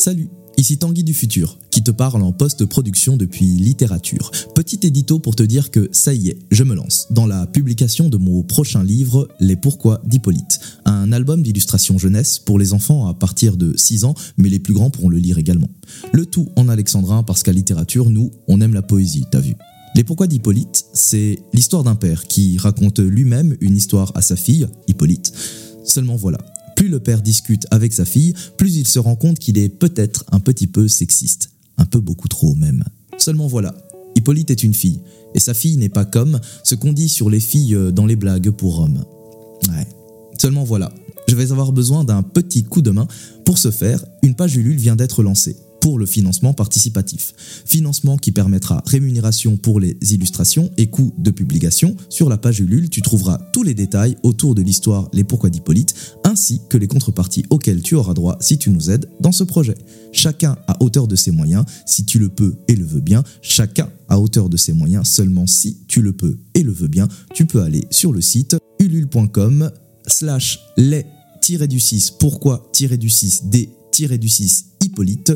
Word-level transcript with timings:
Salut, 0.00 0.30
ici 0.56 0.78
Tanguy 0.78 1.04
du 1.04 1.12
futur, 1.12 1.58
qui 1.70 1.82
te 1.82 1.90
parle 1.90 2.22
en 2.22 2.32
post-production 2.32 3.18
depuis 3.18 3.44
littérature. 3.44 4.30
Petit 4.54 4.80
édito 4.82 5.18
pour 5.18 5.36
te 5.36 5.42
dire 5.42 5.70
que 5.70 5.90
ça 5.92 6.14
y 6.14 6.30
est, 6.30 6.38
je 6.50 6.64
me 6.64 6.74
lance 6.74 7.08
dans 7.10 7.26
la 7.26 7.46
publication 7.46 8.08
de 8.08 8.16
mon 8.16 8.42
prochain 8.42 8.82
livre, 8.82 9.28
Les 9.40 9.56
Pourquoi 9.56 10.00
d'Hippolyte, 10.06 10.58
un 10.86 11.12
album 11.12 11.42
d'illustration 11.42 11.98
jeunesse 11.98 12.38
pour 12.38 12.58
les 12.58 12.72
enfants 12.72 13.08
à 13.08 13.12
partir 13.12 13.58
de 13.58 13.76
6 13.76 14.04
ans, 14.04 14.14
mais 14.38 14.48
les 14.48 14.58
plus 14.58 14.72
grands 14.72 14.88
pourront 14.88 15.10
le 15.10 15.18
lire 15.18 15.36
également. 15.36 15.68
Le 16.14 16.24
tout 16.24 16.48
en 16.56 16.70
alexandrin 16.70 17.22
parce 17.22 17.42
qu'à 17.42 17.52
littérature, 17.52 18.08
nous, 18.08 18.30
on 18.48 18.62
aime 18.62 18.72
la 18.72 18.80
poésie, 18.80 19.26
t'as 19.30 19.40
vu. 19.40 19.54
Les 19.96 20.02
Pourquoi 20.02 20.28
d'Hippolyte, 20.28 20.82
c'est 20.94 21.40
l'histoire 21.52 21.84
d'un 21.84 21.94
père 21.94 22.26
qui 22.26 22.56
raconte 22.56 23.00
lui-même 23.00 23.54
une 23.60 23.76
histoire 23.76 24.12
à 24.14 24.22
sa 24.22 24.36
fille, 24.36 24.66
Hippolyte. 24.88 25.30
Seulement 25.84 26.16
voilà, 26.16 26.38
plus 26.80 26.88
le 26.88 26.98
père 26.98 27.20
discute 27.20 27.66
avec 27.70 27.92
sa 27.92 28.06
fille, 28.06 28.32
plus 28.56 28.76
il 28.76 28.86
se 28.86 28.98
rend 28.98 29.14
compte 29.14 29.38
qu'il 29.38 29.58
est 29.58 29.68
peut-être 29.68 30.24
un 30.32 30.40
petit 30.40 30.66
peu 30.66 30.88
sexiste. 30.88 31.50
Un 31.76 31.84
peu 31.84 32.00
beaucoup 32.00 32.26
trop 32.26 32.54
même. 32.54 32.82
Seulement 33.18 33.48
voilà, 33.48 33.74
Hippolyte 34.16 34.50
est 34.50 34.62
une 34.62 34.72
fille, 34.72 34.98
et 35.34 35.40
sa 35.40 35.52
fille 35.52 35.76
n'est 35.76 35.90
pas 35.90 36.06
comme 36.06 36.40
ce 36.64 36.74
qu'on 36.74 36.94
dit 36.94 37.10
sur 37.10 37.28
les 37.28 37.38
filles 37.38 37.76
dans 37.92 38.06
les 38.06 38.16
blagues 38.16 38.48
pour 38.48 38.78
hommes. 38.80 39.04
Ouais. 39.68 39.86
Seulement 40.38 40.64
voilà, 40.64 40.90
je 41.28 41.36
vais 41.36 41.52
avoir 41.52 41.72
besoin 41.72 42.02
d'un 42.02 42.22
petit 42.22 42.64
coup 42.64 42.80
de 42.80 42.90
main. 42.90 43.06
Pour 43.44 43.58
ce 43.58 43.70
faire, 43.70 44.02
une 44.22 44.34
page 44.34 44.56
Ulule 44.56 44.78
vient 44.78 44.96
d'être 44.96 45.22
lancée 45.22 45.56
pour 45.80 45.98
le 45.98 46.06
financement 46.06 46.52
participatif. 46.52 47.34
Financement 47.66 48.16
qui 48.16 48.32
permettra 48.32 48.82
rémunération 48.86 49.56
pour 49.56 49.80
les 49.80 49.96
illustrations 50.12 50.70
et 50.76 50.88
coûts 50.88 51.12
de 51.18 51.30
publication. 51.30 51.96
Sur 52.08 52.28
la 52.28 52.38
page 52.38 52.60
Ulule, 52.60 52.90
tu 52.90 53.02
trouveras 53.02 53.38
tous 53.52 53.62
les 53.62 53.74
détails 53.74 54.16
autour 54.22 54.54
de 54.54 54.62
l'histoire 54.62 55.08
Les 55.12 55.24
Pourquoi 55.24 55.50
d'Hippolyte, 55.50 55.94
ainsi 56.24 56.60
que 56.68 56.76
les 56.76 56.88
contreparties 56.88 57.44
auxquelles 57.50 57.82
tu 57.82 57.94
auras 57.94 58.14
droit 58.14 58.36
si 58.40 58.58
tu 58.58 58.70
nous 58.70 58.90
aides 58.90 59.08
dans 59.20 59.32
ce 59.32 59.44
projet. 59.44 59.76
Chacun 60.12 60.56
à 60.66 60.82
hauteur 60.82 61.08
de 61.08 61.16
ses 61.16 61.30
moyens, 61.30 61.64
si 61.86 62.04
tu 62.04 62.18
le 62.18 62.28
peux 62.28 62.56
et 62.68 62.74
le 62.74 62.84
veux 62.84 63.00
bien. 63.00 63.22
Chacun 63.42 63.88
à 64.08 64.18
hauteur 64.18 64.48
de 64.48 64.56
ses 64.56 64.72
moyens, 64.72 65.08
seulement 65.08 65.46
si 65.46 65.78
tu 65.88 66.02
le 66.02 66.12
peux 66.12 66.38
et 66.54 66.62
le 66.62 66.72
veux 66.72 66.88
bien. 66.88 67.08
Tu 67.34 67.46
peux 67.46 67.62
aller 67.62 67.84
sur 67.90 68.12
le 68.12 68.20
site 68.20 68.56
ulule.com 68.78 69.70
slash 70.06 70.60
les-du-6 70.76 72.18
pourquoi-du-6 72.18 73.48
d-du-6 73.48 74.64
Hippolyte 74.82 75.32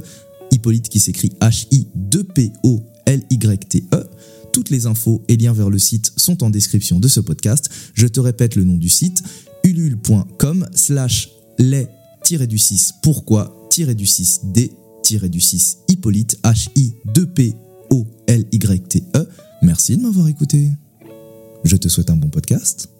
Hippolyte 0.54 0.88
qui 0.88 1.00
s'écrit 1.00 1.32
H-I-2-P-O-L-Y-T-E. 1.40 4.06
Toutes 4.52 4.70
les 4.70 4.86
infos 4.86 5.24
et 5.28 5.36
liens 5.36 5.52
vers 5.52 5.68
le 5.68 5.78
site 5.78 6.12
sont 6.16 6.42
en 6.44 6.50
description 6.50 7.00
de 7.00 7.08
ce 7.08 7.18
podcast. 7.20 7.68
Je 7.94 8.06
te 8.06 8.20
répète 8.20 8.54
le 8.54 8.62
nom 8.64 8.76
du 8.76 8.88
site 8.88 9.22
ulule.com 9.64 10.68
slash 10.74 11.30
les-du-6 11.58 12.92
pourquoi-du-6 13.02 14.52
d-du-6 14.52 15.78
Hippolyte 15.88 16.38
H-I-2-P-O-L-Y-T-E. 16.44 19.28
Merci 19.62 19.96
de 19.96 20.02
m'avoir 20.02 20.28
écouté. 20.28 20.70
Je 21.64 21.76
te 21.76 21.88
souhaite 21.88 22.10
un 22.10 22.16
bon 22.16 22.28
podcast 22.28 22.93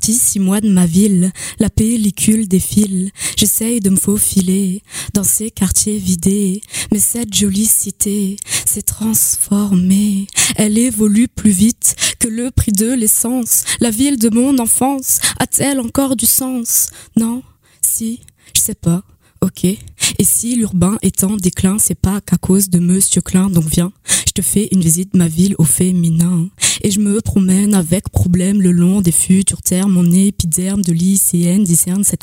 six 0.00 0.38
mois 0.38 0.60
de 0.60 0.70
ma 0.70 0.86
ville, 0.86 1.32
la 1.58 1.70
pellicule 1.70 2.48
défile, 2.48 3.10
j'essaye 3.36 3.80
de 3.80 3.90
me 3.90 3.96
faufiler 3.96 4.82
dans 5.14 5.24
ces 5.24 5.50
quartiers 5.50 5.98
vidés, 5.98 6.60
mais 6.92 6.98
cette 6.98 7.34
jolie 7.34 7.66
cité 7.66 8.36
s'est 8.66 8.82
transformée, 8.82 10.26
elle 10.56 10.78
évolue 10.78 11.28
plus 11.28 11.50
vite 11.50 11.96
que 12.18 12.28
le 12.28 12.50
prix 12.50 12.72
de 12.72 12.92
l'essence, 12.92 13.64
la 13.80 13.90
ville 13.90 14.18
de 14.18 14.30
mon 14.30 14.58
enfance 14.58 15.20
a-t-elle 15.38 15.80
encore 15.80 16.16
du 16.16 16.26
sens? 16.26 16.90
Non, 17.16 17.42
si, 17.82 18.20
je 18.54 18.60
sais 18.60 18.74
pas. 18.74 19.02
Ok. 19.42 19.64
Et 19.64 19.78
si 20.24 20.54
l'urbain 20.54 20.98
est 21.00 21.24
en 21.24 21.36
déclin, 21.36 21.78
c'est 21.78 21.94
pas 21.94 22.20
qu'à 22.20 22.36
cause 22.36 22.68
de 22.68 22.78
Monsieur 22.78 23.22
Klein, 23.22 23.48
donc 23.48 23.64
viens, 23.64 23.90
je 24.26 24.32
te 24.32 24.42
fais 24.42 24.68
une 24.70 24.80
visite 24.80 25.14
ma 25.14 25.28
ville 25.28 25.54
au 25.58 25.64
féminin. 25.64 26.48
Et 26.82 26.90
je 26.90 27.00
me 27.00 27.20
promène 27.20 27.74
avec 27.74 28.08
problème 28.10 28.60
le 28.60 28.70
long 28.70 29.00
des 29.00 29.12
futurs 29.12 29.62
termes, 29.62 29.92
mon 29.92 30.10
épiderme 30.10 30.82
de 30.82 30.92
lycéenne 30.92 31.64
discerne 31.64 32.04
cette 32.04 32.22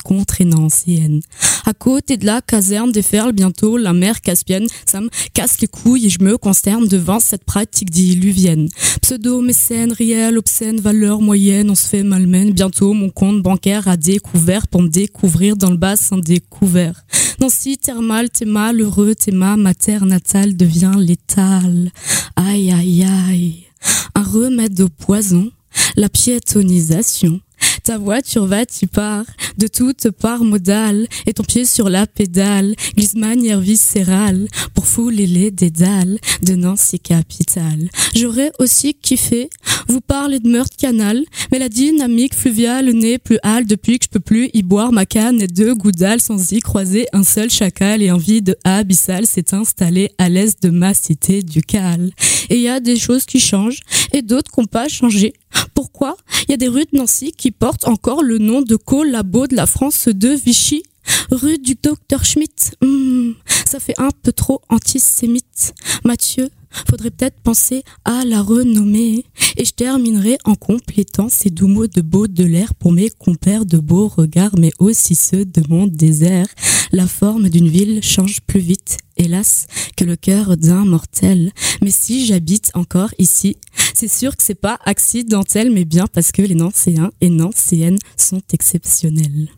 ancienne. 0.56 1.20
À 1.64 1.74
côté 1.74 2.16
de 2.16 2.24
la 2.24 2.40
caserne 2.40 2.92
des 2.92 3.02
Ferles, 3.02 3.32
bientôt 3.32 3.76
la 3.76 3.92
mer 3.92 4.20
Caspienne, 4.20 4.66
ça 4.86 5.00
me 5.00 5.10
casse 5.34 5.60
les 5.60 5.68
couilles 5.68 6.06
et 6.06 6.10
je 6.10 6.22
me 6.22 6.38
consterne 6.38 6.88
devant 6.88 7.20
cette 7.20 7.44
pratique 7.44 7.90
diluvienne. 7.90 8.68
Pseudo-mécène, 9.02 9.92
réel, 9.92 10.38
obscène, 10.38 10.80
valeur 10.80 11.20
moyenne, 11.20 11.70
on 11.70 11.74
se 11.74 11.86
fait 11.86 12.02
malmène. 12.02 12.52
Bientôt 12.52 12.94
mon 12.94 13.10
compte 13.10 13.42
bancaire 13.42 13.86
a 13.86 13.96
découvert 13.96 14.66
pour 14.66 14.82
me 14.82 14.88
découvrir 14.88 15.56
dans 15.56 15.70
le 15.70 15.76
bassin 15.76 16.18
découvert. 16.18 17.04
Nancy, 17.40 17.78
thermal, 17.78 18.30
t'es 18.30 18.44
malheureux, 18.44 19.14
t'es 19.14 19.32
ma 19.32 19.56
mater 19.56 20.04
natale 20.04 20.56
devient 20.56 20.94
létale. 20.96 21.90
Aïe, 22.36 22.72
aïe, 22.72 23.04
aïe. 23.04 23.64
Un 24.14 24.22
remède 24.22 24.80
au 24.80 24.88
poison, 24.88 25.50
la 25.96 26.08
piétonisation. 26.08 27.40
Ta 27.88 27.96
voiture 27.96 28.44
va, 28.44 28.66
tu 28.66 28.86
pars, 28.86 29.24
de 29.56 29.66
toute 29.66 30.10
part 30.10 30.44
modale, 30.44 31.06
et 31.24 31.32
ton 31.32 31.42
pied 31.42 31.64
sur 31.64 31.88
la 31.88 32.06
pédale, 32.06 32.74
glisse 32.94 33.14
manière 33.14 33.60
viscérale, 33.60 34.46
pour 34.74 34.86
fouler 34.86 35.26
les 35.26 35.50
dédales 35.50 36.18
de 36.42 36.54
Nancy 36.54 37.00
capitale. 37.00 37.88
J'aurais 38.14 38.52
aussi 38.58 38.92
kiffé 38.92 39.48
vous 39.88 40.02
parler 40.02 40.38
de 40.38 40.50
meurtre 40.50 40.76
canal, 40.76 41.24
mais 41.50 41.58
la 41.58 41.70
dynamique 41.70 42.34
fluviale 42.34 42.90
n'est 42.90 43.16
plus 43.16 43.38
hâle 43.42 43.64
depuis 43.64 43.98
que 43.98 44.04
je 44.04 44.10
peux 44.10 44.20
plus 44.20 44.50
y 44.52 44.62
boire 44.62 44.92
ma 44.92 45.06
canne 45.06 45.40
et 45.40 45.46
deux 45.46 45.74
goudales 45.74 46.20
sans 46.20 46.52
y 46.52 46.60
croiser 46.60 47.06
un 47.14 47.24
seul 47.24 47.48
chacal 47.48 48.02
et 48.02 48.10
un 48.10 48.18
vide 48.18 48.58
abyssal 48.64 49.26
s'est 49.26 49.54
installé 49.54 50.10
à 50.18 50.28
l'est 50.28 50.62
de 50.62 50.68
ma 50.68 50.92
cité 50.92 51.42
ducale. 51.42 52.10
Et 52.50 52.56
il 52.56 52.60
y 52.60 52.68
a 52.68 52.80
des 52.80 52.96
choses 52.96 53.24
qui 53.24 53.40
changent 53.40 53.80
et 54.12 54.20
d'autres 54.20 54.50
qui 54.50 54.60
n'ont 54.60 54.66
pas 54.66 54.88
changé. 54.88 55.32
Pourquoi? 55.74 56.16
Il 56.44 56.50
y 56.50 56.54
a 56.54 56.56
des 56.56 56.68
rues 56.68 56.86
de 56.92 56.96
Nancy 56.96 57.32
qui 57.32 57.50
portent 57.50 57.86
encore 57.88 58.22
le 58.22 58.38
nom 58.38 58.62
de 58.62 58.76
collabo 58.76 59.46
de 59.46 59.56
la 59.56 59.66
France 59.66 60.08
de 60.08 60.28
Vichy. 60.28 60.82
Rue 61.30 61.58
du 61.58 61.74
docteur 61.82 62.24
Schmitt. 62.24 62.76
Hmm, 62.82 63.32
ça 63.64 63.80
fait 63.80 63.98
un 63.98 64.10
peu 64.22 64.32
trop 64.32 64.60
antisémite. 64.68 65.74
Mathieu, 66.04 66.50
faudrait 66.88 67.10
peut-être 67.10 67.40
penser 67.40 67.82
à 68.04 68.24
la 68.24 68.42
renommer. 68.42 69.24
Et 69.56 69.64
je 69.64 69.72
terminerai 69.72 70.38
en 70.44 70.54
complétant 70.54 71.28
ces 71.28 71.50
doux 71.50 71.68
mots 71.68 71.86
de 71.86 72.00
Baudelaire 72.00 72.74
pour 72.74 72.92
mes 72.92 73.10
compères 73.10 73.66
de 73.66 73.78
beaux 73.78 74.08
regards, 74.08 74.54
mais 74.58 74.70
aussi 74.78 75.14
ceux 75.14 75.44
de 75.44 75.62
mon 75.68 75.86
désert. 75.86 76.46
La 76.92 77.06
forme 77.06 77.48
d'une 77.48 77.68
ville 77.68 78.02
change 78.02 78.40
plus 78.42 78.60
vite, 78.60 78.98
hélas, 79.16 79.66
que 79.96 80.04
le 80.04 80.16
cœur 80.16 80.56
d'un 80.56 80.84
mortel. 80.84 81.52
Mais 81.82 81.90
si 81.90 82.26
j'habite 82.26 82.70
encore 82.74 83.12
ici, 83.18 83.56
c'est 83.98 84.06
sûr 84.06 84.36
que 84.36 84.44
c'est 84.44 84.54
pas 84.54 84.78
accidentel, 84.84 85.72
mais 85.72 85.84
bien 85.84 86.06
parce 86.06 86.30
que 86.30 86.40
les 86.40 86.54
Nancéens 86.54 87.10
et 87.20 87.30
Nancéennes 87.30 87.98
sont 88.16 88.42
exceptionnels. 88.52 89.48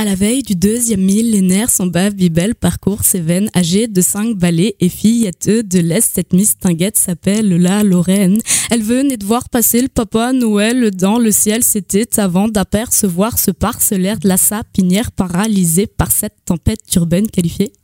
À 0.00 0.04
la 0.06 0.14
veille 0.14 0.42
du 0.42 0.54
deuxième 0.54 1.02
millénaire, 1.02 1.68
son 1.68 1.86
bave 1.86 2.14
bibel 2.14 2.54
parcourt 2.54 3.04
ses 3.04 3.20
veines, 3.20 3.50
âgée 3.54 3.86
de 3.86 4.00
cinq 4.00 4.34
balais 4.34 4.74
et 4.80 4.88
filletteux 4.88 5.62
de 5.62 5.78
l'Est. 5.78 6.12
Cette 6.14 6.32
mistinguette 6.32 6.96
s'appelle 6.96 7.50
la 7.50 7.82
Lorraine. 7.82 8.40
Elle 8.70 8.82
venait 8.82 9.18
de 9.18 9.26
voir 9.26 9.50
passer 9.50 9.82
le 9.82 9.88
papa 9.88 10.32
Noël 10.32 10.90
dans 10.90 11.18
le 11.18 11.30
ciel. 11.30 11.62
C'était 11.62 12.18
avant 12.18 12.48
d'apercevoir 12.48 13.38
ce 13.38 13.50
parcellaire 13.50 14.18
de 14.18 14.26
la 14.26 14.38
sapinière 14.38 15.12
paralysée 15.12 15.86
par 15.86 16.10
cette 16.12 16.46
tempête 16.46 16.80
urbaine 16.96 17.28
qualifiée 17.28 17.74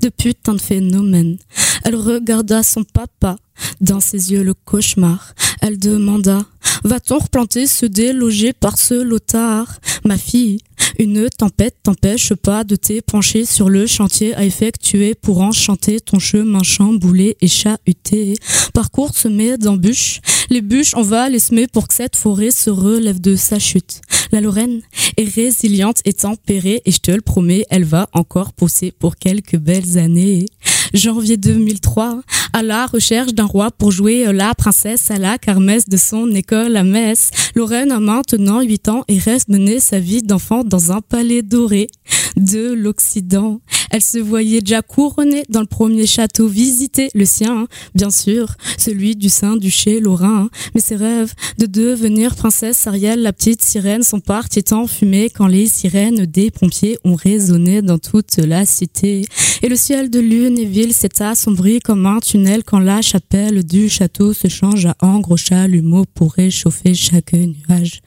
de 0.00 0.08
putain 0.08 0.54
de 0.54 0.62
phénomène. 0.62 1.36
Elle 1.84 1.96
regarda 1.96 2.62
son 2.62 2.84
papa 2.84 3.36
dans 3.80 4.00
ses 4.00 4.32
yeux 4.32 4.42
le 4.42 4.54
cauchemar. 4.54 5.34
Elle 5.60 5.78
demanda 5.78 6.44
Va-t-on 6.84 7.18
replanter 7.18 7.66
ce 7.66 7.86
délogé 7.86 8.52
par 8.52 8.78
ce 8.78 8.94
lotard 8.94 9.80
Ma 10.04 10.16
fille, 10.16 10.58
une 10.98 11.28
tempête 11.28 11.76
t'empêche 11.82 12.32
pas 12.34 12.64
de 12.64 12.76
t'épancher 12.76 13.44
sur 13.44 13.68
le 13.68 13.86
chantier 13.86 14.34
à 14.34 14.44
effectuer 14.44 15.14
pour 15.14 15.40
enchanter 15.40 16.00
ton 16.00 16.18
chemin 16.18 16.62
chamboulé 16.62 17.36
et 17.40 17.48
chahuté. 17.48 18.34
Parcours 18.72 19.14
semé 19.14 19.58
d'embûches, 19.58 20.20
les 20.48 20.60
bûches 20.62 20.94
on 20.94 21.02
va 21.02 21.28
les 21.28 21.38
semer 21.38 21.66
pour 21.66 21.88
que 21.88 21.94
cette 21.94 22.16
forêt 22.16 22.50
se 22.50 22.70
relève 22.70 23.20
de 23.20 23.36
sa 23.36 23.58
chute. 23.58 24.00
La 24.32 24.40
Lorraine 24.40 24.82
est 25.16 25.28
résiliente 25.34 26.00
et 26.04 26.12
tempérée 26.12 26.82
et 26.84 26.90
je 26.90 26.98
te 26.98 27.10
le 27.10 27.20
promets, 27.20 27.64
elle 27.70 27.84
va 27.84 28.08
encore 28.12 28.52
pousser 28.52 28.90
pour 28.90 29.16
quelques 29.16 29.56
belles 29.56 29.98
années. 29.98 30.46
Janvier 30.94 31.36
2003, 31.36 32.22
à 32.52 32.62
la 32.62 32.86
recherche 32.86 33.34
d'un 33.34 33.44
roi 33.44 33.70
pour 33.70 33.90
jouer 33.90 34.32
la 34.32 34.54
princesse 34.54 35.10
à 35.10 35.18
la 35.18 35.38
kermesse 35.38 35.88
de 35.88 35.96
son 35.96 36.30
école 36.34 36.76
à 36.76 36.84
Metz. 36.84 37.30
Lorraine 37.54 37.90
a 37.92 38.00
maintenant 38.00 38.60
8 38.60 38.88
ans 38.88 39.04
et 39.08 39.18
reste 39.18 39.48
mener 39.48 39.80
sa 39.80 39.98
vie 39.98 40.22
d'enfant 40.22 40.64
dans 40.64 40.92
un 40.92 41.00
palais 41.00 41.42
doré 41.42 41.88
de 42.36 42.72
l'Occident. 42.72 43.60
Elle 43.90 44.02
se 44.02 44.18
voyait 44.18 44.60
déjà 44.60 44.82
couronnée 44.82 45.44
dans 45.48 45.60
le 45.60 45.66
premier 45.66 46.06
château 46.06 46.48
visité, 46.48 47.08
le 47.14 47.24
sien, 47.24 47.62
hein, 47.62 47.66
bien 47.94 48.10
sûr, 48.10 48.54
celui 48.78 49.16
du 49.16 49.28
Saint-Duché 49.28 50.00
Lorrain. 50.00 50.44
Hein. 50.44 50.50
Mais 50.74 50.80
ses 50.80 50.96
rêves 50.96 51.34
de 51.58 51.66
devenir 51.66 52.34
princesse 52.34 52.86
Ariel, 52.86 53.22
la 53.22 53.32
petite 53.32 53.62
sirène, 53.62 54.02
sont 54.02 54.20
partis 54.20 54.64
en 54.72 54.86
fumée 54.86 55.30
quand 55.30 55.46
les 55.46 55.66
sirènes 55.66 56.26
des 56.26 56.50
pompiers 56.50 56.98
ont 57.04 57.14
résonné 57.14 57.82
dans 57.82 57.98
toute 57.98 58.36
la 58.38 58.66
cité. 58.66 59.24
Et 59.62 59.68
le 59.68 59.76
ciel 59.76 60.10
de 60.10 60.20
lune 60.20 60.58
et 60.58 60.64
ville 60.64 60.92
s'est 60.92 61.22
assombri 61.22 61.80
comme 61.80 62.06
un 62.06 62.20
tunnel 62.20 62.64
quand 62.64 62.80
la 62.80 63.02
chapelle 63.02 63.64
du 63.64 63.88
château 63.88 64.32
se 64.32 64.48
change 64.48 64.86
à 64.86 64.96
un 65.00 65.20
gros 65.20 65.36
chalumeau 65.36 66.04
pour 66.14 66.32
réchauffer 66.32 66.94
chaque 66.94 67.32
nuage 67.32 68.02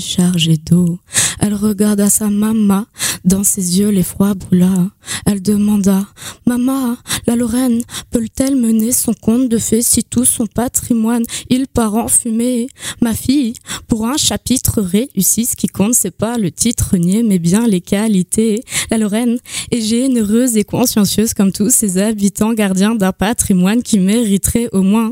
chargée 0.00 0.56
d'eau. 0.56 0.98
Elle 1.40 1.54
regarda 1.54 2.10
sa 2.10 2.28
maman, 2.28 2.86
dans 3.24 3.44
ses 3.44 3.78
yeux 3.78 3.90
l'effroi 3.90 4.34
brûla. 4.34 4.90
Elle 5.24 5.42
demanda, 5.42 6.06
Maman, 6.46 6.96
la 7.26 7.36
Lorraine 7.36 7.82
peut-elle 8.10 8.56
mener 8.56 8.92
son 8.92 9.14
compte 9.14 9.48
de 9.48 9.58
fées 9.58 9.82
si 9.82 10.04
tout 10.04 10.24
son 10.24 10.46
patrimoine 10.46 11.24
il 11.50 11.66
part 11.66 11.94
en 11.94 12.08
fumée? 12.08 12.68
Ma 13.00 13.14
fille, 13.14 13.54
pour 13.88 14.06
un 14.06 14.16
chapitre 14.16 14.80
réussi, 14.80 15.46
ce 15.46 15.56
qui 15.56 15.66
compte 15.66 15.94
c'est 15.94 16.16
pas 16.16 16.38
le 16.38 16.50
titre 16.50 16.96
nier 16.96 17.22
mais 17.22 17.38
bien 17.38 17.66
les 17.66 17.80
qualités. 17.80 18.62
La 18.90 18.98
Lorraine 18.98 19.38
est 19.70 19.80
généreuse 19.80 20.56
et 20.56 20.64
consciencieuse 20.64 21.34
comme 21.34 21.52
tous 21.52 21.70
ses 21.70 21.98
habitants 21.98 22.52
gardiens 22.52 22.94
d'un 22.94 23.12
patrimoine 23.12 23.82
qui 23.82 23.98
mériterait 23.98 24.68
au 24.72 24.82
moins 24.82 25.10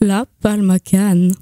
la 0.00 0.26
palmacane. 0.40 1.32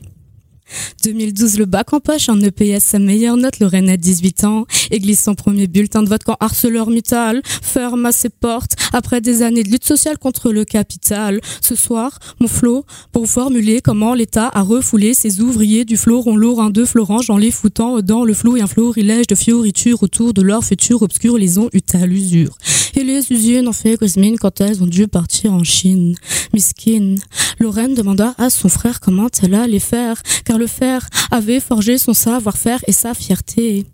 2012, 1.04 1.58
le 1.58 1.64
bac 1.66 1.92
en 1.92 2.00
poche, 2.00 2.28
en 2.28 2.40
EPS, 2.40 2.82
sa 2.82 2.98
meilleure 2.98 3.36
note, 3.36 3.58
Lorraine 3.60 3.88
a 3.88 3.96
18 3.96 4.44
ans, 4.44 4.66
et 4.90 4.98
glisse 4.98 5.22
son 5.22 5.34
premier 5.34 5.66
bulletin 5.66 6.02
de 6.02 6.08
vote 6.08 6.22
quand 6.24 6.36
ArcelorMittal 6.40 7.42
ferme 7.44 8.06
à 8.06 8.12
ses 8.12 8.30
portes 8.30 8.72
après 8.92 9.20
des 9.20 9.42
années 9.42 9.62
de 9.62 9.70
lutte 9.70 9.84
sociale 9.84 10.18
contre 10.18 10.52
le 10.52 10.64
capital. 10.64 11.40
Ce 11.60 11.74
soir, 11.74 12.18
mon 12.40 12.48
flot, 12.48 12.84
pour 13.12 13.28
formuler 13.28 13.80
comment 13.80 14.14
l'État 14.14 14.50
a 14.54 14.62
refoulé 14.62 15.14
ses 15.14 15.40
ouvriers 15.40 15.84
du 15.84 15.96
floron 15.96 16.36
lourd 16.36 16.70
de 16.70 16.84
Florange 16.84 17.30
en 17.30 17.36
les 17.36 17.50
foutant 17.50 18.00
dans 18.00 18.24
le 18.24 18.34
flou 18.34 18.56
et 18.56 18.60
un 18.62 18.66
florilège 18.66 19.26
de 19.26 19.34
fioritures 19.34 20.02
autour 20.02 20.32
de 20.32 20.42
leur 20.42 20.64
futur 20.64 21.02
obscur 21.02 21.36
les 21.36 21.58
ont 21.58 21.68
eu 21.72 21.80
à 21.92 22.06
l'usure. 22.06 22.56
Et 22.96 23.02
les 23.02 23.32
usines 23.32 23.68
ont 23.68 23.72
fait 23.72 23.98
mine 24.16 24.38
quand 24.38 24.60
elles 24.60 24.82
ont 24.82 24.86
dû 24.86 25.08
partir 25.08 25.52
en 25.52 25.64
Chine. 25.64 26.14
Miskin. 26.52 27.16
Lorraine 27.58 27.94
demanda 27.94 28.34
à 28.38 28.50
son 28.50 28.68
frère 28.68 29.00
comment 29.00 29.28
elle 29.42 29.54
allait 29.54 29.78
faire, 29.78 30.22
le 30.58 30.66
fer 30.66 31.08
avait 31.30 31.60
forgé 31.60 31.98
son 31.98 32.14
savoir-faire 32.14 32.80
et 32.86 32.92
sa 32.92 33.14
fierté. 33.14 33.86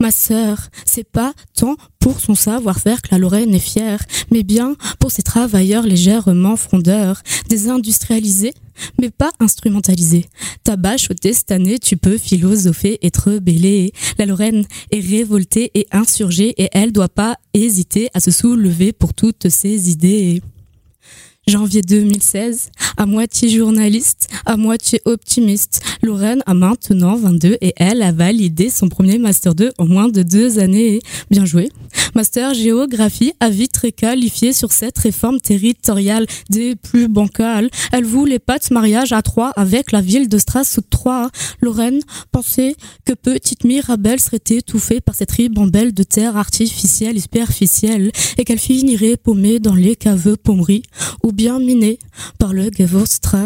Ma 0.00 0.10
sœur, 0.10 0.68
c'est 0.84 1.08
pas 1.08 1.32
tant 1.54 1.76
pour 1.98 2.20
son 2.20 2.34
savoir-faire 2.34 3.02
que 3.02 3.08
la 3.10 3.18
Lorraine 3.18 3.54
est 3.54 3.58
fière, 3.58 4.02
mais 4.30 4.42
bien 4.42 4.76
pour 4.98 5.10
ses 5.10 5.22
travailleurs 5.22 5.82
légèrement 5.82 6.56
frondeurs, 6.56 7.22
désindustrialisés, 7.48 8.54
mais 9.00 9.10
pas 9.10 9.30
instrumentalisés. 9.40 10.26
Ta 10.64 10.76
bâche 10.76 11.10
au 11.10 11.14
testané, 11.14 11.78
tu 11.78 11.96
peux 11.96 12.16
philosopher 12.16 12.98
et 13.02 13.10
te 13.10 13.30
rebeller. 13.30 13.92
La 14.18 14.26
Lorraine 14.26 14.64
est 14.90 15.00
révoltée 15.00 15.70
et 15.74 15.86
insurgée 15.92 16.54
et 16.56 16.68
elle 16.72 16.92
doit 16.92 17.08
pas 17.08 17.36
hésiter 17.54 18.08
à 18.14 18.20
se 18.20 18.30
soulever 18.30 18.92
pour 18.92 19.14
toutes 19.14 19.48
ses 19.48 19.90
idées 19.90 20.42
janvier 21.48 21.82
2016, 21.82 22.70
à 22.96 23.06
moitié 23.06 23.48
journaliste, 23.48 24.28
à 24.44 24.56
moitié 24.56 25.00
optimiste. 25.06 25.82
Lorraine 26.02 26.42
a 26.46 26.54
maintenant 26.54 27.16
22 27.16 27.56
et 27.60 27.72
elle 27.76 28.02
a 28.02 28.12
validé 28.12 28.70
son 28.70 28.88
premier 28.88 29.18
Master 29.18 29.54
2 29.54 29.72
en 29.78 29.86
moins 29.86 30.08
de 30.08 30.22
deux 30.22 30.58
années. 30.58 31.00
Bien 31.30 31.44
joué. 31.44 31.70
Master 32.14 32.54
géographie 32.54 33.32
a 33.40 33.50
vite 33.50 33.76
réqualifié 33.76 34.52
sur 34.52 34.72
cette 34.72 34.98
réforme 34.98 35.40
territoriale 35.40 36.26
des 36.50 36.76
plus 36.76 37.08
bancales. 37.08 37.70
Elle 37.92 38.04
voulait 38.04 38.38
pas 38.38 38.58
de 38.58 38.74
mariage 38.74 39.12
à 39.12 39.22
trois 39.22 39.52
avec 39.56 39.92
la 39.92 40.00
ville 40.00 40.28
de 40.28 40.38
Strasbourg 40.38 40.84
3. 40.90 41.30
Lorraine 41.60 42.00
pensait 42.32 42.74
que 43.04 43.12
petite 43.12 43.64
Mirabelle 43.64 44.20
serait 44.20 44.40
étouffée 44.50 45.00
par 45.00 45.14
cette 45.14 45.32
ribambelle 45.32 45.94
de 45.94 46.02
terre 46.02 46.36
artificielle 46.36 47.16
et 47.16 47.20
superficielle 47.20 48.10
et 48.36 48.44
qu'elle 48.44 48.58
finirait 48.58 49.16
paumée 49.16 49.60
dans 49.60 49.74
les 49.74 49.96
caveux 49.96 50.36
pommeries 50.36 50.82
ou 51.22 51.32
bien 51.38 51.60
minée 51.60 52.00
par 52.40 52.52
le 52.52 52.68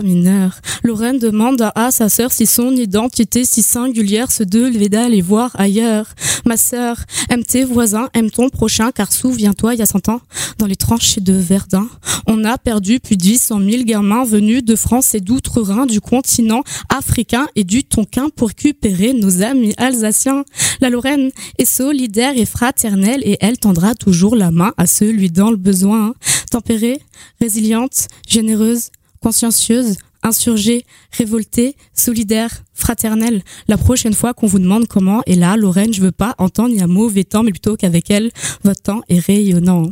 mineur. 0.03 0.61
Lorraine 0.83 1.19
demande 1.19 1.71
à 1.75 1.91
sa 1.91 2.09
sœur 2.09 2.33
si 2.33 2.47
son 2.47 2.71
identité 2.71 3.45
si 3.45 3.63
singulière 3.63 4.33
se 4.33 4.45
devait 4.45 4.89
d'aller 4.89 5.21
voir 5.21 5.51
ailleurs. 5.59 6.07
Ma 6.47 6.57
sœur, 6.57 6.97
aime 7.29 7.45
tes 7.45 7.65
voisins, 7.65 8.09
aime 8.15 8.31
ton 8.31 8.49
prochain, 8.49 8.93
car 8.93 9.13
souviens-toi, 9.13 9.75
il 9.75 9.81
y 9.81 9.83
a 9.83 9.87
cent 9.87 10.09
ans, 10.09 10.23
dans 10.57 10.67
les 10.67 10.77
tranchées 10.77 11.21
de 11.21 11.35
Verdun, 11.35 11.87
on 12.27 12.45
a 12.45 12.57
perdu 12.57 12.99
plus 12.99 13.17
de 13.17 13.25
800 13.25 13.61
000 13.61 13.83
gamins 13.85 14.25
venus 14.25 14.65
de 14.65 14.75
France 14.75 15.15
et 15.15 15.21
d'outre-Rhin, 15.21 15.85
du 15.85 16.01
continent 16.01 16.63
africain 16.89 17.47
et 17.57 17.65
du 17.65 17.85
Tonkin 17.85 18.29
pour 18.35 18.49
récupérer 18.49 19.13
nos 19.13 19.43
amis 19.43 19.75
alsaciens. 19.77 20.45
La 20.81 20.89
Lorraine 20.89 21.31
est 21.59 21.65
solidaire 21.65 22.33
et 22.37 22.47
fraternelle 22.47 23.21
et 23.25 23.37
elle 23.41 23.59
tendra 23.59 23.95
toujours 23.95 24.35
la 24.35 24.51
main 24.51 24.73
à 24.79 24.87
celui 24.87 25.31
dans 25.31 25.51
le 25.51 25.57
besoin. 25.57 26.15
Tempérée, 26.51 27.01
résiliente, 27.41 27.82
généreuse, 28.27 28.91
consciencieuse, 29.21 29.97
insurgée, 30.23 30.85
révoltée, 31.13 31.77
solidaire, 31.95 32.63
fraternelle. 32.75 33.43
La 33.69 33.77
prochaine 33.77 34.15
fois 34.15 34.35
qu'on 34.35 34.47
vous 34.47 34.59
demande 34.59 34.87
comment 34.87 35.23
est 35.27 35.35
là, 35.35 35.57
Lorraine, 35.57 35.93
je 35.93 36.01
veux 36.01 36.13
pas 36.13 36.35
entendre 36.39 36.81
a 36.81 36.87
mauvais 36.87 37.25
temps, 37.25 37.43
mais 37.43 37.51
plutôt 37.51 37.77
qu'avec 37.77 38.11
elle, 38.11 38.31
votre 38.63 38.83
temps 38.83 39.03
est 39.09 39.19
rayonnant. 39.19 39.91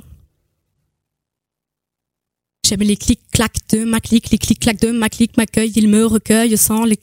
J'aime 2.67 2.81
les 2.81 2.97
clics-clacs 2.97 3.69
de 3.71 3.85
ma 3.85 3.99
clique, 3.99 4.31
les 4.31 4.39
clics-clacs 4.39 4.81
de 4.81 4.93
ma 4.93 5.09
clique 5.09 5.37
m'accueillent, 5.37 5.73
il 5.75 5.89
me 5.89 6.07
recueille 6.07 6.57
sans 6.57 6.85
les 6.85 6.99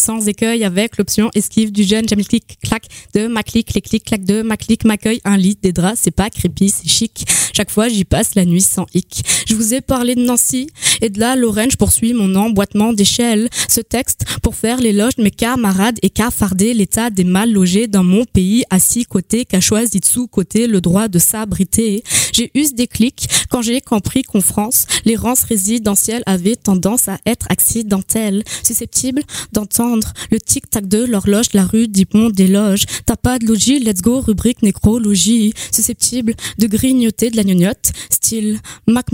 sans 0.00 0.28
écueil 0.28 0.64
avec 0.64 0.96
l'option 0.96 1.30
esquive 1.34 1.72
du 1.72 1.84
jeune. 1.84 2.08
J'aime 2.08 2.18
les 2.18 2.24
clic-clac 2.24 2.86
de 3.14 3.26
ma 3.26 3.42
clique, 3.42 3.74
les 3.74 3.80
clics-clac 3.80 4.24
de 4.24 4.42
ma 4.42 4.56
clique 4.56 4.84
m'accueille. 4.84 5.20
Un 5.24 5.36
lit, 5.36 5.58
des 5.60 5.72
draps, 5.72 5.98
c'est 6.02 6.10
pas 6.10 6.30
creepy, 6.30 6.70
c'est 6.70 6.88
chic. 6.88 7.26
Chaque 7.54 7.70
fois, 7.70 7.88
j'y 7.88 8.04
passe 8.04 8.34
la 8.34 8.44
nuit 8.44 8.62
sans 8.62 8.86
hic. 8.94 9.24
Je 9.46 9.54
vous 9.54 9.74
ai 9.74 9.80
parlé 9.80 10.14
de 10.14 10.20
Nancy 10.20 10.68
et 11.00 11.10
de 11.10 11.18
la 11.18 11.34
Lorraine. 11.34 11.70
Je 11.70 11.76
poursuis 11.76 12.12
mon 12.12 12.34
emboîtement 12.36 12.92
d'échelle. 12.92 13.48
Ce 13.68 13.80
texte 13.80 14.24
pour 14.42 14.54
faire 14.54 14.80
l'éloge 14.80 15.16
de 15.16 15.22
mes 15.22 15.30
camarades 15.30 15.98
et 16.02 16.10
cafarder 16.10 16.72
l'état 16.74 17.10
des 17.10 17.24
mal 17.24 17.50
logés 17.50 17.88
dans 17.88 18.04
mon 18.04 18.24
pays, 18.24 18.64
assis 18.70 19.04
côté, 19.04 19.44
qu'a 19.44 19.60
choisi 19.60 20.00
de 20.00 20.04
sous-côté 20.04 20.66
le 20.66 20.80
droit 20.80 21.08
de 21.08 21.18
s'abriter. 21.18 22.04
J'ai 22.32 22.50
eu 22.54 22.66
ce 22.66 22.74
déclic 22.74 23.28
quand 23.50 23.62
j'ai 23.62 23.80
compris 23.80 24.22
qu'en 24.22 24.40
France, 24.40 24.86
l'errance 25.04 25.42
résidentielle 25.42 26.22
avait 26.26 26.56
tendance 26.56 27.08
à 27.08 27.18
être 27.26 27.46
accidentelle, 27.50 28.44
susceptible 28.62 29.22
d'entendre 29.52 29.87
le 29.96 30.40
tic-tac 30.40 30.86
de 30.86 31.04
l'horloge 31.04 31.46
la 31.54 31.64
rue 31.64 31.88
du 31.88 32.06
pont 32.06 32.30
des 32.30 32.48
loges. 32.48 32.84
T'as 33.06 33.16
pas 33.16 33.38
de 33.38 33.46
logis, 33.46 33.80
let's 33.80 34.02
go, 34.02 34.20
rubrique 34.20 34.62
nécrologie. 34.62 35.54
Susceptible 35.72 36.34
de 36.58 36.66
grignoter 36.66 37.30
de 37.30 37.36
la 37.36 37.44
gnognotte, 37.44 37.92
style 38.10 38.58
Mac 38.86 39.06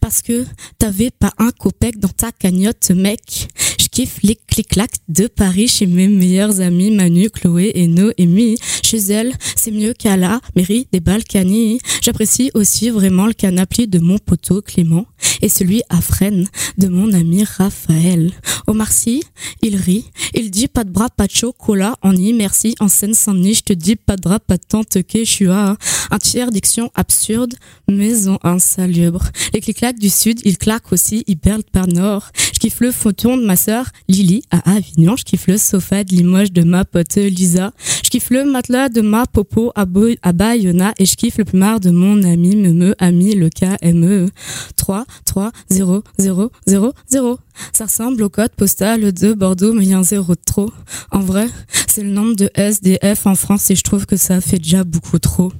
parce 0.00 0.22
que 0.22 0.44
t'avais 0.78 1.10
pas 1.10 1.32
un 1.38 1.50
copec 1.50 1.98
dans 1.98 2.08
ta 2.08 2.32
cagnotte, 2.32 2.90
mec. 2.90 3.48
Je 3.80 3.86
kiffe 3.88 4.18
les 4.22 4.36
clic-clacs 4.36 4.96
de 5.08 5.26
Paris 5.26 5.68
chez 5.68 5.86
mes 5.86 6.08
meilleurs 6.08 6.60
amis 6.60 6.90
Manu, 6.90 7.30
Chloé 7.30 7.72
et 7.74 7.86
Noémie. 7.86 8.56
Chez 8.82 8.98
elle, 8.98 9.32
c'est 9.56 9.70
mieux 9.70 9.92
qu'à 9.92 10.16
la 10.16 10.40
mairie 10.56 10.88
des 10.92 11.00
Balkany. 11.00 11.78
J'apprécie 12.00 12.50
aussi 12.54 12.90
vraiment 12.90 13.26
le 13.26 13.32
canapé 13.32 13.86
de 13.86 13.98
mon 13.98 14.18
poteau 14.18 14.62
Clément 14.62 15.06
et 15.40 15.48
celui 15.48 15.82
à 15.88 16.00
Fresnes 16.00 16.48
de 16.78 16.88
mon 16.88 17.12
ami 17.12 17.44
Raphaël. 17.44 18.32
Au 18.66 18.72
Marcy, 18.72 19.22
il 19.60 19.76
rit, 19.76 20.04
il 20.34 20.50
dit 20.50 20.68
pas 20.68 20.84
de 20.84 20.90
bras, 20.90 21.10
pas 21.10 21.26
de 21.26 21.32
chocolat, 21.32 21.96
en 22.02 22.12
merci, 22.12 22.74
en 22.80 22.88
scène 22.88 23.14
sans 23.14 23.34
denis 23.34 23.54
je 23.54 23.62
te 23.62 23.72
dis 23.72 23.96
pas 23.96 24.16
de 24.16 24.22
bras, 24.22 24.40
pas 24.40 24.56
de 24.56 24.62
tante 24.66 25.02
Quechua. 25.02 25.76
Un 26.10 26.18
tiers 26.18 26.50
diction 26.50 26.90
absurde, 26.94 27.54
maison 27.88 28.38
insalubre. 28.42 29.24
Les 29.52 29.60
clics-clacs 29.60 29.98
du 29.98 30.10
sud, 30.10 30.40
ils 30.44 30.58
claquent 30.58 30.92
aussi, 30.92 31.24
ils 31.26 31.38
perdent 31.38 31.70
par 31.70 31.86
nord. 31.86 32.30
Je 32.54 32.58
kiffe 32.58 32.80
le 32.80 32.92
photon 32.92 33.36
de 33.36 33.44
ma 33.44 33.56
sœur 33.56 33.86
Lily 34.08 34.42
à 34.50 34.76
Avignon, 34.76 35.16
je 35.16 35.24
kiffe 35.24 35.46
le 35.48 35.56
sofa 35.58 36.04
de 36.04 36.14
Limoges 36.14 36.52
de 36.52 36.62
ma 36.62 36.84
pote 36.84 37.16
Lisa, 37.16 37.72
je 38.04 38.18
le 38.30 38.44
matelas 38.44 38.88
de 38.88 39.00
ma 39.00 39.26
popo 39.26 39.72
à, 39.74 39.84
à 40.22 40.32
Bayona 40.32 40.94
et 40.98 41.06
je 41.06 41.16
kiffe 41.16 41.38
le 41.38 41.44
plumard 41.44 41.80
de 41.80 41.90
mon 41.90 42.22
ami 42.22 42.56
Meme, 42.56 42.94
ami 42.98 43.34
le 43.34 43.48
KME. 43.48 44.30
3, 44.76 45.04
3, 45.24 45.52
0, 45.70 46.02
0, 46.18 46.50
0, 46.66 46.92
0. 47.10 47.38
Ça 47.72 47.84
ressemble 47.86 48.22
au 48.22 48.28
code 48.28 48.52
postal 48.56 49.12
de 49.12 49.32
Bordeaux, 49.32 49.72
mais 49.72 49.84
il 49.84 49.90
y 49.90 49.94
a 49.94 49.98
un 49.98 50.04
zéro 50.04 50.34
de 50.34 50.40
trop. 50.44 50.70
En 51.10 51.20
vrai, 51.20 51.48
c'est 51.88 52.02
le 52.02 52.10
nombre 52.10 52.34
de 52.36 52.50
SDF 52.54 53.26
en 53.26 53.34
France 53.34 53.70
et 53.70 53.74
je 53.74 53.82
trouve 53.82 54.06
que 54.06 54.16
ça 54.16 54.40
fait 54.40 54.58
déjà 54.58 54.84
beaucoup 54.84 55.18
trop. 55.18 55.52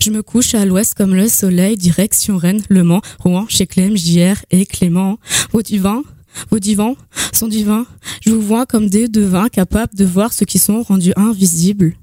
Je 0.00 0.10
me 0.10 0.22
couche 0.22 0.54
à 0.54 0.64
l'ouest 0.64 0.94
comme 0.94 1.14
le 1.14 1.28
soleil, 1.28 1.76
direction 1.76 2.36
Rennes, 2.36 2.62
Le 2.68 2.84
Mans, 2.84 3.02
Rouen, 3.20 3.46
chez 3.48 3.66
Clem, 3.66 3.96
JR 3.96 4.36
et 4.50 4.66
Clément. 4.66 5.18
Vos 5.52 5.62
divins, 5.62 6.02
vos 6.50 6.58
divans 6.58 6.96
sont 7.32 7.48
divins. 7.48 7.86
Je 8.20 8.30
vous 8.30 8.40
vois 8.40 8.66
comme 8.66 8.88
des 8.88 9.08
devins 9.08 9.48
capables 9.48 9.94
de 9.94 10.04
voir 10.04 10.32
ceux 10.32 10.46
qui 10.46 10.58
sont 10.58 10.82
rendus 10.82 11.12
invisibles 11.16 11.94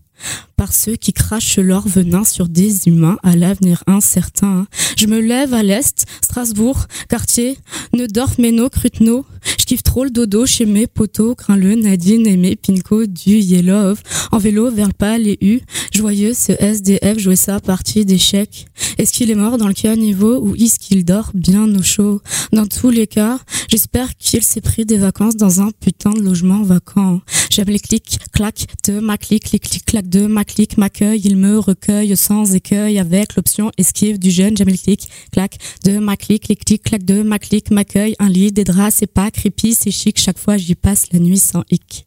par 0.55 0.73
ceux 0.73 0.95
qui 0.95 1.13
crachent 1.13 1.57
leur 1.57 1.87
venin 1.87 2.23
sur 2.23 2.47
des 2.47 2.87
humains 2.87 3.17
à 3.23 3.35
l'avenir 3.35 3.83
incertain. 3.87 4.67
Je 4.97 5.07
me 5.07 5.19
lève 5.19 5.53
à 5.53 5.63
l'est, 5.63 6.05
Strasbourg, 6.21 6.85
quartier, 7.09 7.57
Neudorf, 7.93 8.37
Méno, 8.37 8.69
Krutno. 8.69 9.25
Je 9.59 9.65
kiffe 9.65 9.83
trop 9.83 10.03
le 10.03 10.11
dodo 10.11 10.45
chez 10.45 10.65
mes 10.65 10.87
potos, 10.87 11.35
le 11.49 11.75
Nadine, 11.75 12.27
Aimé, 12.27 12.55
Pinko, 12.55 13.05
du 13.05 13.37
Yellow, 13.37 13.95
en 14.31 14.37
vélo 14.37 14.69
vers 14.71 14.87
le 14.87 14.93
pal 14.93 15.27
et 15.27 15.37
U. 15.41 15.61
Joyeux, 15.93 16.33
ce 16.33 16.51
SDF 16.51 17.17
jouait 17.17 17.35
sa 17.35 17.59
partie 17.59 18.05
d'échecs. 18.05 18.67
Est-ce 18.97 19.13
qu'il 19.13 19.31
est 19.31 19.35
mort 19.35 19.57
dans 19.57 19.67
le 19.67 19.73
caniveau 19.73 20.39
ou 20.41 20.55
est-ce 20.55 20.79
qu'il 20.79 21.03
dort 21.03 21.31
bien 21.33 21.73
au 21.75 21.81
chaud? 21.81 22.21
Dans 22.53 22.65
tous 22.65 22.89
les 22.89 23.07
cas, 23.07 23.39
j'espère 23.67 24.15
qu'il 24.17 24.43
s'est 24.43 24.61
pris 24.61 24.85
des 24.85 24.97
vacances 24.97 25.35
dans 25.35 25.61
un 25.61 25.71
putain 25.71 26.11
de 26.11 26.21
logement 26.21 26.61
vacant. 26.61 27.21
J'aime 27.49 27.67
les 27.67 27.79
clics, 27.79 28.19
clac 28.31 28.67
de 28.87 28.99
ma 28.99 29.17
clic, 29.17 29.43
clic, 29.43 29.63
clic, 29.63 29.85
clac 29.85 30.07
de 30.12 30.27
ma 30.27 30.44
clic, 30.44 30.77
m'accueille, 30.77 31.22
il 31.24 31.38
me 31.38 31.58
recueille 31.58 32.18
sans 32.18 32.53
écueil 32.53 33.00
avec 33.00 33.36
l'option 33.36 33.72
esquive 33.77 34.20
du 34.20 34.30
jeune. 34.30 34.58
J'aime 34.58 34.68
les 34.68 34.77
clics, 34.77 35.08
clac 35.32 35.58
de 35.86 36.00
ma 36.00 36.18
clic, 36.18 36.44
clic, 36.44 36.65
clic, 36.65 36.84
clac 36.84 37.03
de 37.06 37.24
ma 37.24 37.39
clic, 37.39 37.72
m'accueille, 37.72 38.15
un 38.20 38.27
lit, 38.27 38.51
des 38.51 38.65
draps, 38.65 38.98
c'est 38.98 39.08
pas 39.08 39.32
creepy, 39.32 39.74
c'est 39.74 39.89
chic, 39.89 40.20
chaque 40.20 40.38
fois 40.38 40.58
j'y 40.58 40.75
passe 40.75 41.12
la 41.13 41.20
nuit 41.20 41.39
sans 41.39 41.63
hic. 41.72 42.06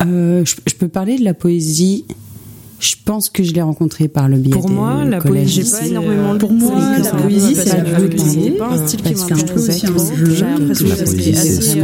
Euh, 0.00 0.44
je, 0.44 0.74
peux 0.74 0.88
parler 0.88 1.16
de 1.16 1.24
la 1.24 1.32
poésie? 1.32 2.04
Je 2.78 2.94
pense 3.04 3.30
que 3.30 3.42
je 3.42 3.52
l'ai 3.52 3.62
rencontré 3.62 4.08
par 4.08 4.28
le 4.28 4.36
biais 4.36 4.52
Pour 4.52 4.68
moi, 4.68 5.04
la 5.04 5.20
poésie, 5.20 5.62
j'ai 5.62 5.70
pas 5.70 5.86
énormément 5.86 6.36
Pour 6.38 6.52
moi, 6.52 6.98
la 6.98 7.10
poésie, 7.10 7.56
c'est 7.56 8.58
pas 8.58 8.68
un 8.68 8.86
style 8.86 9.02
qui 9.02 9.14
m'intéresse. 9.14 9.84
J'ai 10.28 10.44
l'impression 10.44 10.88
que 10.88 11.06
c'est 11.06 11.36
assez 11.36 11.80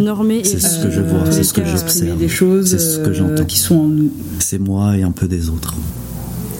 normé. 0.00 0.42
C'est 0.44 0.60
ce 0.60 0.82
que 0.82 0.90
je 0.90 1.00
vois, 1.00 1.30
c'est 1.30 1.44
ce 1.44 1.52
que 1.52 1.64
j'observe. 1.64 2.18
des 2.18 2.28
choses 2.28 2.70
c'est 2.70 2.78
ce 2.78 2.98
que 2.98 3.12
j'entends. 3.12 3.44
qui 3.44 3.58
sont 3.58 3.76
en 3.76 3.88
nous. 3.88 4.10
C'est 4.38 4.58
moi 4.58 4.96
et 4.96 5.02
un 5.02 5.12
peu 5.12 5.28
des 5.28 5.50
autres. 5.50 5.74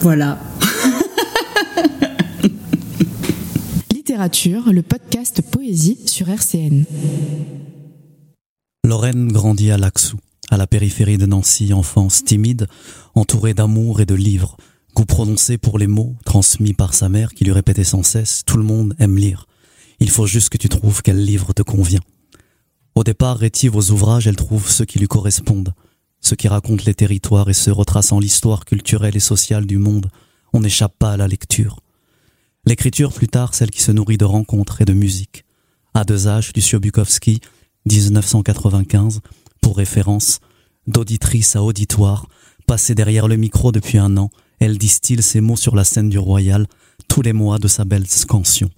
Voilà. 0.01 0.39
Littérature, 3.93 4.71
le 4.71 4.81
podcast 4.81 5.41
Poésie 5.41 5.99
sur 6.05 6.29
RCN. 6.29 6.83
Lorraine 8.83 9.31
grandit 9.31 9.71
à 9.71 9.77
Laxou 9.77 10.17
à 10.51 10.57
la 10.57 10.67
périphérie 10.67 11.17
de 11.17 11.25
Nancy, 11.25 11.73
enfance 11.73 12.23
timide, 12.23 12.67
entourée 13.15 13.53
d'amour 13.53 14.01
et 14.01 14.05
de 14.05 14.13
livres, 14.13 14.57
goût 14.93 15.05
prononcé 15.05 15.57
pour 15.57 15.79
les 15.79 15.87
mots, 15.87 16.15
transmis 16.25 16.73
par 16.73 16.93
sa 16.93 17.07
mère 17.07 17.33
qui 17.33 17.45
lui 17.45 17.53
répétait 17.53 17.85
sans 17.85 18.03
cesse, 18.03 18.43
tout 18.45 18.57
le 18.57 18.63
monde 18.63 18.93
aime 18.99 19.17
lire. 19.17 19.47
Il 20.01 20.09
faut 20.09 20.27
juste 20.27 20.49
que 20.49 20.57
tu 20.57 20.67
trouves 20.67 21.01
quel 21.01 21.23
livre 21.23 21.53
te 21.53 21.61
convient. 21.61 22.01
Au 22.95 23.05
départ, 23.05 23.37
rétive 23.37 23.77
aux 23.77 23.91
ouvrages, 23.91 24.27
elle 24.27 24.35
trouve 24.35 24.69
ceux 24.69 24.83
qui 24.83 24.99
lui 24.99 25.07
correspondent, 25.07 25.73
ceux 26.19 26.35
qui 26.35 26.49
racontent 26.49 26.83
les 26.85 26.93
territoires 26.93 27.49
et 27.49 27.53
se 27.53 27.71
retraçant 27.71 28.19
l'histoire 28.19 28.65
culturelle 28.65 29.15
et 29.15 29.21
sociale 29.21 29.65
du 29.65 29.77
monde. 29.77 30.09
On 30.51 30.59
n'échappe 30.59 30.97
pas 30.99 31.13
à 31.13 31.17
la 31.17 31.29
lecture. 31.29 31.79
L'écriture, 32.65 33.13
plus 33.13 33.29
tard, 33.29 33.55
celle 33.55 33.71
qui 33.71 33.81
se 33.81 33.93
nourrit 33.93 34.17
de 34.17 34.25
rencontres 34.25 34.81
et 34.81 34.85
de 34.85 34.93
musique. 34.93 35.45
À 35.93 36.03
deux 36.03 36.27
âges, 36.27 36.51
Lucio 36.53 36.79
Bukowski, 36.79 37.39
1995, 37.85 39.21
pour 39.61 39.77
référence, 39.77 40.39
d'auditrice 40.87 41.55
à 41.55 41.63
auditoire, 41.63 42.27
passée 42.67 42.95
derrière 42.95 43.27
le 43.27 43.37
micro 43.37 43.71
depuis 43.71 43.97
un 43.97 44.17
an, 44.17 44.29
elle 44.59 44.77
distille 44.77 45.21
ses 45.23 45.41
mots 45.41 45.55
sur 45.55 45.75
la 45.75 45.83
scène 45.83 46.09
du 46.09 46.19
Royal 46.19 46.67
tous 47.07 47.21
les 47.21 47.33
mois 47.33 47.59
de 47.59 47.67
sa 47.67 47.85
belle 47.85 48.07
scansion. 48.07 48.69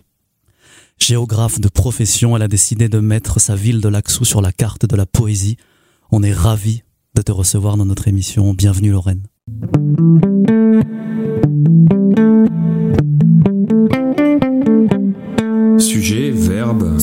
Géographe 1.00 1.60
de 1.60 1.68
profession, 1.68 2.36
elle 2.36 2.44
a 2.44 2.48
décidé 2.48 2.88
de 2.88 3.00
mettre 3.00 3.40
sa 3.40 3.56
ville 3.56 3.82
de 3.82 3.90
Laxou 3.90 4.25
sur 4.25 4.42
la 4.42 4.52
carte 4.52 4.86
de 4.86 4.96
la 4.96 5.06
poésie. 5.06 5.58
On 6.12 6.24
est 6.24 6.34
ravis 6.34 6.84
de 7.16 7.22
te 7.22 7.32
recevoir 7.32 7.78
dans 7.78 7.86
notre 7.86 8.08
émission. 8.08 8.54
Bienvenue 8.54 8.92
Lorraine. 8.92 9.24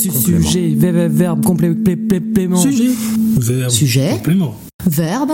Sujet, 0.00 0.75
verbe, 0.75 1.45
complément. 1.45 2.57
Sujet, 2.57 2.90
verbe, 3.37 3.71
Sujet, 3.71 4.11
complément. 4.12 4.54
Verbe, 4.87 5.33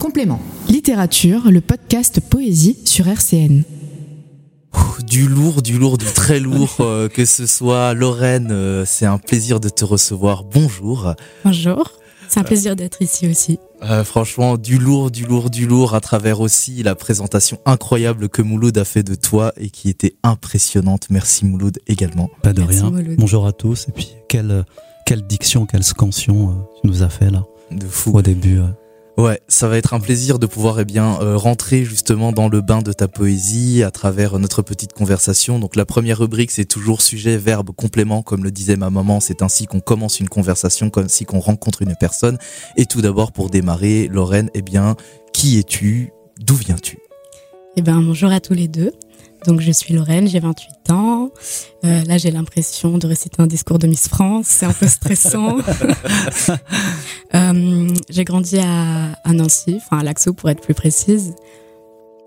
complément. 0.00 0.40
Littérature, 0.70 1.50
le 1.50 1.60
podcast 1.60 2.20
Poésie 2.20 2.78
sur 2.86 3.08
RCN. 3.08 3.62
Du 5.06 5.28
lourd, 5.28 5.60
du 5.60 5.78
lourd, 5.78 5.98
du 5.98 6.06
très 6.06 6.40
lourd, 6.40 6.76
euh, 6.80 7.08
que 7.08 7.26
ce 7.26 7.46
soit 7.46 7.92
Lorraine, 7.92 8.48
euh, 8.50 8.84
c'est 8.86 9.06
un 9.06 9.18
plaisir 9.18 9.60
de 9.60 9.68
te 9.68 9.84
recevoir. 9.84 10.44
Bonjour. 10.44 11.14
Bonjour. 11.44 11.92
C'est 12.28 12.40
un 12.40 12.44
plaisir 12.44 12.76
d'être 12.76 13.02
ici 13.02 13.28
aussi. 13.28 13.58
Euh, 13.82 14.04
franchement, 14.04 14.56
du 14.56 14.78
lourd, 14.78 15.10
du 15.10 15.24
lourd, 15.26 15.50
du 15.50 15.66
lourd, 15.66 15.94
à 15.94 16.00
travers 16.00 16.40
aussi 16.40 16.82
la 16.82 16.94
présentation 16.94 17.58
incroyable 17.66 18.28
que 18.28 18.42
Mouloud 18.42 18.76
a 18.78 18.84
fait 18.84 19.02
de 19.02 19.14
toi 19.14 19.52
et 19.56 19.70
qui 19.70 19.88
était 19.90 20.16
impressionnante. 20.22 21.06
Merci 21.10 21.44
Mouloud 21.44 21.78
également. 21.86 22.30
Pas 22.42 22.52
de 22.52 22.62
Merci, 22.62 22.80
rien. 22.80 22.90
Mouloud. 22.90 23.16
Bonjour 23.18 23.46
à 23.46 23.52
tous. 23.52 23.86
Et 23.88 23.92
puis, 23.92 24.14
quelle, 24.28 24.64
quelle 25.04 25.26
diction, 25.26 25.66
quelle 25.66 25.84
scansion 25.84 26.50
euh, 26.50 26.52
tu 26.82 26.86
nous 26.88 27.02
as 27.02 27.08
fait 27.10 27.30
là, 27.30 27.44
De 27.70 27.86
fou. 27.86 28.12
au 28.16 28.22
début. 28.22 28.58
euh. 28.60 28.66
Ouais, 29.16 29.40
ça 29.48 29.66
va 29.66 29.78
être 29.78 29.94
un 29.94 30.00
plaisir 30.00 30.38
de 30.38 30.44
pouvoir 30.44 30.78
eh 30.78 30.84
bien 30.84 31.18
euh, 31.22 31.38
rentrer 31.38 31.84
justement 31.84 32.32
dans 32.32 32.50
le 32.50 32.60
bain 32.60 32.82
de 32.82 32.92
ta 32.92 33.08
poésie 33.08 33.82
à 33.82 33.90
travers 33.90 34.38
notre 34.38 34.60
petite 34.60 34.92
conversation. 34.92 35.58
Donc 35.58 35.74
la 35.74 35.86
première 35.86 36.18
rubrique 36.18 36.50
c'est 36.50 36.66
toujours 36.66 37.00
sujet, 37.00 37.38
verbe, 37.38 37.70
complément 37.74 38.20
comme 38.20 38.44
le 38.44 38.50
disait 38.50 38.76
ma 38.76 38.90
maman, 38.90 39.20
c'est 39.20 39.40
ainsi 39.40 39.66
qu'on 39.66 39.80
commence 39.80 40.20
une 40.20 40.28
conversation, 40.28 40.90
comme 40.90 41.08
si 41.08 41.24
qu'on 41.24 41.40
rencontre 41.40 41.80
une 41.80 41.96
personne. 41.98 42.36
Et 42.76 42.84
tout 42.84 43.00
d'abord 43.00 43.32
pour 43.32 43.48
démarrer, 43.48 44.06
Lorraine, 44.08 44.50
eh 44.52 44.60
bien, 44.60 44.96
qui 45.32 45.58
es-tu? 45.58 46.12
D'où 46.38 46.54
viens-tu? 46.54 46.98
Eh 47.76 47.82
ben, 47.82 48.02
bonjour 48.02 48.30
à 48.30 48.40
tous 48.40 48.54
les 48.54 48.68
deux. 48.68 48.92
Donc, 49.46 49.60
je 49.60 49.70
suis 49.70 49.94
Lorraine, 49.94 50.26
j'ai 50.28 50.40
28 50.40 50.90
ans. 50.90 51.30
Euh, 51.84 52.02
là, 52.04 52.18
j'ai 52.18 52.30
l'impression 52.30 52.98
de 52.98 53.06
réciter 53.06 53.40
un 53.40 53.46
discours 53.46 53.78
de 53.78 53.86
Miss 53.86 54.08
France. 54.08 54.46
C'est 54.48 54.66
un 54.66 54.72
peu 54.72 54.86
stressant. 54.88 55.58
Euh, 57.34 57.88
j'ai 58.08 58.24
grandi 58.24 58.56
à, 58.58 59.12
à 59.24 59.32
Nancy, 59.32 59.78
enfin 59.78 59.98
à 59.98 60.04
Laxou 60.04 60.32
pour 60.32 60.48
être 60.48 60.60
plus 60.62 60.74
précise. 60.74 61.34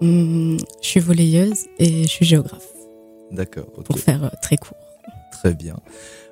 Hum, 0.02 0.58
je 0.82 0.88
suis 0.88 1.00
volleyeuse 1.00 1.66
et 1.80 2.04
je 2.04 2.08
suis 2.08 2.26
géographe, 2.26 2.68
D'accord, 3.32 3.66
ok. 3.78 3.86
pour 3.86 3.98
faire 3.98 4.26
euh, 4.26 4.30
très 4.42 4.58
court. 4.58 4.78
Très 5.41 5.53
bien. 5.53 5.75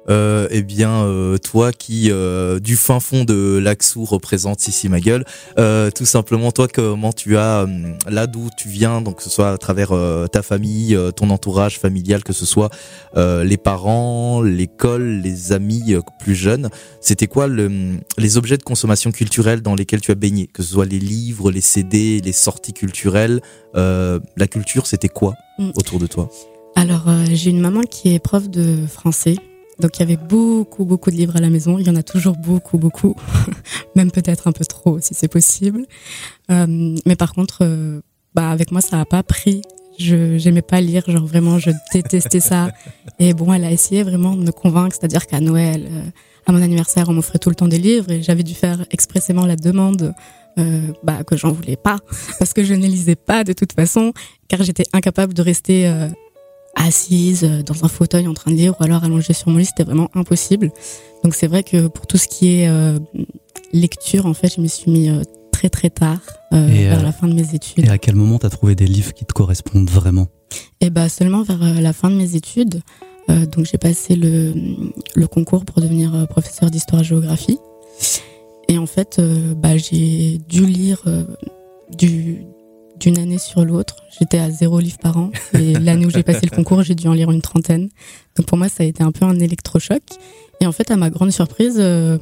Euh, 0.10 0.48
eh 0.52 0.62
bien, 0.62 1.04
euh, 1.04 1.38
toi 1.38 1.74
qui, 1.74 2.12
euh, 2.12 2.60
du 2.62 2.78
fin 2.78 3.02
fond 3.02 3.26
de 3.26 3.58
l'Axou, 3.62 4.06
représente 4.06 4.66
ici 4.70 4.88
ma 4.88 5.02
gueule, 5.02 5.26
euh, 5.60 5.92
tout 5.92 6.06
simplement, 6.06 6.54
toi, 6.54 6.70
comment 6.74 7.12
tu 7.12 7.36
as, 7.36 7.64
euh, 7.64 7.68
là 8.10 8.26
d'où 8.26 8.48
tu 8.58 8.70
viens, 8.70 9.02
donc 9.02 9.18
que 9.18 9.24
ce 9.24 9.30
soit 9.30 9.52
à 9.52 9.58
travers 9.58 9.92
euh, 9.92 10.28
ta 10.28 10.42
famille, 10.44 10.96
euh, 10.96 11.12
ton 11.12 11.30
entourage 11.30 11.78
familial, 11.78 12.24
que 12.24 12.32
ce 12.32 12.46
soit 12.46 12.70
euh, 13.18 13.44
les 13.44 13.58
parents, 13.58 14.42
l'école, 14.42 15.20
les 15.22 15.52
amis 15.52 15.96
plus 16.20 16.36
jeunes, 16.36 16.70
c'était 17.02 17.28
quoi 17.28 17.48
le, 17.48 17.98
les 18.18 18.38
objets 18.38 18.58
de 18.58 18.64
consommation 18.64 19.12
culturelle 19.12 19.62
dans 19.62 19.76
lesquels 19.76 20.00
tu 20.02 20.12
as 20.12 20.16
baigné? 20.16 20.48
Que 20.48 20.64
ce 20.64 20.72
soit 20.72 20.86
les 20.86 21.00
livres, 21.00 21.52
les 21.52 21.60
CD, 21.62 22.22
les 22.24 22.32
sorties 22.32 22.74
culturelles, 22.74 23.42
euh, 23.76 24.20
la 24.38 24.48
culture, 24.48 24.88
c'était 24.88 25.10
quoi 25.10 25.34
Mm. 25.60 25.72
autour 25.76 26.00
de 26.00 26.06
toi? 26.08 26.30
Alors, 26.76 27.08
euh, 27.08 27.26
j'ai 27.32 27.50
une 27.50 27.60
maman 27.60 27.82
qui 27.82 28.14
est 28.14 28.20
prof 28.20 28.50
de 28.50 28.86
français. 28.88 29.36
Donc, 29.80 29.98
il 29.98 30.00
y 30.00 30.04
avait 30.04 30.18
beaucoup, 30.18 30.86
beaucoup 30.86 31.12
de 31.12 31.16
livres 31.16 31.36
à 31.36 31.40
la 31.40 31.50
maison. 31.50 31.78
Il 31.80 31.88
y 31.88 31.90
en 31.90 31.96
a 31.96 32.04
toujours 32.04 32.36
beaucoup, 32.36 32.78
beaucoup. 32.78 33.16
Même 33.96 34.12
peut-être 34.12 34.48
un 34.48 34.52
peu 34.52 34.66
trop, 34.66 35.00
si 35.00 35.14
c'est 35.14 35.28
possible. 35.28 35.86
Euh, 36.52 36.96
mais 37.06 37.16
par 37.16 37.34
contre, 37.34 37.60
euh, 37.62 38.02
bah, 38.34 38.50
avec 38.50 38.72
moi, 38.72 38.82
ça 38.82 38.98
n'a 38.98 39.06
pas 39.06 39.24
pris. 39.24 39.62
Je 40.00 40.38
j'aimais 40.38 40.62
pas 40.62 40.80
lire, 40.80 41.04
genre 41.08 41.26
vraiment, 41.26 41.58
je 41.58 41.72
détestais 41.94 42.40
ça. 42.40 42.70
Et 43.20 43.34
bon, 43.34 43.52
elle 43.54 43.64
a 43.64 43.72
essayé 43.72 44.04
vraiment 44.04 44.36
de 44.36 44.44
me 44.44 44.52
convaincre, 44.52 44.96
c'est-à-dire 45.00 45.26
qu'à 45.26 45.40
Noël, 45.40 45.90
à 46.48 46.52
mon 46.52 46.62
anniversaire, 46.62 47.10
on 47.10 47.14
m'offrait 47.14 47.40
tout 47.40 47.50
le 47.50 47.56
temps 47.56 47.68
des 47.68 47.78
livres 47.78 48.10
et 48.10 48.24
j'avais 48.24 48.44
dû 48.44 48.54
faire 48.54 48.86
expressément 48.92 49.46
la 49.46 49.58
demande 49.58 50.14
euh, 50.58 50.82
bah, 51.04 51.24
que 51.24 51.36
j'en 51.36 51.52
voulais 51.52 51.76
pas 51.76 51.98
parce 52.40 52.54
que 52.54 52.64
je 52.64 52.74
ne 52.74 52.88
lisais 52.88 53.16
pas 53.16 53.44
de 53.44 53.54
toute 53.54 53.74
façon, 53.74 54.14
car 54.48 54.64
j'étais 54.64 54.86
incapable 54.94 55.34
de 55.34 55.42
rester 55.42 55.88
euh, 55.88 56.08
assise 56.78 57.44
euh, 57.44 57.64
dans 57.64 57.84
un 57.84 57.88
fauteuil 57.88 58.28
en 58.28 58.34
train 58.34 58.52
de 58.52 58.56
lire 58.56 58.76
ou 58.80 58.84
alors 58.84 59.04
allongée 59.04 59.34
sur 59.34 59.50
mon 59.50 59.58
lit, 59.58 59.66
c'était 59.66 59.84
vraiment 59.84 60.10
impossible. 60.14 60.72
Donc 61.24 61.36
c'est 61.36 61.48
vrai 61.48 61.64
que 61.64 61.88
pour 61.88 62.08
tout 62.08 62.18
ce 62.18 62.28
qui 62.28 62.60
est 62.62 62.70
euh, 62.70 63.00
lecture, 63.74 64.26
en 64.26 64.34
fait, 64.34 64.54
je 64.56 64.62
me 64.62 64.68
suis 64.68 64.92
mis 64.92 65.10
euh, 65.10 65.24
très 65.52 65.70
très 65.70 65.90
tard, 65.90 66.20
euh, 66.54 66.68
vers 66.68 67.04
la 67.04 67.12
fin 67.12 67.28
de 67.28 67.34
mes 67.34 67.56
études. 67.56 67.86
Et 67.86 67.90
à 67.90 67.98
quel 67.98 68.16
moment 68.16 68.40
t'as 68.40 68.50
trouvé 68.50 68.76
des 68.76 68.86
livres 68.86 69.14
qui 69.14 69.26
te 69.26 69.34
correspondent 69.34 69.90
vraiment? 69.90 70.28
Et 70.80 70.90
bah 70.90 71.10
seulement 71.10 71.44
vers 71.44 71.82
la 71.82 71.94
fin 71.94 72.10
de 72.10 72.16
mes 72.16 72.36
études. 72.36 72.82
Donc 73.28 73.66
j'ai 73.66 73.78
passé 73.78 74.16
le, 74.16 74.54
le 75.14 75.28
concours 75.28 75.66
pour 75.66 75.82
devenir 75.82 76.28
professeur 76.30 76.72
d'histoire-géographie. 76.72 77.58
Et 78.70 78.78
en 78.78 78.86
fait, 78.86 79.20
bah, 79.58 79.76
j'ai 79.76 80.38
dû 80.48 80.66
lire 80.66 81.04
du, 81.98 82.46
d'une 83.00 83.18
année 83.18 83.38
sur 83.38 83.64
l'autre. 83.66 83.98
J'étais 84.20 84.40
à 84.40 84.50
zéro 84.50 84.80
livre 84.80 84.98
par 84.98 85.18
an. 85.18 85.32
Et 85.54 85.74
l'année 85.80 86.06
où 86.06 86.10
j'ai 86.10 86.24
passé 86.24 86.42
le 86.50 86.56
concours, 86.56 86.84
j'ai 86.84 86.96
dû 86.96 87.08
en 87.08 87.14
lire 87.14 87.32
une 87.32 87.42
trentaine. 87.42 87.90
Donc 88.36 88.46
pour 88.46 88.58
moi, 88.58 88.70
ça 88.70 88.84
a 88.84 88.86
été 88.86 89.04
un 89.04 89.12
peu 89.12 89.26
un 89.26 89.40
électrochoc. 89.40 90.02
Et 90.60 90.68
en 90.68 90.72
fait, 90.72 90.90
à 90.92 90.96
ma 90.96 91.10
grande 91.10 91.32
surprise, 91.32 91.76
euh, 91.78 92.18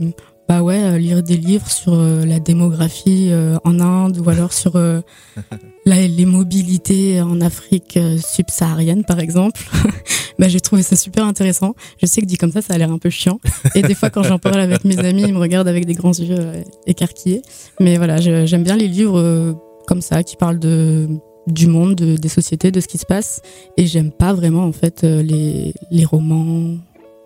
bah 0.49 0.61
ouais, 0.61 0.83
euh, 0.83 0.97
lire 0.97 1.23
des 1.23 1.37
livres 1.37 1.69
sur 1.71 1.93
euh, 1.93 2.25
la 2.25 2.39
démographie 2.39 3.31
en 3.63 3.79
Inde 3.79 4.19
ou 4.19 4.29
alors 4.29 4.53
sur 4.53 4.73
la, 5.85 6.07
les 6.07 6.25
mobilités 6.25 7.21
en 7.21 7.39
Afrique 7.41 7.97
subsaharienne, 8.21 9.05
par 9.05 9.19
exemple. 9.19 9.61
bah, 10.39 10.49
j'ai 10.49 10.59
trouvé 10.59 10.83
ça 10.83 10.95
super 10.95 11.25
intéressant. 11.25 11.75
Je 12.01 12.05
sais 12.05 12.21
que 12.21 12.25
dit 12.25 12.37
comme 12.37 12.51
ça, 12.51 12.61
ça 12.61 12.73
a 12.73 12.77
l'air 12.77 12.91
un 12.91 12.99
peu 12.99 13.09
chiant. 13.09 13.39
Et 13.73 13.81
des 13.81 13.95
fois, 13.95 14.09
quand 14.09 14.23
j'en 14.23 14.39
parle 14.39 14.59
avec 14.59 14.83
mes 14.83 14.97
amis, 14.99 15.23
ils 15.23 15.33
me 15.33 15.39
regardent 15.39 15.69
avec 15.69 15.85
des 15.85 15.93
grands 15.93 16.13
yeux 16.13 16.63
écarquillés. 16.85 17.41
Mais 17.79 17.97
voilà, 17.97 18.19
j'aime 18.19 18.63
bien 18.63 18.75
les 18.75 18.87
livres 18.87 19.55
comme 19.85 20.01
ça, 20.01 20.23
qui 20.23 20.35
parle 20.35 20.59
de 20.59 21.07
du 21.47 21.67
monde, 21.67 21.95
des 21.95 22.29
sociétés, 22.29 22.71
de 22.71 22.79
ce 22.79 22.87
qui 22.87 22.97
se 22.97 23.05
passe. 23.05 23.41
Et 23.77 23.85
j'aime 23.85 24.11
pas 24.11 24.33
vraiment 24.33 24.63
en 24.65 24.71
fait 24.71 25.03
euh, 25.03 25.21
les, 25.21 25.73
les 25.91 26.05
romans, 26.05 26.77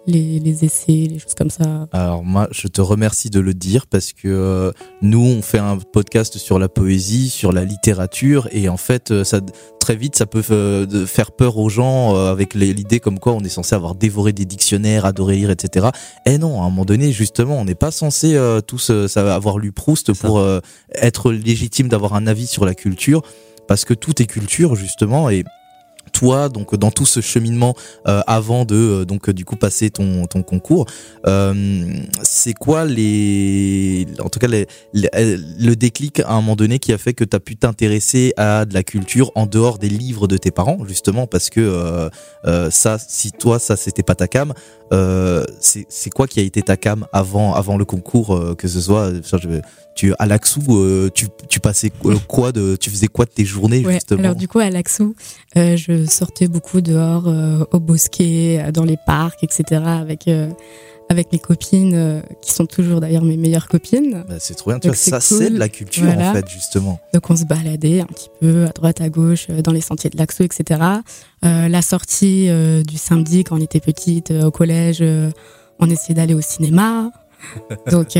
les, 0.09 0.39
les, 0.39 0.65
essais, 0.65 1.07
les 1.09 1.19
choses 1.19 1.35
comme 1.35 1.49
ça. 1.49 1.87
Alors 1.91 2.23
moi, 2.23 2.47
je 2.51 2.67
te 2.67 2.81
remercie 2.81 3.29
de 3.29 3.39
le 3.39 3.53
dire 3.53 3.87
parce 3.87 4.13
que 4.13 4.27
euh, 4.27 4.71
nous, 5.01 5.23
on 5.23 5.41
fait 5.41 5.59
un 5.59 5.77
podcast 5.77 6.37
sur 6.37 6.59
la 6.59 6.67
poésie, 6.67 7.29
sur 7.29 7.51
la 7.51 7.63
littérature, 7.63 8.47
et 8.51 8.69
en 8.69 8.77
fait, 8.77 9.11
euh, 9.11 9.23
ça 9.23 9.39
très 9.79 9.95
vite, 9.95 10.15
ça 10.15 10.25
peut 10.25 10.43
faire 11.07 11.31
peur 11.31 11.57
aux 11.57 11.69
gens 11.69 12.13
avec 12.13 12.53
l'idée 12.53 12.99
comme 12.99 13.17
quoi 13.17 13.33
on 13.33 13.39
est 13.39 13.49
censé 13.49 13.73
avoir 13.73 13.95
dévoré 13.95 14.33
des 14.33 14.45
dictionnaires, 14.45 15.05
adoré 15.05 15.37
lire, 15.37 15.49
etc. 15.49 15.87
Et 16.27 16.37
non, 16.37 16.61
à 16.61 16.65
un 16.65 16.69
moment 16.69 16.85
donné, 16.85 17.11
justement, 17.11 17.57
on 17.57 17.65
n'est 17.65 17.73
pas 17.73 17.89
censé 17.89 18.37
tous 18.67 18.91
avoir 19.17 19.57
lu 19.57 19.71
Proust 19.71 20.13
pour 20.13 20.43
être 20.93 21.31
légitime 21.31 21.87
d'avoir 21.87 22.13
un 22.13 22.27
avis 22.27 22.45
sur 22.45 22.65
la 22.65 22.75
culture 22.75 23.23
parce 23.67 23.85
que 23.85 23.93
tout 23.93 24.21
est 24.21 24.25
culture 24.25 24.75
justement 24.75 25.29
et 25.29 25.43
toi 26.09 26.49
donc 26.49 26.75
dans 26.75 26.91
tout 26.91 27.05
ce 27.05 27.21
cheminement 27.21 27.75
euh, 28.07 28.21
avant 28.27 28.65
de 28.65 28.75
euh, 28.75 29.05
donc 29.05 29.29
du 29.29 29.45
coup 29.45 29.55
passer 29.55 29.89
ton, 29.89 30.25
ton 30.25 30.43
concours 30.43 30.85
euh, 31.25 31.85
c'est 32.21 32.53
quoi 32.53 32.85
les 32.85 34.05
en 34.23 34.29
tout 34.29 34.39
cas 34.39 34.47
les, 34.47 34.67
le 34.93 35.73
déclic 35.75 36.19
à 36.19 36.31
un 36.31 36.35
moment 36.41 36.55
donné 36.55 36.79
qui 36.79 36.93
a 36.93 36.97
fait 36.97 37.13
que 37.13 37.23
tu 37.23 37.35
as 37.35 37.39
pu 37.39 37.55
t'intéresser 37.55 38.33
à 38.37 38.65
de 38.65 38.73
la 38.73 38.83
culture 38.83 39.31
en 39.35 39.45
dehors 39.45 39.77
des 39.77 39.89
livres 39.89 40.27
de 40.27 40.37
tes 40.37 40.51
parents 40.51 40.79
justement 40.87 41.27
parce 41.27 41.49
que 41.49 42.09
ça 42.71 42.97
si 42.99 43.31
toi 43.31 43.59
ça 43.59 43.75
c'était 43.75 44.03
pas 44.03 44.15
ta 44.15 44.27
cam 44.27 44.53
c'est 45.59 46.09
quoi 46.13 46.27
qui 46.27 46.39
a 46.39 46.43
été 46.43 46.61
ta 46.61 46.77
cam 46.77 47.05
avant 47.13 47.53
avant 47.53 47.77
le 47.77 47.85
concours 47.85 48.55
que 48.57 48.67
ce 48.67 48.81
soit 48.81 49.11
tu 49.99 50.13
à 50.17 50.25
l'Axou, 50.25 50.61
euh, 50.69 51.09
tu, 51.13 51.27
tu 51.49 51.59
passais 51.59 51.91
quoi 52.25 52.53
de, 52.53 52.77
tu 52.77 52.89
faisais 52.89 53.07
quoi 53.07 53.25
de 53.25 53.31
tes 53.31 53.43
journées 53.43 53.85
ouais, 53.85 53.95
justement 53.95 54.23
Alors 54.23 54.35
du 54.35 54.47
coup 54.47 54.59
à 54.59 54.69
l'Axou, 54.69 55.13
euh, 55.57 55.75
je 55.75 56.05
sortais 56.05 56.47
beaucoup 56.47 56.79
dehors, 56.79 57.27
euh, 57.27 57.65
au 57.73 57.81
bosquet, 57.81 58.71
dans 58.71 58.85
les 58.85 58.95
parcs, 59.05 59.43
etc. 59.43 59.81
avec 59.85 60.29
avec 61.09 61.33
mes 61.33 61.39
copines 61.39 62.23
qui 62.41 62.53
sont 62.53 62.67
toujours 62.67 63.01
d'ailleurs 63.01 63.23
mes 63.23 63.35
meilleures 63.35 63.67
copines. 63.67 64.23
Bah, 64.29 64.35
c'est 64.39 64.53
trop 64.53 64.71
bien, 64.71 64.79
tu 64.79 64.87
vois, 64.87 64.95
ça 64.95 65.19
c'est 65.19 65.49
de 65.49 65.59
la 65.59 65.67
culture 65.67 66.07
en 66.07 66.33
fait 66.33 66.47
justement. 66.47 66.99
Donc 67.13 67.29
on 67.29 67.35
se 67.35 67.43
baladait 67.43 67.99
un 67.99 68.05
petit 68.05 68.29
peu 68.39 68.67
à 68.67 68.69
droite 68.69 69.01
à 69.01 69.09
gauche 69.09 69.47
dans 69.47 69.73
les 69.73 69.81
sentiers 69.81 70.11
de 70.11 70.17
l'Axou, 70.17 70.43
etc. 70.43 70.79
la 71.41 71.81
sortie 71.81 72.47
du 72.87 72.97
samedi 72.97 73.43
quand 73.43 73.57
on 73.57 73.61
était 73.61 73.81
petite 73.81 74.31
au 74.31 74.51
collège, 74.51 75.03
on 75.79 75.89
essayait 75.89 76.15
d'aller 76.15 76.35
au 76.35 76.41
cinéma. 76.41 77.11
Donc 77.91 78.17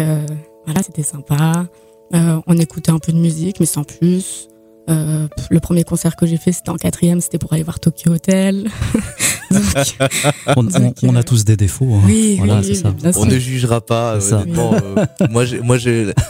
c'était 0.83 1.03
sympa. 1.03 1.67
Euh, 2.13 2.41
on 2.47 2.57
écoutait 2.57 2.91
un 2.91 2.99
peu 2.99 3.11
de 3.11 3.17
musique, 3.17 3.59
mais 3.59 3.65
sans 3.65 3.83
plus. 3.83 4.47
Euh, 4.89 5.27
le 5.49 5.59
premier 5.59 5.83
concert 5.83 6.15
que 6.15 6.25
j'ai 6.25 6.37
fait, 6.37 6.51
c'était 6.51 6.69
en 6.69 6.77
quatrième, 6.77 7.21
c'était 7.21 7.37
pour 7.37 7.53
aller 7.53 7.63
voir 7.63 7.79
Tokyo 7.79 8.11
Hotel. 8.11 8.69
on, 11.03 11.15
a 11.15 11.23
tous 11.23 11.45
des 11.45 11.57
défauts. 11.57 11.93
Hein. 11.93 12.01
Oui, 12.05 12.39
on 13.15 13.25
ne 13.25 13.39
jugera 13.39 13.81
pas. 13.81 14.15
Euh, 14.15 14.45
moi, 15.29 15.45
moi, 15.63 15.77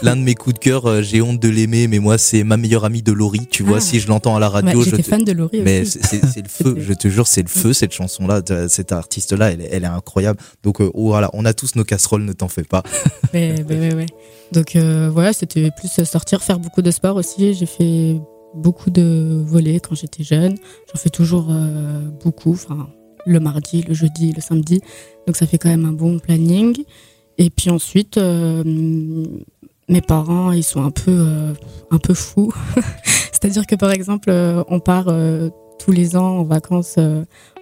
l'un 0.01 0.15
de 0.15 0.21
mes 0.21 0.35
coups 0.35 0.55
de 0.55 0.59
cœur, 0.59 1.01
j'ai 1.03 1.21
honte 1.21 1.39
de 1.39 1.49
l'aimer, 1.49 1.87
mais 1.87 1.99
moi, 1.99 2.17
c'est 2.17 2.43
ma 2.43 2.57
meilleure 2.57 2.85
amie 2.85 3.01
de 3.01 3.11
Laurie. 3.11 3.47
Tu 3.49 3.63
vois, 3.63 3.77
ah. 3.77 3.81
si 3.81 3.99
je 3.99 4.07
l'entends 4.07 4.35
à 4.35 4.39
la 4.39 4.49
radio, 4.49 4.83
j'étais 4.83 5.03
fan 5.03 5.23
de 5.23 5.31
Laurie. 5.31 5.61
Mais 5.63 5.85
c'est 5.85 6.41
le 6.41 6.49
feu. 6.49 6.75
je 6.79 6.93
te 6.93 7.07
jure, 7.07 7.27
c'est 7.27 7.43
le 7.43 7.49
feu 7.49 7.73
cette 7.73 7.93
chanson-là, 7.93 8.41
cette 8.67 8.91
artiste-là, 8.91 9.51
elle, 9.51 9.67
elle, 9.69 9.83
est 9.83 9.87
incroyable. 9.87 10.39
Donc 10.63 10.81
voilà, 10.93 11.29
on 11.33 11.45
a 11.45 11.53
tous 11.53 11.75
nos 11.75 11.83
casseroles, 11.83 12.23
ne 12.23 12.33
t'en 12.33 12.47
fais 12.47 12.63
pas. 12.63 12.83
ouais, 13.33 13.63
ouais. 13.67 14.05
Donc 14.51 14.75
voilà, 14.75 15.33
c'était 15.33 15.71
plus 15.71 16.03
sortir, 16.05 16.43
faire 16.43 16.59
beaucoup 16.59 16.81
de 16.81 16.91
sport 16.91 17.15
aussi. 17.15 17.53
J'ai 17.53 17.65
fait 17.65 18.19
beaucoup 18.53 18.89
de 18.89 19.43
volets 19.45 19.79
quand 19.79 19.95
j'étais 19.95 20.23
jeune. 20.23 20.55
J'en 20.91 20.99
fais 20.99 21.09
toujours 21.09 21.47
euh, 21.49 22.01
beaucoup, 22.23 22.53
enfin 22.53 22.89
le 23.25 23.39
mardi, 23.39 23.81
le 23.83 23.93
jeudi, 23.93 24.31
le 24.33 24.41
samedi. 24.41 24.81
Donc 25.27 25.35
ça 25.35 25.45
fait 25.45 25.57
quand 25.57 25.69
même 25.69 25.85
un 25.85 25.93
bon 25.93 26.19
planning. 26.19 26.83
Et 27.37 27.49
puis 27.49 27.69
ensuite, 27.69 28.17
euh, 28.17 28.63
mes 29.87 30.01
parents, 30.01 30.51
ils 30.51 30.63
sont 30.63 30.83
un 30.83 30.91
peu, 30.91 31.11
euh, 31.11 31.53
un 31.91 31.97
peu 31.97 32.13
fous. 32.13 32.53
C'est-à-dire 33.03 33.65
que 33.65 33.75
par 33.75 33.91
exemple, 33.91 34.31
on 34.67 34.79
part 34.79 35.07
tous 35.79 35.91
les 35.91 36.17
ans 36.17 36.39
en 36.39 36.43
vacances 36.43 36.99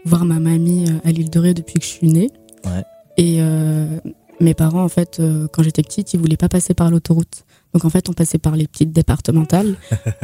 voir 0.05 0.25
ma 0.25 0.39
mamie 0.39 0.85
à 1.03 1.11
l'île 1.11 1.29
de 1.29 1.39
Ré 1.39 1.53
depuis 1.53 1.75
que 1.75 1.85
je 1.85 1.89
suis 1.89 2.07
née. 2.07 2.31
Ouais. 2.65 2.83
Et 3.17 3.39
mes 4.39 4.55
parents, 4.55 4.83
en 4.83 4.89
fait, 4.89 5.21
quand 5.51 5.61
j'étais 5.61 5.83
petite, 5.83 6.15
ils 6.15 6.19
voulaient 6.19 6.35
pas 6.35 6.49
passer 6.49 6.73
par 6.73 6.89
l'autoroute. 6.89 7.45
Donc 7.77 7.85
en 7.85 7.91
fait, 7.91 8.09
on 8.09 8.13
passait 8.13 8.39
par 8.39 8.55
les 8.55 8.65
petites 8.65 8.91
départementales 8.91 9.75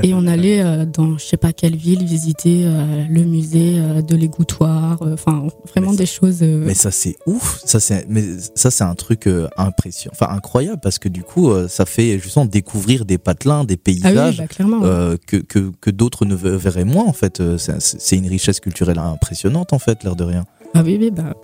et 0.01 0.15
on 0.15 0.25
allait 0.25 0.63
euh, 0.63 0.85
dans 0.85 1.19
je 1.19 1.23
sais 1.23 1.37
pas 1.37 1.53
quelle 1.53 1.75
ville 1.75 2.03
visiter 2.03 2.63
euh, 2.65 3.05
le 3.07 3.21
musée 3.25 3.75
euh, 3.77 4.01
de 4.01 4.15
l'égouttoir, 4.15 4.97
enfin 5.03 5.45
vraiment 5.69 5.93
des 5.93 6.07
choses. 6.07 6.41
Mais 6.41 6.73
ça 6.73 6.89
c'est 6.89 7.15
ouf, 7.27 7.61
ça 7.63 7.79
c'est 7.79 8.07
mais 8.09 8.23
ça 8.55 8.71
c'est 8.71 8.83
un 8.83 8.95
truc 8.95 9.29
impressionnant, 9.55 10.15
enfin 10.19 10.33
incroyable 10.33 10.79
parce 10.81 10.97
que 10.97 11.09
du 11.09 11.21
coup 11.21 11.51
ça 11.67 11.85
fait 11.85 12.17
justement 12.17 12.45
découvrir 12.45 13.05
des 13.05 13.19
patelins, 13.19 13.65
des 13.65 13.77
paysages 13.77 14.41
ah 14.41 14.63
bah, 14.63 15.15
que 15.27 15.37
que, 15.37 15.71
que 15.79 15.91
d'autres 15.91 16.25
ne 16.25 16.33
verraient 16.33 16.85
moins 16.85 17.05
en 17.05 17.13
fait. 17.13 17.39
C'est 17.57 18.15
une 18.15 18.29
richesse 18.29 18.61
culturelle 18.61 18.97
impressionnante 18.97 19.73
en 19.73 19.79
fait, 19.79 20.03
l'air 20.03 20.15
de 20.15 20.23
rien. 20.23 20.45
Ah 20.73 20.81
oui 20.83 20.97
oui 20.99 21.11
bah 21.11 21.35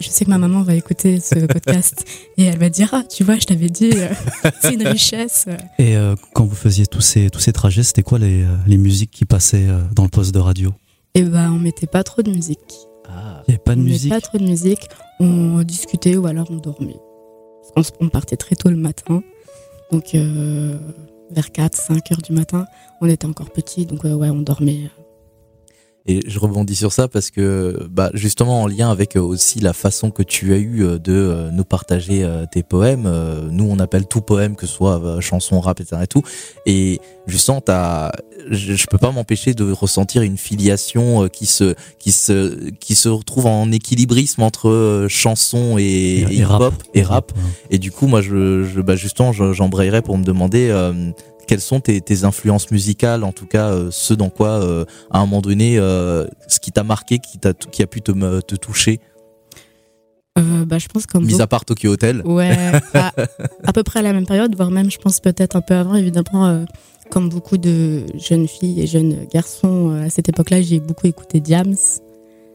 je 0.00 0.08
sais 0.08 0.24
que 0.24 0.30
ma 0.30 0.38
maman 0.38 0.62
va 0.62 0.74
écouter 0.74 1.20
ce 1.20 1.46
podcast 1.46 2.04
et 2.36 2.44
elle 2.44 2.58
va 2.58 2.68
dire 2.68 2.90
ah 2.92 3.02
tu 3.08 3.24
vois 3.24 3.36
je 3.36 3.44
t'avais 3.46 3.68
dit 3.68 3.90
euh, 3.94 4.08
c'est 4.60 4.74
une 4.74 4.86
richesse. 4.86 5.46
Et 5.78 5.96
euh, 5.96 6.14
quand 6.34 6.44
vous 6.44 6.54
faisiez 6.54 6.86
tous 6.86 7.00
ces 7.00 7.30
tous 7.30 7.40
ces 7.40 7.52
trajets 7.52 7.82
c'était 7.82 8.02
quoi 8.02 8.18
les, 8.18 8.42
euh, 8.42 8.56
les 8.66 8.78
musiques 8.78 9.10
qui 9.10 9.24
passaient 9.24 9.68
dans 9.94 10.04
le 10.04 10.08
poste 10.08 10.34
de 10.34 10.38
radio? 10.40 10.72
Eh 11.14 11.22
ben 11.22 11.52
on 11.52 11.58
mettait 11.58 11.86
pas 11.86 12.04
trop 12.04 12.22
de 12.22 12.30
musique. 12.30 12.58
Ah. 13.08 13.42
Il 13.46 13.50
n'y 13.50 13.54
avait 13.54 13.64
pas 13.64 13.74
de 13.74 13.80
on 13.80 13.84
musique. 13.84 14.10
Pas 14.10 14.20
trop 14.20 14.38
de 14.38 14.44
musique. 14.44 14.88
On 15.20 15.62
discutait 15.62 16.16
ou 16.16 16.26
alors 16.26 16.50
on 16.50 16.56
dormait. 16.56 16.96
On, 17.76 17.82
on 18.00 18.08
partait 18.08 18.36
très 18.36 18.56
tôt 18.56 18.70
le 18.70 18.76
matin 18.76 19.22
donc 19.90 20.16
vers 21.30 21.52
4 21.52 21.76
5 21.76 22.12
heures 22.12 22.22
du 22.22 22.32
matin 22.32 22.66
on 23.00 23.08
était 23.08 23.26
encore 23.26 23.50
petits 23.50 23.84
donc 23.84 24.04
ouais 24.04 24.30
on 24.30 24.40
dormait 24.40 24.90
et 26.04 26.20
je 26.26 26.38
rebondis 26.40 26.74
sur 26.74 26.92
ça 26.92 27.06
parce 27.06 27.30
que, 27.30 27.86
bah, 27.88 28.10
justement, 28.12 28.62
en 28.62 28.66
lien 28.66 28.90
avec 28.90 29.16
euh, 29.16 29.20
aussi 29.20 29.60
la 29.60 29.72
façon 29.72 30.10
que 30.10 30.24
tu 30.24 30.52
as 30.52 30.56
eu 30.56 30.82
euh, 30.84 30.98
de 30.98 31.12
euh, 31.12 31.50
nous 31.52 31.64
partager 31.64 32.28
tes 32.50 32.62
poèmes. 32.62 33.10
Nous, 33.50 33.64
on 33.64 33.78
appelle 33.78 34.06
tout 34.06 34.20
poème, 34.20 34.56
que 34.56 34.66
ce 34.66 34.74
soit 34.74 35.20
chanson, 35.20 35.60
rap, 35.60 35.80
etc. 35.80 36.02
Et 36.02 36.06
tout. 36.06 36.22
Et 36.66 37.00
justement, 37.26 37.60
as, 37.68 38.12
je, 38.50 38.74
je 38.74 38.86
peux 38.86 38.98
pas 38.98 39.10
m'empêcher 39.12 39.54
de 39.54 39.70
ressentir 39.70 40.22
une 40.22 40.36
filiation 40.36 41.28
qui 41.28 41.46
se, 41.46 41.74
qui 41.98 42.12
se, 42.12 42.70
qui 42.70 42.94
se 42.94 43.08
retrouve 43.08 43.46
en 43.46 43.70
équilibrisme 43.70 44.42
entre 44.42 45.06
chanson 45.08 45.78
et, 45.78 45.82
et, 45.82 46.34
hip-hop 46.34 46.74
et 46.94 47.02
rap. 47.02 47.32
Et 47.70 47.78
du 47.78 47.90
coup, 47.90 48.06
moi, 48.06 48.22
je, 48.22 48.64
je 48.64 48.80
bah, 48.80 48.96
justement, 48.96 49.32
j'embrayerais 49.32 50.02
pour 50.02 50.18
me 50.18 50.24
demander 50.24 50.70
quelles 51.46 51.60
sont 51.60 51.80
tes, 51.80 52.00
tes, 52.00 52.24
influences 52.24 52.70
musicales, 52.70 53.24
en 53.24 53.32
tout 53.32 53.46
cas 53.46 53.70
euh, 53.70 53.88
ce 53.90 54.14
dans 54.14 54.30
quoi, 54.30 54.62
euh, 54.62 54.84
à 55.10 55.18
un 55.18 55.22
moment 55.22 55.40
donné, 55.40 55.78
euh, 55.78 56.26
ce 56.48 56.60
qui 56.60 56.72
t'a 56.72 56.84
marqué, 56.84 57.18
qui, 57.18 57.38
t'a, 57.38 57.52
qui 57.52 57.82
a 57.82 57.86
pu 57.86 58.02
te, 58.02 58.40
te 58.40 58.56
toucher? 58.56 59.00
Bah, 60.36 60.78
je 60.78 60.86
pense 60.86 61.06
comme 61.06 61.26
Mis 61.26 61.42
à 61.42 61.46
part 61.46 61.64
Tokyo 61.64 61.90
Hotel. 61.90 62.22
Ouais, 62.24 62.56
à, 62.94 63.12
à, 63.64 63.72
peu 63.72 63.82
près 63.82 63.98
à 63.98 64.02
la 64.02 64.12
même 64.12 64.26
période, 64.26 64.54
voire 64.56 64.70
même, 64.70 64.90
je 64.90 64.98
pense 64.98 65.20
peut-être 65.20 65.56
un 65.56 65.60
peu 65.60 65.74
avant, 65.74 65.94
évidemment. 65.94 66.64
comme 67.10 67.28
beaucoup 67.28 67.58
de 67.58 68.04
jeunes 68.14 68.48
filles 68.48 68.80
et 68.80 68.86
jeunes 68.86 69.26
garçons 69.30 69.90
à 69.90 70.08
cette 70.08 70.28
époque-là, 70.28 70.62
j'ai 70.62 70.80
beaucoup 70.80 71.06
écouté 71.06 71.40
Diams. 71.40 71.74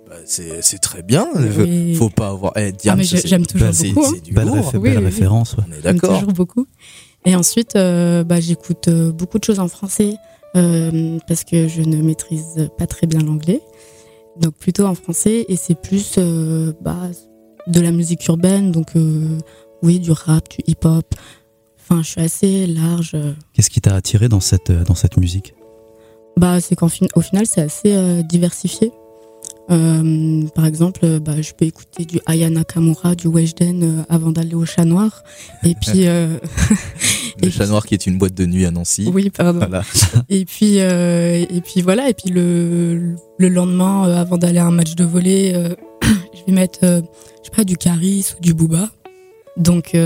Bah, 0.10 0.16
c'est, 0.26 0.62
c'est 0.64 0.80
très 0.80 1.04
bien. 1.04 1.28
Faut 1.96 2.10
pas 2.10 2.30
avoir. 2.30 2.54
Eh, 2.56 2.72
Diams, 2.72 3.00
ah, 3.00 3.18
j'aime 3.26 3.46
toujours 3.46 3.68
beaucoup. 3.68 4.16
C'est, 4.24 4.34
belle, 4.34 4.82
belle 4.82 4.98
référence. 5.00 5.56
On 5.58 5.72
est 5.72 5.82
d'accord. 5.82 6.12
J'aime 6.12 6.20
toujours 6.20 6.34
beaucoup. 6.34 6.68
Et 7.26 7.36
ensuite, 7.36 7.76
euh, 7.76 8.24
bah, 8.24 8.40
j'écoute 8.40 8.88
euh, 8.88 9.12
beaucoup 9.12 9.40
de 9.40 9.44
choses 9.44 9.60
en 9.60 9.68
français 9.68 10.16
euh, 10.56 11.18
parce 11.28 11.44
que 11.44 11.68
je 11.68 11.82
ne 11.82 12.02
maîtrise 12.02 12.70
pas 12.78 12.88
très 12.88 13.08
bien 13.08 13.20
l'anglais. 13.20 13.62
Donc 14.40 14.54
plutôt 14.56 14.86
en 14.86 14.96
français 14.96 15.46
et 15.50 15.56
c'est 15.56 15.76
plus 15.76 16.20
bah, 16.82 17.10
de 17.66 17.82
la 17.82 17.92
musique 17.92 18.26
urbaine, 18.28 18.72
donc 18.72 18.94
oui, 19.82 20.00
du 20.00 20.12
rap, 20.12 20.48
du 20.50 20.58
hip-hop. 20.68 21.16
Enfin, 21.80 22.04
je 22.04 22.10
suis 22.12 22.22
assez 22.22 22.68
large. 22.68 23.18
Qu'est-ce 23.54 23.72
qui 23.72 23.82
t'a 23.82 23.96
attiré 23.96 24.30
dans 24.30 24.40
cette, 24.40 24.72
dans 24.72 24.94
cette 24.94 25.18
musique? 25.18 25.56
Bah, 26.38 26.62
c'est 26.62 26.76
qu'au 26.76 26.88
final, 26.88 27.48
c'est 27.48 27.62
assez 27.62 28.24
diversifié. 28.26 28.92
Euh, 29.70 30.48
par 30.56 30.66
exemple, 30.66 31.02
euh, 31.04 31.20
bah, 31.20 31.42
je 31.42 31.52
peux 31.52 31.66
écouter 31.66 32.06
du 32.06 32.20
Aya 32.26 32.50
Nakamura, 32.50 33.16
du 33.16 33.28
Weshden 33.28 33.84
euh, 33.84 34.04
avant 34.08 34.32
d'aller 34.32 34.56
au 34.56 34.66
Chat 34.66 34.86
Noir. 34.86 35.24
Et 35.64 35.76
puis 35.76 36.06
le 37.42 37.50
Chat 37.50 37.68
Noir 37.68 37.86
qui 37.86 37.94
est 37.94 38.06
une 38.08 38.18
boîte 38.18 38.34
de 38.34 38.46
nuit 38.46 38.66
à 38.66 38.72
Nancy. 38.72 39.10
Oui, 39.14 39.30
pardon. 39.30 39.60
et 40.30 40.46
puis 40.46 40.78
et 40.78 41.62
puis 41.66 41.82
voilà. 41.82 42.10
Et 42.10 42.14
puis 42.14 42.30
le 42.30 43.16
le 43.38 43.50
lendemain, 43.50 44.04
avant 44.04 44.38
d'aller 44.38 44.60
à 44.60 44.66
un 44.66 44.72
match 44.72 44.96
de 44.96 45.04
volley, 45.04 45.54
je 46.02 46.46
vais 46.46 46.54
mettre 46.54 46.80
je 46.82 47.44
sais 47.44 47.56
pas 47.56 47.64
du 47.64 47.78
Caris 47.78 48.34
ou 48.38 48.42
du 48.42 48.54
Booba. 48.54 48.90
Donc 49.58 49.98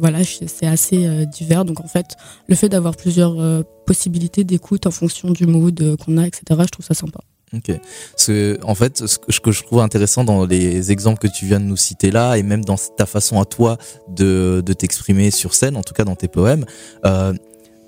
voilà, 0.00 0.22
c'est 0.24 0.66
assez 0.66 1.26
divers. 1.26 1.64
Donc 1.64 1.80
en 1.80 1.88
fait, 1.88 2.06
le 2.46 2.54
fait 2.54 2.68
d'avoir 2.68 2.94
plusieurs 2.94 3.64
possibilités 3.84 4.44
d'écoute 4.44 4.86
en 4.86 4.92
fonction 4.92 5.30
du 5.32 5.46
mood 5.46 5.96
qu'on 6.04 6.18
a, 6.18 6.26
etc. 6.26 6.42
Je 6.50 6.68
trouve 6.68 6.86
ça 6.86 6.94
sympa. 6.94 7.20
En 8.62 8.74
fait, 8.74 9.06
ce 9.06 9.40
que 9.40 9.52
je 9.52 9.62
trouve 9.62 9.80
intéressant 9.80 10.24
dans 10.24 10.44
les 10.46 10.90
exemples 10.92 11.18
que 11.18 11.28
tu 11.28 11.46
viens 11.46 11.60
de 11.60 11.64
nous 11.64 11.76
citer 11.76 12.10
là, 12.10 12.36
et 12.36 12.42
même 12.42 12.64
dans 12.64 12.76
ta 12.96 13.06
façon 13.06 13.40
à 13.40 13.44
toi 13.44 13.78
de, 14.08 14.62
de 14.64 14.72
t'exprimer 14.72 15.30
sur 15.30 15.54
scène, 15.54 15.76
en 15.76 15.82
tout 15.82 15.94
cas 15.94 16.04
dans 16.04 16.16
tes 16.16 16.28
poèmes, 16.28 16.64
euh, 17.04 17.32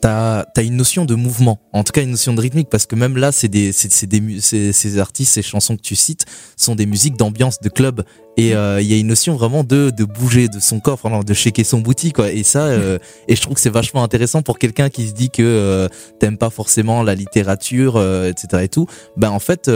t'as 0.00 0.44
as 0.56 0.62
une 0.62 0.76
notion 0.76 1.04
de 1.04 1.14
mouvement, 1.14 1.58
en 1.72 1.84
tout 1.84 1.92
cas 1.92 2.02
une 2.02 2.10
notion 2.10 2.34
de 2.34 2.40
rythmique, 2.40 2.68
parce 2.70 2.86
que 2.86 2.94
même 2.94 3.16
là, 3.16 3.32
c'est 3.32 3.48
des, 3.48 3.72
c'est 3.72 4.06
des, 4.06 4.40
ces 4.40 4.98
artistes, 4.98 5.32
ces 5.32 5.42
chansons 5.42 5.76
que 5.76 5.82
tu 5.82 5.96
cites 5.96 6.26
sont 6.56 6.74
des 6.74 6.86
musiques 6.86 7.16
d'ambiance 7.16 7.60
de 7.60 7.68
club, 7.68 8.04
et 8.36 8.54
euh, 8.54 8.80
il 8.80 8.86
y 8.86 8.94
a 8.94 8.96
une 8.96 9.08
notion 9.08 9.34
vraiment 9.34 9.64
de, 9.64 9.90
de 9.90 10.04
bouger 10.04 10.48
de 10.48 10.60
son 10.60 10.78
corps, 10.80 11.24
de 11.24 11.34
shaker 11.34 11.66
son 11.66 11.80
boutique, 11.80 12.14
quoi. 12.14 12.30
Et 12.30 12.44
ça, 12.44 12.66
euh, 12.66 12.98
et 13.26 13.34
je 13.34 13.40
trouve 13.40 13.54
que 13.54 13.60
c'est 13.60 13.70
vachement 13.70 14.02
intéressant 14.04 14.42
pour 14.42 14.58
quelqu'un 14.58 14.90
qui 14.90 15.08
se 15.08 15.12
dit 15.12 15.30
que 15.30 15.42
euh, 15.42 15.88
t'aimes 16.20 16.38
pas 16.38 16.50
forcément 16.50 17.02
la 17.02 17.14
littérature, 17.14 18.00
etc. 18.26 18.62
et 18.64 18.68
tout. 18.68 18.86
Ben 19.16 19.30
en 19.30 19.40
fait 19.40 19.68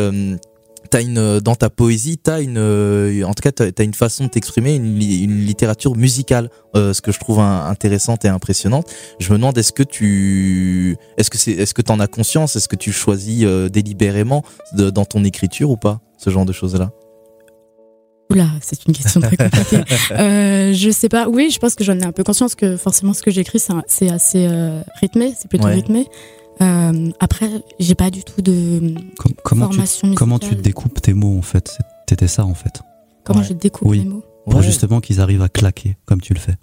t'as 0.93 1.01
une 1.01 1.41
dans 1.41 1.55
ta 1.55 1.71
poésie, 1.71 2.19
t'as 2.19 2.43
une, 2.43 2.59
en 2.59 3.33
tout 3.33 3.43
cas, 3.43 3.51
t'as 3.51 3.71
as 3.77 3.83
une 3.83 3.95
façon 3.95 4.25
de 4.25 4.29
t'exprimer, 4.29 4.75
une, 4.75 5.01
une, 5.01 5.47
littérature 5.47 5.97
musicale, 5.97 6.51
euh, 6.77 6.93
ce 6.93 7.01
que 7.01 7.13
je 7.13 7.19
trouve 7.19 7.41
intéressante 7.41 8.27
et 8.27 8.29
impressionnante. 8.29 8.93
Je 9.19 9.33
me 9.33 9.39
demande, 9.39 9.57
est-ce 9.57 9.73
que 9.73 9.83
tu, 9.83 10.97
est-ce 11.17 11.31
que 11.31 11.39
c'est, 11.39 11.53
est-ce 11.53 11.73
que 11.73 11.81
t'en 11.81 11.99
as 11.99 12.09
conscience, 12.09 12.57
est-ce 12.57 12.69
que 12.69 12.77
tu 12.77 12.93
choisis 12.93 13.45
euh, 13.45 13.71
délibérément 13.71 14.45
de, 14.75 14.91
dans 14.91 15.07
ton 15.07 15.25
écriture 15.25 15.71
ou 15.71 15.79
pas, 15.79 16.01
ce 16.19 16.29
genre 16.29 16.45
de 16.45 16.53
choses 16.53 16.77
là? 16.77 16.91
Oula, 18.31 18.49
c'est 18.61 18.85
une 18.87 18.93
question 18.93 19.23
très 19.23 19.37
compliquée. 19.37 19.83
euh, 20.13 20.75
je 20.75 20.91
sais 20.91 21.09
pas. 21.09 21.27
Oui, 21.29 21.51
je 21.51 21.59
pense 21.59 21.75
que 21.75 21.85
j'en 21.85 21.99
ai 21.99 22.05
un 22.05 22.13
peu 22.13 22.23
conscience 22.23 22.55
que 22.55 22.77
forcément 22.77 23.15
ce 23.15 23.23
que 23.23 23.31
j'écris 23.31 23.63
c'est 23.87 24.11
assez 24.11 24.47
euh, 24.47 24.83
rythmé, 25.01 25.33
c'est 25.39 25.49
plutôt 25.49 25.69
rythmé. 25.69 26.07
Euh, 26.63 27.11
après, 27.21 27.51
j'ai 27.79 27.95
pas 27.95 28.11
du 28.11 28.23
tout 28.25 28.43
de 28.43 28.95
comment 29.43 29.67
formation 29.67 30.09
tu, 30.09 30.15
Comment 30.15 30.39
tu 30.39 30.55
découpes 30.55 31.01
tes 31.01 31.15
mots 31.15 31.37
en 31.39 31.43
fait? 31.43 31.79
C'était 32.09 32.29
ça 32.29 32.45
en 32.45 32.55
fait. 32.55 32.83
Comment 33.25 33.43
je 33.43 33.53
découpe 33.53 33.91
mes 33.91 34.05
mots? 34.05 34.25
Pour 34.49 34.63
justement 34.63 35.01
qu'ils 35.01 35.21
arrivent 35.21 35.43
à 35.43 35.49
claquer 35.49 35.97
comme 36.05 36.21
tu 36.21 36.35
le 36.35 36.41
fais. 36.41 36.57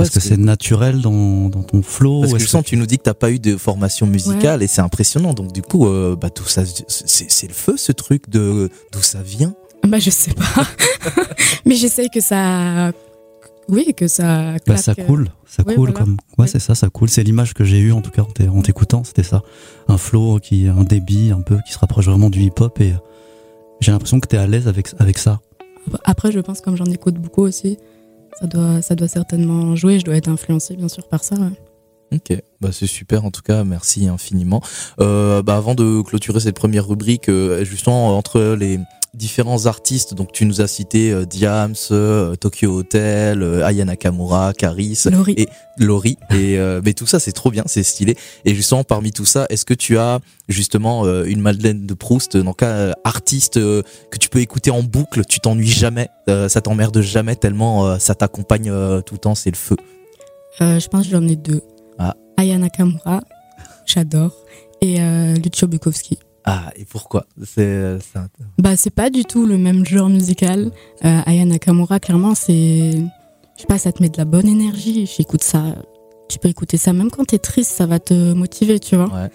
Est-ce 0.00 0.12
que, 0.12 0.20
c'est 0.20 0.36
naturel 0.36 1.00
dans, 1.00 1.48
dans, 1.48 1.64
ton 1.64 1.82
flow 1.82 2.20
Parce 2.20 2.32
que 2.32 2.38
je 2.38 2.46
sens 2.46 2.62
que 2.62 2.68
tu 2.68 2.76
nous 2.76 2.86
dis 2.86 2.98
que 2.98 3.02
t'as 3.02 3.14
pas 3.14 3.32
eu 3.32 3.40
de 3.40 3.56
formation 3.56 4.06
musicale 4.06 4.62
et 4.62 4.68
c'est 4.68 4.80
impressionnant. 4.80 5.34
Donc 5.34 5.52
du 5.52 5.60
coup, 5.60 5.88
euh, 5.88 6.14
bah 6.14 6.30
tout 6.30 6.44
ça, 6.44 6.62
c'est 6.86 7.48
le 7.48 7.52
feu 7.54 7.76
ce 7.76 7.90
truc 7.90 8.30
de 8.30 8.70
d'où 8.92 9.02
ça 9.02 9.22
vient. 9.22 9.54
Bah 9.86 9.98
je 9.98 10.10
sais 10.10 10.32
pas, 10.34 10.66
mais 11.64 11.74
j'essaye 11.74 12.10
que 12.10 12.20
ça 12.20 12.92
oui, 13.68 13.94
que 13.94 14.08
ça. 14.08 14.54
Bah, 14.66 14.76
ça 14.76 14.94
euh, 14.98 15.04
coule, 15.04 15.28
ça 15.46 15.62
coule 15.62 15.92
comme. 15.92 16.16
Ouais, 16.38 16.46
c'est 16.46 16.58
ça, 16.58 16.74
ça 16.74 16.88
coule. 16.88 17.08
C'est 17.08 17.22
l'image 17.22 17.54
que 17.54 17.64
j'ai 17.64 17.78
eue 17.78 17.92
en 17.92 18.00
tout 18.00 18.10
cas 18.10 18.22
en 18.22 18.62
t'écoutant, 18.62 19.04
c'était 19.04 19.22
ça. 19.22 19.42
Un 19.88 19.98
flow 19.98 20.38
qui, 20.40 20.66
un 20.68 20.84
débit 20.84 21.30
un 21.30 21.42
peu 21.42 21.58
qui 21.66 21.72
se 21.72 21.78
rapproche 21.78 22.06
vraiment 22.06 22.30
du 22.30 22.40
hip-hop 22.40 22.80
et 22.80 22.94
j'ai 23.80 23.92
l'impression 23.92 24.20
que 24.20 24.28
tu 24.28 24.36
es 24.36 24.38
à 24.38 24.46
l'aise 24.46 24.68
avec 24.68 24.88
avec 24.98 25.18
ça. 25.18 25.40
Après, 26.04 26.32
je 26.32 26.40
pense 26.40 26.60
comme 26.60 26.76
j'en 26.76 26.86
écoute 26.86 27.14
beaucoup 27.14 27.42
aussi, 27.42 27.78
ça 28.40 28.46
doit, 28.46 28.82
ça 28.82 28.94
doit 28.94 29.08
certainement 29.08 29.76
jouer. 29.76 29.98
Je 29.98 30.04
dois 30.04 30.16
être 30.16 30.28
influencé 30.28 30.76
bien 30.76 30.88
sûr 30.88 31.06
par 31.08 31.22
ça. 31.22 31.36
Ok, 32.10 32.42
bah 32.62 32.70
c'est 32.72 32.86
super 32.86 33.26
en 33.26 33.30
tout 33.30 33.42
cas, 33.42 33.64
merci 33.64 34.08
infiniment. 34.08 34.62
Euh, 34.98 35.42
bah 35.42 35.56
avant 35.56 35.74
de 35.74 36.00
clôturer 36.00 36.40
cette 36.40 36.56
première 36.56 36.88
rubrique, 36.88 37.28
euh, 37.28 37.64
justement 37.64 38.16
entre 38.16 38.56
les 38.58 38.78
différents 39.14 39.66
artistes. 39.66 40.14
Donc 40.14 40.32
tu 40.32 40.44
nous 40.44 40.60
as 40.60 40.66
cité 40.66 41.10
euh, 41.10 41.24
Diams, 41.24 41.74
euh, 41.90 42.34
Tokyo 42.36 42.78
Hotel, 42.78 43.42
euh, 43.42 43.64
Aya 43.64 43.84
Nakamura, 43.84 44.52
Caris 44.52 45.04
et 45.36 45.48
Lori. 45.78 46.16
Et 46.30 46.58
mais 46.84 46.92
tout 46.92 47.06
ça 47.06 47.18
c'est 47.18 47.32
trop 47.32 47.50
bien, 47.50 47.64
c'est 47.66 47.82
stylé. 47.82 48.16
Et 48.44 48.54
justement 48.54 48.84
parmi 48.84 49.12
tout 49.12 49.24
ça, 49.24 49.46
est-ce 49.50 49.64
que 49.64 49.74
tu 49.74 49.98
as 49.98 50.20
justement 50.48 51.04
une 51.24 51.40
Madeleine 51.40 51.86
de 51.86 51.94
Proust, 51.94 52.38
cas 52.56 52.94
artiste 53.04 53.54
que 53.54 54.18
tu 54.18 54.28
peux 54.28 54.40
écouter 54.40 54.70
en 54.70 54.82
boucle, 54.82 55.24
tu 55.24 55.40
t'ennuies 55.40 55.68
jamais, 55.68 56.08
ça 56.26 56.60
t'emmerde 56.60 57.00
jamais 57.00 57.36
tellement 57.36 57.98
ça 57.98 58.14
t'accompagne 58.14 58.72
tout 59.06 59.14
le 59.14 59.18
temps, 59.18 59.34
c'est 59.34 59.50
le 59.50 59.56
feu? 59.56 59.76
je 60.60 60.88
pense 60.88 61.04
que 61.04 61.10
j'en 61.10 61.26
ai 61.26 61.36
deux. 61.36 61.62
Ah. 61.98 62.14
Aya 62.36 62.58
Nakamura, 62.58 63.20
j'adore, 63.86 64.34
et 64.80 64.98
Lucio 65.36 65.68
Bukowski. 65.68 66.18
Ah, 66.50 66.72
et 66.76 66.86
pourquoi? 66.86 67.26
C'est 67.44 67.98
bah 68.58 68.76
c'est 68.76 68.90
pas 68.90 69.10
du 69.10 69.24
tout 69.24 69.44
le 69.44 69.58
même 69.58 69.84
genre 69.84 70.08
musical. 70.08 70.70
Euh, 71.04 71.20
Aya 71.26 71.44
Nakamura, 71.44 72.00
clairement, 72.00 72.34
c'est 72.34 72.92
je 72.92 73.62
sais 73.62 73.66
pas, 73.66 73.76
ça 73.76 73.92
te 73.92 74.02
met 74.02 74.08
de 74.08 74.16
la 74.16 74.24
bonne 74.24 74.48
énergie. 74.48 75.04
J'écoute 75.06 75.42
ça. 75.42 75.74
Tu 76.28 76.38
peux 76.38 76.48
écouter 76.48 76.76
ça 76.76 76.92
même 76.92 77.10
quand 77.10 77.24
t'es 77.26 77.38
triste, 77.38 77.72
ça 77.72 77.86
va 77.86 77.98
te 77.98 78.32
motiver, 78.32 78.78
tu 78.78 78.96
vois. 78.96 79.12
Ouais. 79.12 79.30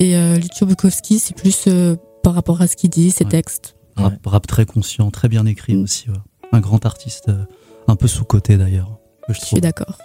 Et 0.00 0.16
euh, 0.16 0.36
Lucio 0.36 0.66
Bukowski, 0.66 1.18
c'est 1.18 1.36
plus 1.36 1.64
euh, 1.68 1.96
par 2.22 2.34
rapport 2.34 2.60
à 2.60 2.66
ce 2.66 2.76
qu'il 2.76 2.90
dit, 2.90 3.10
ses 3.10 3.24
textes. 3.24 3.76
Rap, 3.96 4.14
rap, 4.24 4.46
très 4.46 4.64
conscient, 4.64 5.10
très 5.10 5.28
bien 5.28 5.46
écrit 5.46 5.74
mm. 5.74 5.82
aussi. 5.82 6.06
Un 6.50 6.60
grand 6.60 6.84
artiste, 6.86 7.28
euh, 7.28 7.44
un 7.86 7.94
peu 7.94 8.08
sous 8.08 8.24
côté 8.24 8.56
d'ailleurs. 8.56 8.98
Je, 9.28 9.34
je 9.34 9.40
suis 9.40 9.60
d'accord. 9.60 9.98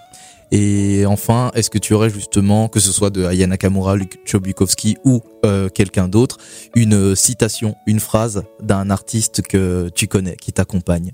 Et 0.56 1.04
enfin, 1.08 1.50
est-ce 1.56 1.72
que 1.72 1.80
tu 1.80 1.96
aurais 1.96 2.12
justement, 2.12 2.68
que 2.68 2.80
ce 2.80 2.92
soit 2.92 3.10
de 3.10 3.26
Aya 3.26 3.48
Nakamura, 3.48 3.96
Chobukowski 4.24 4.98
ou 5.04 5.22
euh, 5.48 5.68
quelqu'un 5.68 6.08
d'autre, 6.08 6.38
une 6.76 7.16
citation, 7.16 7.74
une 7.88 8.00
phrase 8.00 8.44
d'un 8.62 8.92
artiste 8.92 9.42
que 9.42 9.90
tu 9.96 10.06
connais, 10.06 10.36
qui 10.36 10.54
t'accompagne? 10.54 11.14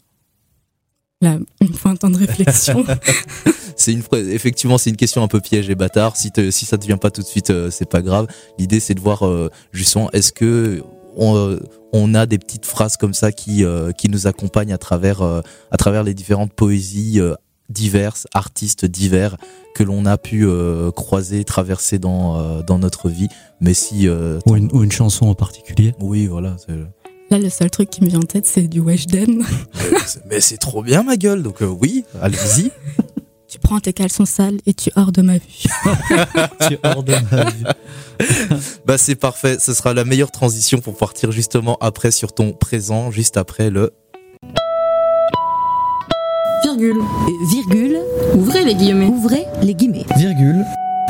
Là, 1.22 1.38
il 1.62 1.74
faut 1.74 1.88
un 1.88 1.96
temps 1.96 2.10
de 2.10 2.18
réflexion. 2.18 2.86
c'est 3.78 3.94
une, 3.94 4.04
effectivement, 4.12 4.78
c'est 4.78 4.90
une 4.90 4.98
question 4.98 5.24
un 5.24 5.30
peu 5.30 5.40
piège 5.40 5.70
et 5.70 5.76
bâtard. 5.76 6.18
Si, 6.18 6.34
si 6.52 6.66
ça 6.66 6.76
ne 6.76 6.82
te 6.82 6.88
vient 6.88 6.98
pas 6.98 7.10
tout 7.10 7.22
de 7.22 7.28
suite, 7.28 7.50
euh, 7.50 7.72
c'est 7.72 7.90
pas 7.90 8.02
grave. 8.02 8.28
L'idée, 8.58 8.82
c'est 8.82 8.94
de 8.94 9.00
voir 9.00 9.26
euh, 9.26 9.50
justement, 9.72 10.12
est-ce 10.12 10.34
que 10.34 10.84
on, 11.16 12.14
a 12.14 12.26
des 12.26 12.40
petites 12.40 12.66
phrases 12.66 12.98
comme 12.98 13.14
ça 13.14 13.32
qui, 13.32 13.66
qui 13.98 14.10
nous 14.10 14.28
accompagnent 14.28 14.72
à 14.72 14.78
travers, 14.78 15.22
à 15.22 15.78
travers 15.78 16.04
les 16.04 16.14
différentes 16.14 16.54
poésies 16.54 17.20
diverses, 17.70 18.28
artistes 18.34 18.86
divers 18.86 19.38
que 19.76 19.84
l'on 19.84 20.06
a 20.06 20.18
pu 20.18 20.46
euh, 20.46 20.92
croiser, 20.92 21.44
traverser 21.44 22.00
dans, 22.00 22.38
euh, 22.38 22.62
dans 22.62 22.80
notre 22.80 23.10
vie. 23.10 23.28
Mais 23.62 23.74
si. 23.74 24.08
Euh, 24.08 24.40
ou, 24.46 24.56
une, 24.56 24.70
ou, 24.74 24.84
une, 24.84 24.92
chanson 24.92 25.28
en 25.28 25.36
particulier. 25.36 25.94
Oui, 26.00 26.28
voilà. 26.28 26.58
Là, 27.30 27.38
le 27.38 27.50
seul 27.50 27.70
truc 27.70 27.90
qui 27.90 28.04
me 28.04 28.10
vient 28.10 28.20
en 28.20 28.24
tête, 28.24 28.48
c'est 28.48 28.68
du 28.68 28.80
Weshden. 28.80 29.46
mais 30.30 30.42
c'est 30.42 30.58
trop 30.58 30.82
bien, 30.82 31.04
ma 31.04 31.16
gueule. 31.16 31.44
Donc, 31.44 31.58
oui, 31.62 32.04
allez-y. 32.22 32.72
tu 33.48 33.60
prends 33.60 33.80
tes 33.80 33.94
caleçons 33.94 34.26
sales 34.26 34.58
et 34.66 34.74
tu 34.74 34.92
hors 34.96 35.12
de 35.12 35.22
ma 35.22 35.38
vue. 35.38 35.64
tu 36.68 36.78
hors 36.84 37.04
de 37.04 37.14
ma 37.32 37.50
vue. 37.52 37.66
bah, 38.86 38.98
c'est 38.98 39.16
parfait. 39.16 39.58
Ce 39.60 39.74
sera 39.74 39.94
la 39.94 40.06
meilleure 40.06 40.32
transition 40.32 40.80
pour 40.80 40.98
partir 40.98 41.32
justement 41.32 41.78
après 41.82 42.12
sur 42.12 42.34
ton 42.34 42.54
présent, 42.54 43.12
juste 43.12 43.38
après 43.38 43.70
le 43.70 43.94
Virgule. 46.80 47.04
Virgule. 47.52 48.00
Ouvrez 48.36 48.64
les 48.64 48.74
guillemets. 48.74 49.08
Ouvrez 49.08 49.46
les 49.62 49.74
guillemets. 49.74 50.06
Virgule. 50.16 50.64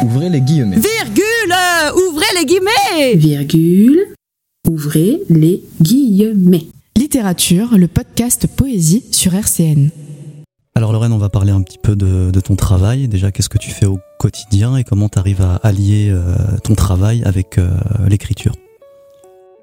Ouvrez 0.04 0.30
les 0.30 0.42
guillemets. 0.42 0.78
Virgule. 0.78 1.54
Ouvrez 1.96 2.26
les 2.40 2.46
guillemets. 2.46 3.16
Virgule. 3.16 4.00
Ouvrez 4.68 5.20
les 5.30 5.64
guillemets. 5.80 6.66
Littérature, 6.98 7.78
le 7.78 7.88
podcast 7.88 8.48
Poésie 8.48 9.06
sur 9.12 9.36
RCN. 9.36 9.92
Alors 10.74 10.92
Lorraine, 10.92 11.14
on 11.14 11.20
va 11.20 11.30
parler 11.30 11.52
un 11.52 11.62
petit 11.62 11.78
peu 11.78 11.96
de, 11.96 12.32
ton 12.40 12.56
travail. 12.56 13.08
Déjà, 13.08 13.32
qu'est-ce 13.32 13.50
que 13.50 13.60
tu 13.60 13.70
fais 13.70 13.86
au 13.86 14.00
quotidien 14.18 14.76
et 14.76 14.84
comment 14.84 15.08
tu 15.08 15.20
arrives 15.20 15.44
à 15.44 15.58
allier 15.58 16.10
euh, 16.10 16.34
ton 16.64 16.74
travail 16.74 17.22
avec 17.26 17.60
euh, 17.60 17.70
l'écriture? 18.08 18.54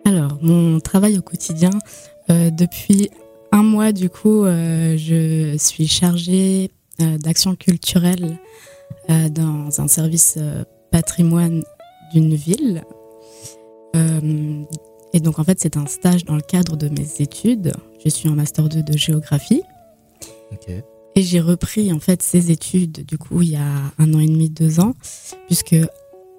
Alors, 0.05 0.38
mon 0.40 0.79
travail 0.79 1.19
au 1.19 1.23
quotidien, 1.23 1.71
euh, 2.31 2.51
depuis 2.51 3.11
un 3.57 3.62
mois, 3.62 3.92
du 3.92 4.11
coup, 4.11 4.45
euh, 4.45 4.97
je 4.99 5.57
suis 5.57 5.88
chargée 5.88 6.71
euh, 7.01 7.16
d'action 7.16 7.57
culturelle 7.57 8.38
euh, 9.09 9.31
dans 9.31 9.81
un 9.81 9.88
service 9.88 10.38
patrimoine 10.90 11.62
d'une 12.12 12.35
ville. 12.35 12.85
et 15.14 15.21
donc, 15.21 15.38
en 15.38 15.45
fait, 15.45 15.59
c'est 15.59 15.79
un 15.79 15.87
stage 15.87 16.27
dans 16.27 16.37
le 16.37 16.42
cadre 16.42 16.77
de 16.77 16.88
mes 16.88 17.23
études. 17.23 17.73
Je 18.05 18.11
suis 18.11 18.29
en 18.29 18.35
master 18.35 18.69
2 18.69 18.83
de 18.83 18.97
géographie. 18.97 19.62
Et 21.14 21.23
j'ai 21.23 21.40
repris, 21.40 21.90
en 21.95 21.99
fait, 21.99 22.23
ces 22.23 22.51
études, 22.51 23.07
du 23.07 23.16
coup, 23.16 23.40
il 23.40 23.51
y 23.51 23.57
a 23.57 23.73
un 23.99 24.12
an 24.12 24.21
et 24.21 24.27
demi, 24.27 24.51
deux 24.51 24.81
ans, 24.81 24.95
puisque 25.47 25.77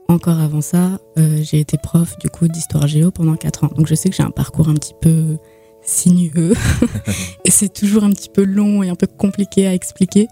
encore 0.09 0.39
avant 0.39 0.61
ça, 0.61 0.99
euh, 1.17 1.39
j'ai 1.43 1.59
été 1.59 1.77
prof 1.77 2.17
du 2.19 2.29
coup 2.29 2.47
d'histoire 2.47 2.87
géo 2.87 3.11
pendant 3.11 3.35
4 3.35 3.65
ans. 3.65 3.71
Donc 3.75 3.87
je 3.87 3.95
sais 3.95 4.09
que 4.09 4.15
j'ai 4.15 4.23
un 4.23 4.31
parcours 4.31 4.69
un 4.69 4.73
petit 4.73 4.93
peu 5.01 5.37
sinueux 5.87 6.53
et 7.45 7.51
c'est 7.51 7.73
toujours 7.73 8.03
un 8.03 8.11
petit 8.11 8.29
peu 8.29 8.43
long 8.43 8.83
et 8.83 8.89
un 8.89 8.95
peu 8.95 9.07
compliqué 9.07 9.65
à 9.67 9.73
expliquer. 9.73 10.27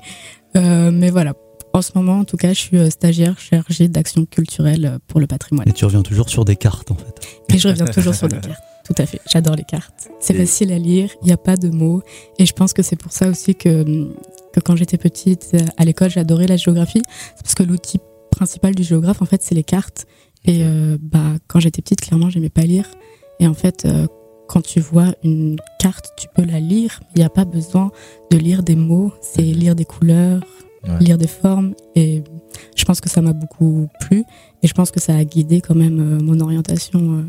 Euh, 0.55 0.91
mais 0.91 1.09
voilà, 1.09 1.33
en 1.73 1.81
ce 1.81 1.91
moment 1.95 2.19
en 2.19 2.25
tout 2.25 2.37
cas, 2.37 2.49
je 2.49 2.59
suis 2.59 2.77
euh, 2.77 2.89
stagiaire 2.89 3.39
chargée 3.39 3.87
d'action 3.87 4.25
culturelle 4.25 4.99
pour 5.07 5.19
le 5.19 5.27
patrimoine. 5.27 5.67
Et 5.67 5.73
tu 5.73 5.85
reviens 5.85 6.03
toujours 6.03 6.29
sur 6.29 6.45
des 6.45 6.55
cartes 6.55 6.91
en 6.91 6.95
fait. 6.95 7.43
Et 7.49 7.57
je 7.57 7.67
reviens 7.67 7.85
toujours 7.85 8.13
sur 8.13 8.27
des 8.27 8.39
cartes. 8.39 8.61
Tout 8.85 8.95
à 8.99 9.07
fait, 9.07 9.19
j'adore 9.31 9.55
les 9.55 9.63
cartes. 9.63 10.09
C'est 10.19 10.35
facile 10.35 10.71
à 10.71 10.77
lire, 10.77 11.09
il 11.23 11.25
n'y 11.25 11.33
a 11.33 11.37
pas 11.37 11.57
de 11.57 11.69
mots. 11.69 12.03
Et 12.37 12.45
je 12.45 12.53
pense 12.53 12.71
que 12.71 12.83
c'est 12.83 12.95
pour 12.95 13.11
ça 13.11 13.27
aussi 13.27 13.55
que, 13.55 13.83
que 14.53 14.59
quand 14.59 14.75
j'étais 14.75 14.99
petite, 14.99 15.55
à 15.77 15.85
l'école, 15.85 16.11
j'adorais 16.11 16.45
la 16.45 16.55
géographie. 16.55 17.01
C'est 17.35 17.41
parce 17.41 17.55
que 17.55 17.63
l'outil 17.63 17.99
principal 18.29 18.75
du 18.75 18.83
géographe, 18.83 19.23
en 19.23 19.25
fait, 19.25 19.41
c'est 19.41 19.55
les 19.55 19.63
cartes. 19.63 20.05
Et 20.45 20.63
euh, 20.63 20.97
bah, 21.01 21.33
quand 21.47 21.59
j'étais 21.59 21.81
petite, 21.81 22.01
clairement, 22.01 22.29
j'aimais 22.29 22.49
pas 22.49 22.61
lire. 22.61 22.85
Et 23.39 23.47
en 23.47 23.53
fait, 23.53 23.85
euh, 23.85 24.07
quand 24.47 24.61
tu 24.61 24.79
vois 24.79 25.15
une 25.23 25.57
carte, 25.79 26.11
tu 26.17 26.27
peux 26.33 26.43
la 26.43 26.59
lire. 26.59 27.01
Il 27.15 27.19
n'y 27.19 27.25
a 27.25 27.29
pas 27.29 27.45
besoin 27.45 27.91
de 28.31 28.37
lire 28.37 28.63
des 28.63 28.75
mots. 28.75 29.11
C'est 29.21 29.41
lire 29.41 29.75
des 29.75 29.85
couleurs, 29.85 30.43
lire 30.99 31.17
des 31.17 31.27
formes. 31.27 31.73
Et 31.95 32.23
je 32.75 32.85
pense 32.85 33.01
que 33.01 33.09
ça 33.09 33.21
m'a 33.21 33.33
beaucoup 33.33 33.87
plu. 34.01 34.23
Et 34.63 34.67
je 34.67 34.73
pense 34.73 34.91
que 34.91 34.99
ça 34.99 35.15
a 35.15 35.23
guidé 35.23 35.61
quand 35.61 35.75
même 35.75 35.99
euh, 35.99 36.23
mon 36.23 36.39
orientation 36.39 37.25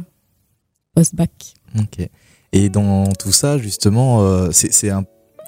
post-bac. 0.95 1.55
Ok. 1.79 2.09
Et 2.53 2.69
dans 2.69 3.13
tout 3.13 3.33
ça, 3.33 3.59
justement, 3.59 4.51
c'est 4.53 4.91
un 4.91 5.05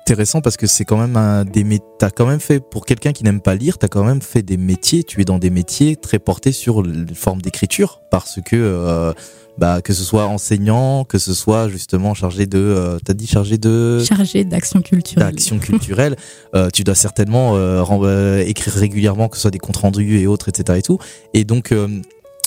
intéressant 0.08 0.40
parce 0.40 0.56
que 0.56 0.66
c'est 0.66 0.86
quand 0.86 0.96
même 0.96 1.18
un 1.18 1.44
des 1.44 1.66
t'as 1.98 2.08
quand 2.08 2.24
même 2.24 2.40
fait 2.40 2.60
pour 2.60 2.86
quelqu'un 2.86 3.12
qui 3.12 3.24
n'aime 3.24 3.42
pas 3.42 3.54
lire, 3.54 3.76
t'as 3.76 3.88
quand 3.88 4.04
même 4.04 4.22
fait 4.22 4.40
des 4.40 4.56
métiers, 4.56 5.04
tu 5.04 5.20
es 5.20 5.24
dans 5.26 5.38
des 5.38 5.50
métiers 5.50 5.96
très 5.96 6.18
portés 6.18 6.52
sur 6.52 6.82
la 6.82 7.12
forme 7.14 7.42
d'écriture 7.42 8.00
parce 8.10 8.40
que 8.42 8.56
euh, 8.56 9.12
bah 9.58 9.82
que 9.82 9.92
ce 9.92 10.02
soit 10.02 10.24
enseignant, 10.24 11.04
que 11.04 11.18
ce 11.18 11.34
soit 11.34 11.68
justement 11.68 12.14
chargé 12.14 12.46
de 12.46 12.58
euh, 12.58 12.98
t'as 13.04 13.12
dit 13.12 13.26
chargé 13.26 13.58
de 13.58 14.02
chargé 14.02 14.44
d'action 14.44 14.80
culturelle. 14.80 15.30
D'action 15.30 15.58
culturelle, 15.58 16.16
euh, 16.54 16.70
tu 16.72 16.84
dois 16.84 16.94
certainement 16.94 17.58
écrire 18.38 18.72
régulièrement 18.72 19.28
que 19.28 19.36
ce 19.36 19.42
soit 19.42 19.50
des 19.50 19.58
comptes 19.58 19.76
rendus 19.76 20.20
et 20.20 20.26
autres 20.26 20.48
etc 20.48 20.78
et 20.78 20.82
tout 20.82 20.96
et 21.34 21.44
donc 21.44 21.74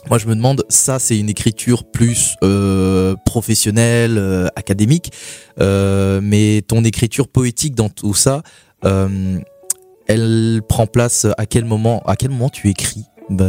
moi, 0.10 0.18
je 0.18 0.28
me 0.28 0.36
demande, 0.36 0.66
ça, 0.70 1.00
c'est 1.00 1.18
une 1.18 1.30
écriture 1.30 1.84
plus 1.84 2.36
euh, 2.44 3.16
professionnelle, 3.26 4.18
euh, 4.18 4.48
académique, 4.56 5.12
euh, 5.60 6.20
mais 6.24 6.64
ton 6.68 6.84
écriture 6.84 7.28
poétique 7.28 7.76
dans 7.76 7.90
tout 7.90 8.14
ça, 8.14 8.42
elle 8.84 10.62
prend 10.68 10.88
place 10.88 11.28
à 11.38 11.46
quel 11.46 11.66
moment 11.66 12.02
À 12.06 12.16
quel 12.16 12.32
moment 12.32 12.50
tu 12.50 12.70
écris? 12.70 13.04
Bah, 13.30 13.46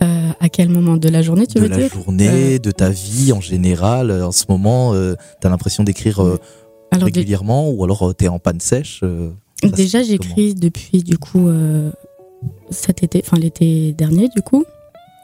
À 0.00 0.48
quel 0.50 0.68
moment 0.68 0.96
de 0.96 1.08
la 1.08 1.22
journée, 1.22 1.46
tu 1.46 1.54
de 1.54 1.60
veux 1.60 1.68
dire? 1.68 1.78
De 1.78 1.82
la 1.82 1.88
journée, 1.88 2.58
de 2.58 2.70
ta 2.70 2.90
vie 2.90 3.32
en 3.32 3.40
général. 3.40 4.12
En 4.12 4.32
ce 4.32 4.44
moment, 4.48 4.92
tu 4.92 5.46
as 5.46 5.50
l'impression 5.50 5.82
d'écrire 5.82 6.22
régulièrement, 6.92 7.70
ou 7.70 7.82
alors 7.84 8.14
tu 8.16 8.26
es 8.26 8.28
en 8.28 8.38
panne 8.38 8.60
sèche 8.60 9.02
Déjà, 9.62 10.02
j'écris 10.02 10.54
depuis 10.54 11.02
du 11.02 11.16
coup 11.16 11.50
cet 12.70 13.02
été, 13.02 13.22
enfin 13.24 13.38
l'été 13.38 13.92
dernier, 13.92 14.28
du 14.28 14.42
coup 14.42 14.64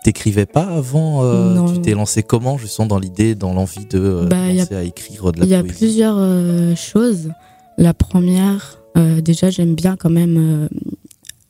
t'écrivais 0.04 0.46
pas 0.46 0.66
avant 0.66 1.24
euh, 1.24 1.72
Tu 1.72 1.80
t'es 1.80 1.92
lancé 1.92 2.22
comment, 2.22 2.58
justement, 2.58 2.86
dans 2.86 2.98
l'idée, 2.98 3.34
dans 3.34 3.54
l'envie 3.54 3.86
de 3.86 3.98
euh, 3.98 4.26
bah, 4.26 4.44
à 4.70 4.82
écrire 4.82 5.32
de 5.32 5.40
la 5.40 5.46
Il 5.46 5.50
y 5.50 5.54
a 5.54 5.64
plusieurs 5.64 6.16
euh, 6.18 6.76
choses. 6.76 7.32
La 7.78 7.92
première, 7.92 8.80
déjà, 9.22 9.50
j'aime 9.50 9.74
bien 9.74 9.96
quand 9.96 10.10
même 10.10 10.68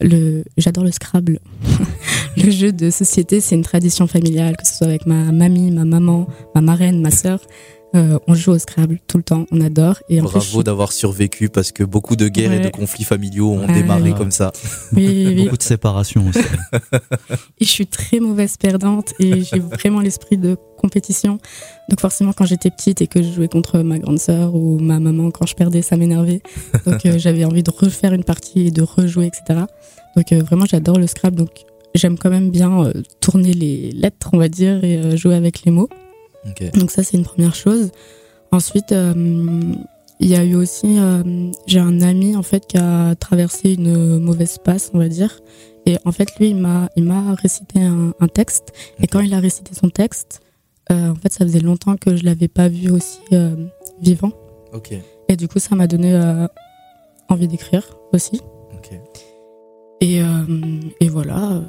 le. 0.01 0.45
J'adore 0.57 0.85
le 0.85 0.93
Scrabble. 0.93 1.39
le 2.43 2.51
jeu 2.51 2.73
de 2.73 2.89
société, 2.89 3.41
c'est 3.41 3.57
une 3.57 3.63
tradition 3.63 4.07
familiale, 4.07 4.57
que 4.57 4.67
ce 4.67 4.75
soit 4.75 4.87
avec 4.87 5.05
ma 5.05 5.33
mamie, 5.33 5.71
ma 5.71 5.85
maman, 5.85 6.27
ma 6.55 6.63
marraine, 6.63 7.03
ma 7.03 7.11
sœur. 7.11 7.41
Euh, 7.95 8.19
on 8.27 8.35
joue 8.35 8.53
au 8.53 8.59
Scrabble 8.59 8.99
tout 9.07 9.19
le 9.19 9.23
temps, 9.23 9.47
on 9.53 9.61
adore. 9.61 10.01
Et 10.09 10.21
Bravo 10.21 10.63
d'avoir 10.63 10.93
survécu 10.93 11.49
parce 11.49 11.71
que 11.71 11.85
beaucoup 11.85 12.17
de 12.17 12.29
guerres 12.29 12.53
et 12.53 12.61
de 12.61 12.69
conflits 12.69 13.05
familiaux 13.05 13.51
ont 13.51 13.67
démarré 13.67 14.13
comme 14.15 14.33
ça. 14.33 14.53
beaucoup 14.93 15.57
de 15.57 15.63
séparations 15.63 16.25
aussi. 16.29 16.41
et 17.61 17.65
je 17.65 17.71
suis 17.71 17.87
très 17.87 18.19
mauvaise 18.19 18.57
perdante 18.57 19.15
et 19.21 19.43
j'ai 19.43 19.61
vraiment 19.61 20.01
l'esprit 20.01 20.37
de 20.37 20.57
compétition. 20.77 21.39
Donc 21.89 22.01
forcément, 22.01 22.33
quand 22.33 22.47
j'étais 22.47 22.71
petite 22.71 23.01
et 23.01 23.07
que 23.07 23.23
je 23.23 23.31
jouais 23.31 23.49
contre 23.49 23.79
ma 23.81 23.99
grande 23.99 24.19
sœur 24.19 24.55
ou 24.55 24.79
ma 24.79 24.99
maman, 24.99 25.31
quand 25.31 25.47
je 25.47 25.55
perdais, 25.55 25.83
ça 25.83 25.97
m'énervait. 25.97 26.43
Donc 26.87 27.07
euh, 27.07 27.17
j'avais 27.19 27.45
envie 27.45 27.63
de 27.63 27.71
refaire 27.71 28.13
une 28.13 28.25
partie 28.25 28.67
et 28.67 28.71
de 28.73 28.83
rejouer, 28.83 29.27
etc. 29.27 29.67
Donc 30.17 30.33
euh, 30.33 30.43
vraiment, 30.43 30.67
j'adore 30.67 30.99
le 30.99 31.07
Scrabble. 31.07 31.37
Donc 31.37 31.51
j'aime 31.95 32.19
quand 32.19 32.31
même 32.31 32.51
bien 32.51 32.93
tourner 33.21 33.53
les 33.53 33.93
lettres, 33.93 34.31
on 34.33 34.39
va 34.39 34.49
dire, 34.49 34.83
et 34.83 35.17
jouer 35.17 35.37
avec 35.37 35.65
les 35.65 35.71
mots. 35.71 35.89
Donc 36.75 36.91
ça, 36.91 37.03
c'est 37.03 37.17
une 37.17 37.25
première 37.25 37.55
chose. 37.55 37.91
Ensuite, 38.51 38.93
euh, 38.93 39.15
il 40.21 40.29
y 40.29 40.37
a 40.37 40.45
eu 40.45 40.55
aussi, 40.55 40.99
euh, 40.99 41.51
j'ai 41.67 41.81
un 41.81 42.01
ami 42.01 42.37
en 42.37 42.43
fait 42.43 42.67
qui 42.67 42.77
a 42.77 43.15
traversé 43.17 43.75
une 43.75 44.19
mauvaise 44.19 44.59
passe, 44.59 44.91
on 44.95 44.99
va 44.99 45.09
dire. 45.09 45.41
Et 45.87 45.99
en 46.05 46.13
fait, 46.13 46.29
lui, 46.39 46.51
il 46.51 46.57
m'a, 46.57 46.89
il 46.97 47.05
m'a 47.05 47.35
récité 47.35 47.81
un, 47.83 48.29
texte. 48.29 48.73
Et 49.01 49.07
quand 49.07 49.21
il 49.21 49.35
a 49.35 49.41
récité 49.41 49.75
son 49.75 49.91
texte, 49.91 50.41
euh, 50.91 51.11
en 51.11 51.15
fait, 51.15 51.33
ça 51.33 51.45
faisait 51.45 51.61
longtemps 51.61 51.97
que 51.97 52.17
je 52.17 52.25
l'avais 52.25 52.49
pas 52.49 52.69
vu 52.69 52.91
aussi 52.91 53.21
vivant. 54.01 54.33
Et 55.29 55.37
du 55.37 55.49
coup, 55.49 55.59
ça 55.59 55.75
m'a 55.75 55.87
donné 55.87 56.19
envie 57.29 57.49
d'écrire 57.49 57.97
aussi. 58.13 58.41
Et, 60.01 60.21
et 61.01 61.09
voilà 61.09 61.63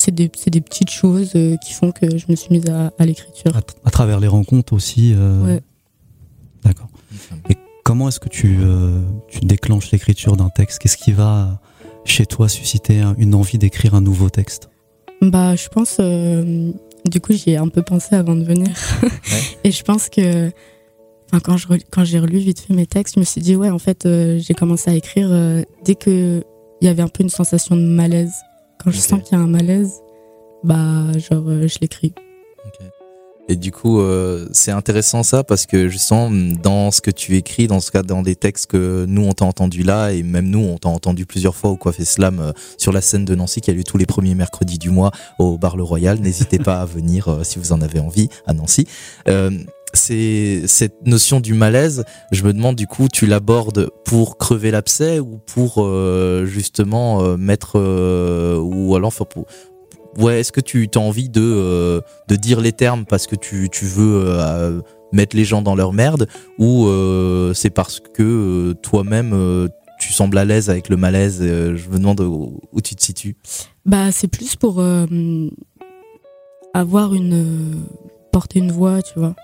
c'est 0.00 0.14
des, 0.14 0.30
des, 0.46 0.60
petites 0.60 0.90
choses 0.90 1.32
euh, 1.36 1.56
qui 1.58 1.72
font 1.72 1.92
que 1.92 2.16
je 2.16 2.26
me 2.28 2.36
suis 2.36 2.50
mise 2.50 2.64
à, 2.68 3.04
l'écriture. 3.04 3.52
À, 3.84 3.90
travers 3.90 4.20
les 4.20 4.28
rencontres 4.28 4.72
aussi 4.72 5.12
euh... 5.14 5.44
Ouais. 5.44 5.62
D'accord. 6.64 6.88
Et 7.48 7.56
comment 7.84 8.08
est-ce 8.08 8.20
que 8.20 8.28
tu, 8.28 8.58
euh, 8.60 9.00
tu 9.28 9.40
déclenches 9.40 9.90
l'écriture 9.90 10.36
d'un 10.36 10.48
texte? 10.48 10.78
Qu'est-ce 10.78 10.96
qui 10.96 11.12
va 11.12 11.60
chez 12.04 12.26
toi 12.26 12.48
susciter 12.48 13.02
une 13.18 13.34
envie 13.34 13.58
d'écrire 13.58 13.94
un 13.94 14.00
nouveau 14.00 14.30
texte? 14.30 14.70
Bah, 15.20 15.54
je 15.54 15.68
pense. 15.68 15.98
Euh, 16.00 16.72
du 17.04 17.20
coup, 17.20 17.32
j'y 17.32 17.50
ai 17.50 17.56
un 17.56 17.68
peu 17.68 17.82
pensé 17.82 18.14
avant 18.14 18.34
de 18.34 18.44
venir. 18.44 18.68
Et 19.64 19.70
je 19.70 19.82
pense 19.82 20.08
que. 20.08 20.50
quand 21.42 21.56
je 21.56 21.66
quand 21.90 22.04
j'ai 22.04 22.18
relu 22.18 22.38
vite 22.38 22.60
fait 22.60 22.74
mes 22.74 22.86
textes, 22.86 23.14
je 23.14 23.20
me 23.20 23.24
suis 23.24 23.40
dit 23.40 23.54
ouais 23.54 23.70
en 23.70 23.78
fait 23.78 24.08
j'ai 24.38 24.54
commencé 24.54 24.90
à 24.90 24.94
écrire 24.94 25.30
dès 25.84 25.94
que 25.94 26.42
il 26.80 26.86
y 26.86 26.88
avait 26.88 27.02
un 27.02 27.08
peu 27.08 27.22
une 27.22 27.30
sensation 27.30 27.76
de 27.76 27.82
malaise 27.82 28.32
quand 28.82 28.90
je 28.90 28.98
sens 28.98 29.22
qu'il 29.22 29.36
y 29.36 29.40
a 29.40 29.44
un 29.44 29.46
malaise, 29.46 30.00
bah, 30.64 31.12
genre, 31.18 31.48
euh, 31.48 31.68
je 31.68 31.78
l'écris. 31.80 32.14
Et 33.48 33.56
du 33.56 33.72
coup, 33.72 34.00
euh, 34.00 34.48
c'est 34.52 34.70
intéressant 34.70 35.24
ça 35.24 35.42
parce 35.42 35.66
que 35.66 35.88
justement, 35.88 36.30
dans 36.30 36.92
ce 36.92 37.00
que 37.00 37.10
tu 37.10 37.36
écris, 37.36 37.66
dans 37.66 37.80
ce 37.80 37.90
cas, 37.90 38.04
dans 38.04 38.22
des 38.22 38.36
textes 38.36 38.66
que 38.68 39.06
nous 39.08 39.22
on 39.22 39.32
t'a 39.32 39.44
entendu 39.44 39.82
là, 39.82 40.12
et 40.12 40.22
même 40.22 40.48
nous 40.48 40.60
on 40.60 40.78
t'a 40.78 40.88
entendu 40.88 41.26
plusieurs 41.26 41.56
fois 41.56 41.70
au 41.70 41.76
Coiffé 41.76 42.04
Slam 42.04 42.38
euh, 42.38 42.52
sur 42.78 42.92
la 42.92 43.00
scène 43.00 43.24
de 43.24 43.34
Nancy 43.34 43.60
qui 43.60 43.70
a 43.72 43.74
lieu 43.74 43.82
tous 43.82 43.98
les 43.98 44.06
premiers 44.06 44.36
mercredis 44.36 44.78
du 44.78 44.90
mois 44.90 45.10
au 45.40 45.58
Bar 45.58 45.76
Le 45.76 45.82
Royal. 45.82 46.20
N'hésitez 46.20 46.60
pas 46.60 46.80
à 46.80 46.84
venir 46.84 47.40
si 47.42 47.58
vous 47.58 47.72
en 47.72 47.80
avez 47.80 47.98
envie 47.98 48.28
à 48.46 48.52
Nancy 48.52 48.86
cette 49.94 51.06
notion 51.06 51.40
du 51.40 51.54
malaise. 51.54 52.04
Je 52.32 52.42
me 52.44 52.52
demande 52.52 52.76
du 52.76 52.86
coup, 52.86 53.08
tu 53.08 53.26
l'abordes 53.26 53.90
pour 54.04 54.38
crever 54.38 54.70
l'abcès 54.70 55.18
ou 55.18 55.38
pour 55.38 55.76
euh, 55.78 56.44
justement 56.46 57.22
euh, 57.22 57.36
mettre 57.36 57.72
euh, 57.76 58.58
ou 58.58 58.94
alors 58.94 59.12
pour, 59.12 59.46
ouais, 60.18 60.40
est-ce 60.40 60.52
que 60.52 60.60
tu 60.60 60.88
as 60.94 60.98
envie 60.98 61.28
de 61.28 62.02
dire 62.30 62.60
les 62.60 62.72
termes 62.72 63.04
parce 63.04 63.26
que 63.26 63.36
tu 63.36 63.68
tu 63.70 63.84
veux 63.84 64.80
mettre 65.12 65.36
les 65.36 65.44
gens 65.44 65.62
dans 65.62 65.74
leur 65.74 65.92
merde 65.92 66.28
ou 66.58 66.88
c'est 67.54 67.70
parce 67.70 68.00
que 68.00 68.72
toi-même 68.82 69.68
tu 69.98 70.12
sembles 70.12 70.38
à 70.38 70.44
l'aise 70.44 70.70
avec 70.70 70.88
le 70.88 70.96
malaise. 70.96 71.40
je 71.40 71.88
me 71.88 71.98
demande 71.98 72.20
où, 72.20 72.60
où 72.72 72.80
tu 72.80 72.94
te 72.94 73.02
situes. 73.02 73.36
Bah, 73.84 74.12
c'est 74.12 74.28
plus 74.28 74.56
pour 74.56 74.82
avoir 76.72 77.14
une 77.14 77.84
porter 78.30 78.58
une 78.58 78.72
voix, 78.72 79.02
tu 79.02 79.18
vois. 79.18 79.34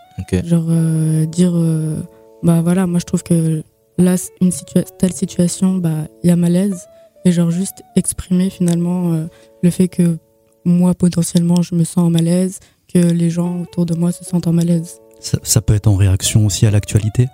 Genre 0.44 0.64
euh, 0.68 1.26
dire, 1.26 1.52
euh, 1.54 1.96
bah 2.42 2.62
voilà, 2.62 2.86
moi 2.86 2.98
je 2.98 3.04
trouve 3.04 3.22
que 3.22 3.62
là, 3.98 4.16
une 4.40 4.52
telle 4.98 5.12
situation, 5.12 5.74
bah 5.74 6.08
il 6.22 6.28
y 6.28 6.30
a 6.30 6.36
malaise. 6.36 6.86
Et 7.24 7.32
genre 7.32 7.50
juste 7.50 7.82
exprimer 7.96 8.50
finalement 8.50 9.12
euh, 9.12 9.26
le 9.62 9.70
fait 9.70 9.88
que 9.88 10.16
moi 10.64 10.94
potentiellement 10.94 11.60
je 11.60 11.74
me 11.74 11.84
sens 11.84 12.04
en 12.04 12.10
malaise, 12.10 12.60
que 12.92 12.98
les 12.98 13.30
gens 13.30 13.62
autour 13.62 13.84
de 13.84 13.94
moi 13.94 14.12
se 14.12 14.24
sentent 14.24 14.46
en 14.46 14.52
malaise. 14.52 15.00
Ça, 15.20 15.60
peut 15.60 15.74
être 15.74 15.88
en 15.88 15.96
réaction 15.96 16.46
aussi 16.46 16.66
à 16.66 16.70
l'actualité? 16.70 17.26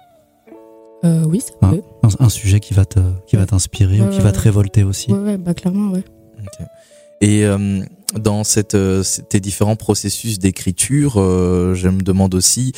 Oui, 1.05 1.41
ça 1.41 1.53
peut. 1.61 1.83
Un, 2.21 2.29
sujet 2.29 2.61
qui 2.61 2.75
va 2.75 2.85
te, 2.85 3.01
qui 3.27 3.35
va 3.35 3.45
t'inspirer 3.45 4.01
ou 4.01 4.09
qui 4.09 4.21
va 4.21 4.31
te 4.31 4.39
révolter 4.39 4.85
aussi? 4.85 5.13
Ouais, 5.13 5.37
bah 5.37 5.53
clairement, 5.53 5.91
ouais. 5.91 6.05
Et 7.23 7.47
dans 8.15 8.45
cette, 8.45 8.75
euh, 8.75 9.03
tes 9.29 9.41
différents 9.41 9.77
processus 9.77 10.39
d'écriture, 10.39 11.15
euh, 11.17 11.75
je 11.75 11.89
me 11.89 12.03
demande 12.03 12.35
aussi, 12.35 12.73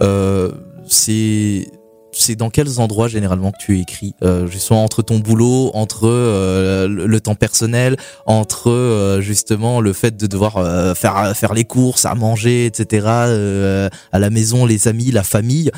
euh, 0.00 0.52
c'est 0.86 1.70
c'est 2.10 2.36
dans 2.36 2.48
quels 2.48 2.80
endroits 2.80 3.06
généralement 3.06 3.52
que 3.52 3.58
tu 3.58 3.78
écris 3.78 4.14
euh, 4.22 4.46
Justement 4.46 4.82
entre 4.82 5.02
ton 5.02 5.18
boulot, 5.18 5.70
entre 5.74 6.08
euh, 6.08 6.88
le, 6.88 7.20
temps 7.20 7.34
personnel, 7.34 7.96
entre 8.24 8.70
euh, 8.70 9.20
justement 9.20 9.80
le 9.80 9.92
fait 9.92 10.16
de 10.16 10.26
devoir 10.26 10.56
euh, 10.56 10.94
faire 10.94 11.36
faire 11.36 11.52
les 11.52 11.64
courses, 11.64 12.06
à 12.06 12.14
manger, 12.14 12.64
etc. 12.64 13.06
à 13.06 14.18
la 14.18 14.30
maison, 14.30 14.64
les 14.64 14.88
amis, 14.88 15.10
la 15.10 15.22
famille. 15.22 15.70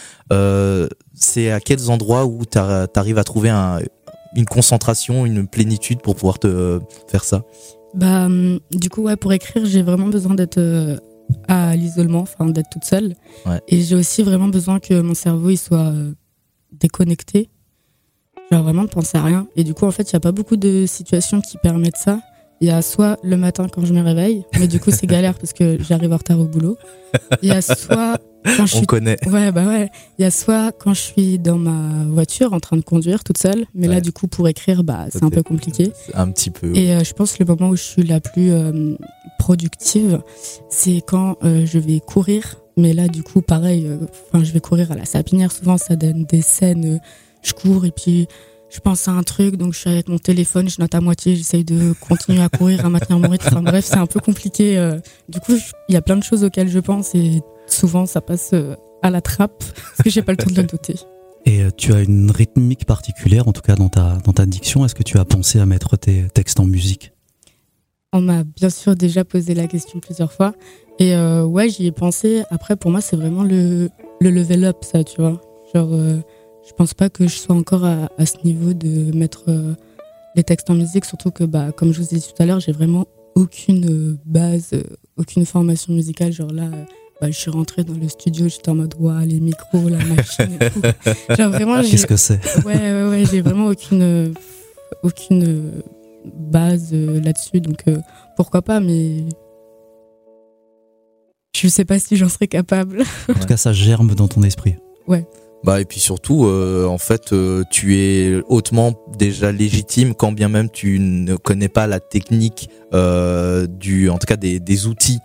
c'est 1.14 1.50
à 1.50 1.60
quels 1.60 1.90
endroits 1.90 2.24
où 2.24 2.44
tu 2.46 2.58
arrives 2.58 3.18
à 3.18 3.24
trouver 3.24 3.50
un, 3.50 3.80
une 4.34 4.46
concentration, 4.46 5.26
une 5.26 5.48
plénitude 5.48 6.00
pour 6.00 6.14
pouvoir 6.14 6.38
te 6.38 6.80
faire 7.08 7.24
ça? 7.24 7.42
Bah, 7.94 8.26
hum, 8.26 8.60
du 8.70 8.88
coup, 8.88 9.02
ouais, 9.02 9.16
pour 9.16 9.32
écrire, 9.32 9.64
j'ai 9.66 9.82
vraiment 9.82 10.06
besoin 10.06 10.34
d'être 10.34 10.60
à 11.48 11.76
l'isolement, 11.76 12.20
enfin 12.20 12.46
d'être 12.46 12.70
toute 12.70 12.84
seule. 12.84 13.14
Et 13.68 13.80
j'ai 13.80 13.94
aussi 13.96 14.22
vraiment 14.22 14.48
besoin 14.48 14.80
que 14.80 15.00
mon 15.00 15.14
cerveau 15.14 15.50
il 15.50 15.56
soit 15.56 15.92
déconnecté. 16.72 17.50
Genre 18.50 18.62
vraiment 18.62 18.82
de 18.82 18.88
penser 18.88 19.16
à 19.16 19.22
rien. 19.22 19.46
Et 19.56 19.64
du 19.64 19.74
coup, 19.74 19.86
en 19.86 19.90
fait, 19.92 20.10
il 20.10 20.14
n'y 20.14 20.18
a 20.18 20.20
pas 20.20 20.32
beaucoup 20.32 20.56
de 20.56 20.86
situations 20.86 21.40
qui 21.40 21.56
permettent 21.58 21.96
ça. 21.96 22.20
Il 22.62 22.68
y 22.68 22.70
a 22.70 22.82
soit 22.82 23.18
le 23.22 23.38
matin 23.38 23.68
quand 23.72 23.86
je 23.86 23.94
me 23.94 24.02
réveille, 24.02 24.44
mais 24.58 24.68
du 24.68 24.80
coup, 24.80 24.90
c'est 24.90 25.06
galère 25.08 25.32
parce 25.38 25.54
que 25.54 25.78
j'arrive 25.82 26.12
en 26.12 26.18
retard 26.18 26.38
au 26.38 26.44
boulot. 26.44 26.76
Il 27.40 27.48
y 27.48 27.52
a 27.52 27.62
soit 27.62 28.18
quand 28.44 28.66
je 28.66 28.72
suis... 28.74 28.82
On 28.82 28.84
connaît. 28.84 29.16
Ouais, 29.26 29.50
bah 29.50 29.66
ouais. 29.66 29.88
Il 30.18 30.22
y 30.22 30.24
a 30.26 30.30
soit 30.30 30.70
quand 30.72 30.92
je 30.92 31.00
suis 31.00 31.38
dans 31.38 31.56
ma 31.56 32.04
voiture 32.04 32.52
en 32.52 32.60
train 32.60 32.76
de 32.76 32.82
conduire 32.82 33.24
toute 33.24 33.38
seule, 33.38 33.64
mais 33.74 33.86
là, 33.86 34.02
du 34.02 34.12
coup, 34.12 34.28
pour 34.28 34.46
écrire, 34.46 34.84
bah, 34.84 35.06
c'est 35.10 35.22
un 35.22 35.30
peu 35.30 35.42
compliqué. 35.42 35.90
Un 36.12 36.30
petit 36.30 36.50
peu. 36.50 36.76
Et 36.76 36.92
euh, 36.92 37.02
je 37.02 37.14
pense 37.14 37.32
que 37.32 37.42
le 37.42 37.46
moment 37.46 37.70
où 37.70 37.76
je 37.76 37.82
suis 37.82 38.02
la 38.02 38.20
plus 38.20 38.50
euh, 38.50 38.94
productive, 39.38 40.20
c'est 40.68 41.00
quand 41.06 41.38
euh, 41.42 41.64
je 41.64 41.78
vais 41.78 42.00
courir. 42.00 42.56
Mais 42.76 42.92
là, 42.92 43.08
du 43.08 43.22
coup, 43.22 43.40
pareil, 43.40 43.90
enfin, 44.28 44.44
je 44.44 44.52
vais 44.52 44.60
courir 44.60 44.92
à 44.92 44.96
la 44.96 45.06
sapinière. 45.06 45.50
Souvent, 45.50 45.78
ça 45.78 45.96
donne 45.96 46.24
des 46.24 46.42
scènes. 46.42 47.00
je 47.42 47.54
cours 47.54 47.86
et 47.86 47.90
puis 47.90 48.28
je 48.70 48.80
pense 48.80 49.08
à 49.08 49.12
un 49.12 49.22
truc, 49.22 49.56
donc 49.56 49.74
je 49.74 49.80
suis 49.80 49.90
avec 49.90 50.08
mon 50.08 50.18
téléphone, 50.18 50.68
je 50.68 50.80
note 50.80 50.94
à 50.94 51.00
moitié, 51.00 51.36
j'essaye 51.36 51.64
de 51.64 51.92
continuer 52.00 52.40
à 52.40 52.48
courir, 52.48 52.86
à 52.86 52.88
maintenir 52.88 53.18
mon 53.18 53.28
rythme. 53.28 53.48
Enfin 53.48 53.62
bref, 53.62 53.84
c'est 53.84 53.96
un 53.96 54.06
peu 54.06 54.20
compliqué. 54.20 54.98
Du 55.28 55.40
coup, 55.40 55.54
il 55.88 55.94
y 55.94 55.96
a 55.96 56.02
plein 56.02 56.16
de 56.16 56.22
choses 56.22 56.44
auxquelles 56.44 56.68
je 56.68 56.78
pense 56.78 57.14
et 57.14 57.42
souvent 57.72 58.06
ça 58.06 58.20
passe 58.20 58.50
euh, 58.52 58.74
à 59.02 59.10
la 59.10 59.20
trappe 59.20 59.58
parce 59.58 60.02
que 60.04 60.10
j'ai 60.10 60.22
pas 60.22 60.32
le 60.32 60.38
temps 60.38 60.50
de 60.50 60.56
le 60.56 60.62
noter. 60.72 60.96
Et 61.46 61.62
euh, 61.62 61.70
tu 61.74 61.92
as 61.94 62.02
une 62.02 62.30
rythmique 62.30 62.84
particulière, 62.84 63.48
en 63.48 63.52
tout 63.52 63.62
cas 63.62 63.74
dans 63.74 63.88
ta, 63.88 64.18
dans 64.24 64.32
ta 64.32 64.46
diction. 64.46 64.84
Est-ce 64.84 64.94
que 64.94 65.02
tu 65.02 65.18
as 65.18 65.24
pensé 65.24 65.58
à 65.58 65.66
mettre 65.66 65.96
tes 65.96 66.26
textes 66.34 66.60
en 66.60 66.66
musique? 66.66 67.12
On 68.12 68.20
m'a 68.20 68.44
bien 68.44 68.70
sûr 68.70 68.96
déjà 68.96 69.24
posé 69.24 69.54
la 69.54 69.66
question 69.66 70.00
plusieurs 70.00 70.32
fois. 70.32 70.52
Et 70.98 71.14
euh, 71.14 71.44
ouais, 71.44 71.70
j'y 71.70 71.86
ai 71.86 71.92
pensé. 71.92 72.42
Après, 72.50 72.76
pour 72.76 72.90
moi, 72.90 73.00
c'est 73.00 73.16
vraiment 73.16 73.42
le, 73.42 73.88
le 74.20 74.30
level 74.30 74.64
up, 74.64 74.78
ça, 74.82 75.02
tu 75.04 75.20
vois. 75.20 75.40
Genre, 75.72 75.90
je 76.66 76.72
pense 76.76 76.94
pas 76.94 77.08
que 77.10 77.26
je 77.26 77.36
sois 77.36 77.56
encore 77.56 77.84
à, 77.84 78.08
à 78.18 78.26
ce 78.26 78.36
niveau 78.44 78.72
de 78.72 79.14
mettre 79.16 79.44
les 80.36 80.44
textes 80.44 80.70
en 80.70 80.74
musique, 80.74 81.04
surtout 81.04 81.30
que, 81.30 81.44
bah, 81.44 81.72
comme 81.72 81.92
je 81.92 82.00
vous 82.00 82.14
ai 82.14 82.18
dit 82.18 82.26
tout 82.34 82.42
à 82.42 82.46
l'heure, 82.46 82.60
j'ai 82.60 82.72
vraiment 82.72 83.06
aucune 83.34 84.18
base, 84.24 84.70
aucune 85.16 85.44
formation 85.46 85.92
musicale. 85.92 86.32
Genre 86.32 86.52
là, 86.52 86.68
bah, 87.20 87.30
je 87.30 87.36
suis 87.36 87.50
rentrée 87.50 87.84
dans 87.84 87.94
le 87.94 88.08
studio, 88.08 88.48
j'étais 88.48 88.70
en 88.70 88.76
mode, 88.76 88.94
ouais, 88.98 89.26
les 89.26 89.40
micros, 89.40 89.88
la 89.88 89.98
machine. 89.98 90.58
Genre 91.36 91.50
vraiment, 91.50 91.80
Qu'est-ce 91.82 92.06
que 92.06 92.16
c'est? 92.16 92.40
Ouais, 92.64 92.76
ouais, 92.76 93.08
ouais, 93.08 93.24
j'ai 93.30 93.40
vraiment 93.40 93.66
aucune, 93.66 94.32
aucune 95.02 95.82
base 96.24 96.90
euh, 96.92 97.20
là-dessus, 97.20 97.60
donc 97.60 97.82
euh, 97.88 97.98
pourquoi 98.36 98.62
pas, 98.62 98.80
mais 98.80 99.24
je 101.56 101.68
sais 101.68 101.84
pas 101.84 101.98
si 101.98 102.16
j'en 102.16 102.28
serais 102.28 102.46
capable. 102.46 103.02
En 103.28 103.34
tout 103.34 103.46
cas, 103.46 103.56
ça 103.56 103.72
germe 103.72 104.14
dans 104.14 104.28
ton 104.28 104.42
esprit. 104.42 104.76
Ouais. 105.06 105.26
Bah 105.62 105.80
et 105.80 105.84
puis 105.84 106.00
surtout, 106.00 106.46
euh, 106.46 106.86
en 106.86 106.96
fait, 106.96 107.34
tu 107.70 107.98
es 107.98 108.42
hautement 108.48 108.94
déjà 109.18 109.52
légitime 109.52 110.14
quand 110.14 110.32
bien 110.32 110.48
même 110.48 110.70
tu 110.70 110.98
ne 110.98 111.36
connais 111.36 111.68
pas 111.68 111.86
la 111.86 112.00
technique 112.00 112.70
du, 112.92 114.08
en 114.08 114.18
tout 114.18 114.26
cas 114.26 114.36
des, 114.36 114.58
des 114.58 114.86
outils 114.86 115.20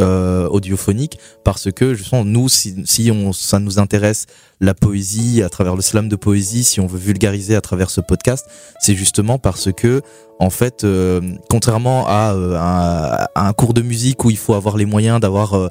euh, 0.00 0.46
audiophonique 0.46 1.18
parce 1.42 1.72
que 1.72 1.94
justement 1.94 2.24
nous 2.24 2.48
si, 2.48 2.86
si 2.86 3.10
on 3.10 3.32
ça 3.32 3.58
nous 3.58 3.80
intéresse 3.80 4.26
la 4.60 4.74
poésie 4.74 5.42
à 5.42 5.48
travers 5.48 5.76
le 5.76 5.82
slam 5.82 6.08
de 6.08 6.16
poésie 6.16 6.64
si 6.64 6.80
on 6.80 6.86
veut 6.86 6.98
vulgariser 6.98 7.54
à 7.54 7.60
travers 7.60 7.90
ce 7.90 8.00
podcast 8.00 8.46
c'est 8.80 8.94
justement 8.94 9.38
parce 9.38 9.72
que 9.72 10.02
en 10.40 10.50
fait 10.50 10.84
euh, 10.84 11.20
contrairement 11.48 12.06
à, 12.06 12.32
euh, 12.34 12.56
à, 12.56 13.28
un 13.34 13.52
cours 13.52 13.74
de 13.74 13.82
musique 13.82 14.24
où 14.24 14.30
il 14.30 14.36
faut 14.36 14.54
avoir 14.54 14.76
les 14.76 14.84
moyens 14.84 15.20
d'avoir 15.20 15.54
euh, 15.54 15.68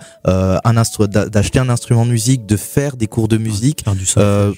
un 0.63 0.77
instrument 0.77 1.07
d'acheter 1.07 1.59
un 1.59 1.69
instrument 1.69 2.05
de 2.05 2.11
musique 2.11 2.45
de 2.45 2.57
faire 2.57 2.97
des 2.97 3.07
cours 3.07 3.27
de 3.27 3.37
musique 3.37 3.85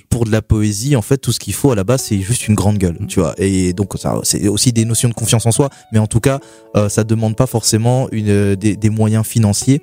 pour 0.10 0.26
de 0.26 0.32
la 0.32 0.42
poésie 0.42 0.96
en 0.96 1.02
fait 1.02 1.18
tout 1.18 1.32
ce 1.32 1.40
qu'il 1.40 1.54
faut 1.54 1.72
à 1.72 1.76
la 1.76 1.84
base 1.84 2.04
c'est 2.04 2.20
juste 2.20 2.48
une 2.48 2.56
grande 2.56 2.78
gueule 2.78 2.98
mmh. 3.00 3.08
tu 3.08 3.20
vois. 3.20 3.34
Et 3.38 3.74
donc 3.74 3.94
ça 3.98 4.20
c'est 4.24 4.48
aussi 4.48 4.74
des 4.74 4.86
notions 4.86 5.10
de 5.10 5.14
confiance 5.14 5.46
en 5.46 5.52
soi 5.52 5.70
mais 5.92 6.00
en 6.00 6.08
tout 6.08 6.20
cas 6.20 6.40
ça 6.88 7.04
demande 7.04 7.36
pas 7.36 7.48
forcément 7.48 8.08
une 8.12 8.56
des, 8.56 8.76
des 8.76 8.90
moyens 8.90 9.26
financiers. 9.26 9.82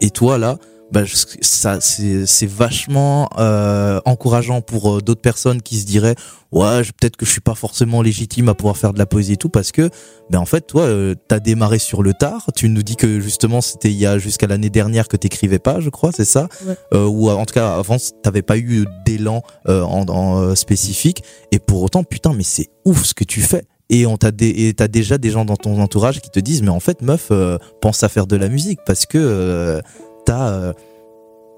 Et 0.00 0.10
toi 0.10 0.38
là 0.38 0.56
bah, 0.92 1.04
ça 1.40 1.78
c'est 1.80 2.46
vachement 2.46 3.30
euh, 3.38 3.98
encourageant 4.04 4.60
pour 4.60 4.96
euh, 4.96 5.00
d'autres 5.00 5.22
personnes 5.22 5.62
qui 5.62 5.80
se 5.80 5.86
diraient 5.86 6.16
ouais 6.52 6.82
peut-être 6.82 7.16
que 7.16 7.24
je 7.24 7.30
suis 7.30 7.40
pas 7.40 7.54
forcément 7.54 8.02
légitime 8.02 8.50
à 8.50 8.54
pouvoir 8.54 8.76
faire 8.76 8.92
de 8.92 8.98
la 8.98 9.06
poésie 9.06 9.32
et 9.32 9.36
tout 9.38 9.48
parce 9.48 9.72
que 9.72 9.88
ben 10.28 10.38
en 10.38 10.44
fait 10.44 10.66
toi 10.66 10.82
euh, 10.82 11.14
t'as 11.28 11.40
démarré 11.40 11.78
sur 11.78 12.02
le 12.02 12.12
tard. 12.12 12.50
Tu 12.54 12.68
nous 12.68 12.82
dis 12.82 12.96
que 12.96 13.20
justement 13.20 13.62
c'était 13.62 13.90
il 13.90 13.96
y 13.96 14.04
a 14.04 14.18
jusqu'à 14.18 14.46
l'année 14.46 14.68
dernière 14.68 15.08
que 15.08 15.16
t'écrivais 15.16 15.58
pas 15.58 15.80
je 15.80 15.88
crois 15.88 16.12
c'est 16.12 16.26
ça? 16.26 16.48
Euh, 16.92 17.06
ou 17.06 17.30
en 17.30 17.46
tout 17.46 17.54
cas 17.54 17.74
avant 17.74 17.96
t'avais 18.22 18.42
pas 18.42 18.58
eu 18.58 18.84
d'élan 19.06 19.40
en, 19.66 20.04
en 20.08 20.54
spécifique. 20.54 21.22
Et 21.52 21.58
pour 21.58 21.82
autant 21.82 22.04
putain 22.04 22.34
mais 22.34 22.44
c'est 22.44 22.68
ouf 22.84 23.06
ce 23.06 23.14
que 23.14 23.24
tu 23.24 23.40
fais. 23.40 23.64
Et 23.88 24.04
on 24.04 24.18
t'a 24.18 24.30
t'as 24.30 24.88
déjà 24.88 25.16
des 25.16 25.30
gens 25.30 25.46
dans 25.46 25.56
ton 25.56 25.80
entourage 25.80 26.20
qui 26.20 26.30
te 26.30 26.40
disent 26.40 26.62
mais 26.62 26.68
en 26.68 26.80
fait 26.80 27.00
meuf 27.00 27.32
pense 27.80 28.02
à 28.02 28.10
faire 28.10 28.26
de 28.26 28.36
la 28.36 28.48
musique 28.48 28.80
parce 28.84 29.06
que 29.06 29.80
t'as 30.24 30.50
euh, 30.50 30.72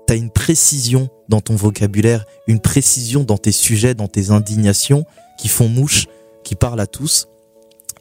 as 0.09 0.15
une 0.15 0.31
précision 0.31 1.09
dans 1.29 1.41
ton 1.41 1.57
vocabulaire, 1.57 2.25
une 2.47 2.61
précision 2.61 3.25
dans 3.25 3.39
tes 3.39 3.53
sujets, 3.53 3.95
dans 3.95 4.09
tes 4.09 4.31
indignations 4.31 5.07
qui 5.39 5.49
font 5.49 5.69
mouche, 5.69 6.07
qui 6.45 6.55
parlent 6.55 6.81
à 6.81 6.87
tous. 6.87 7.29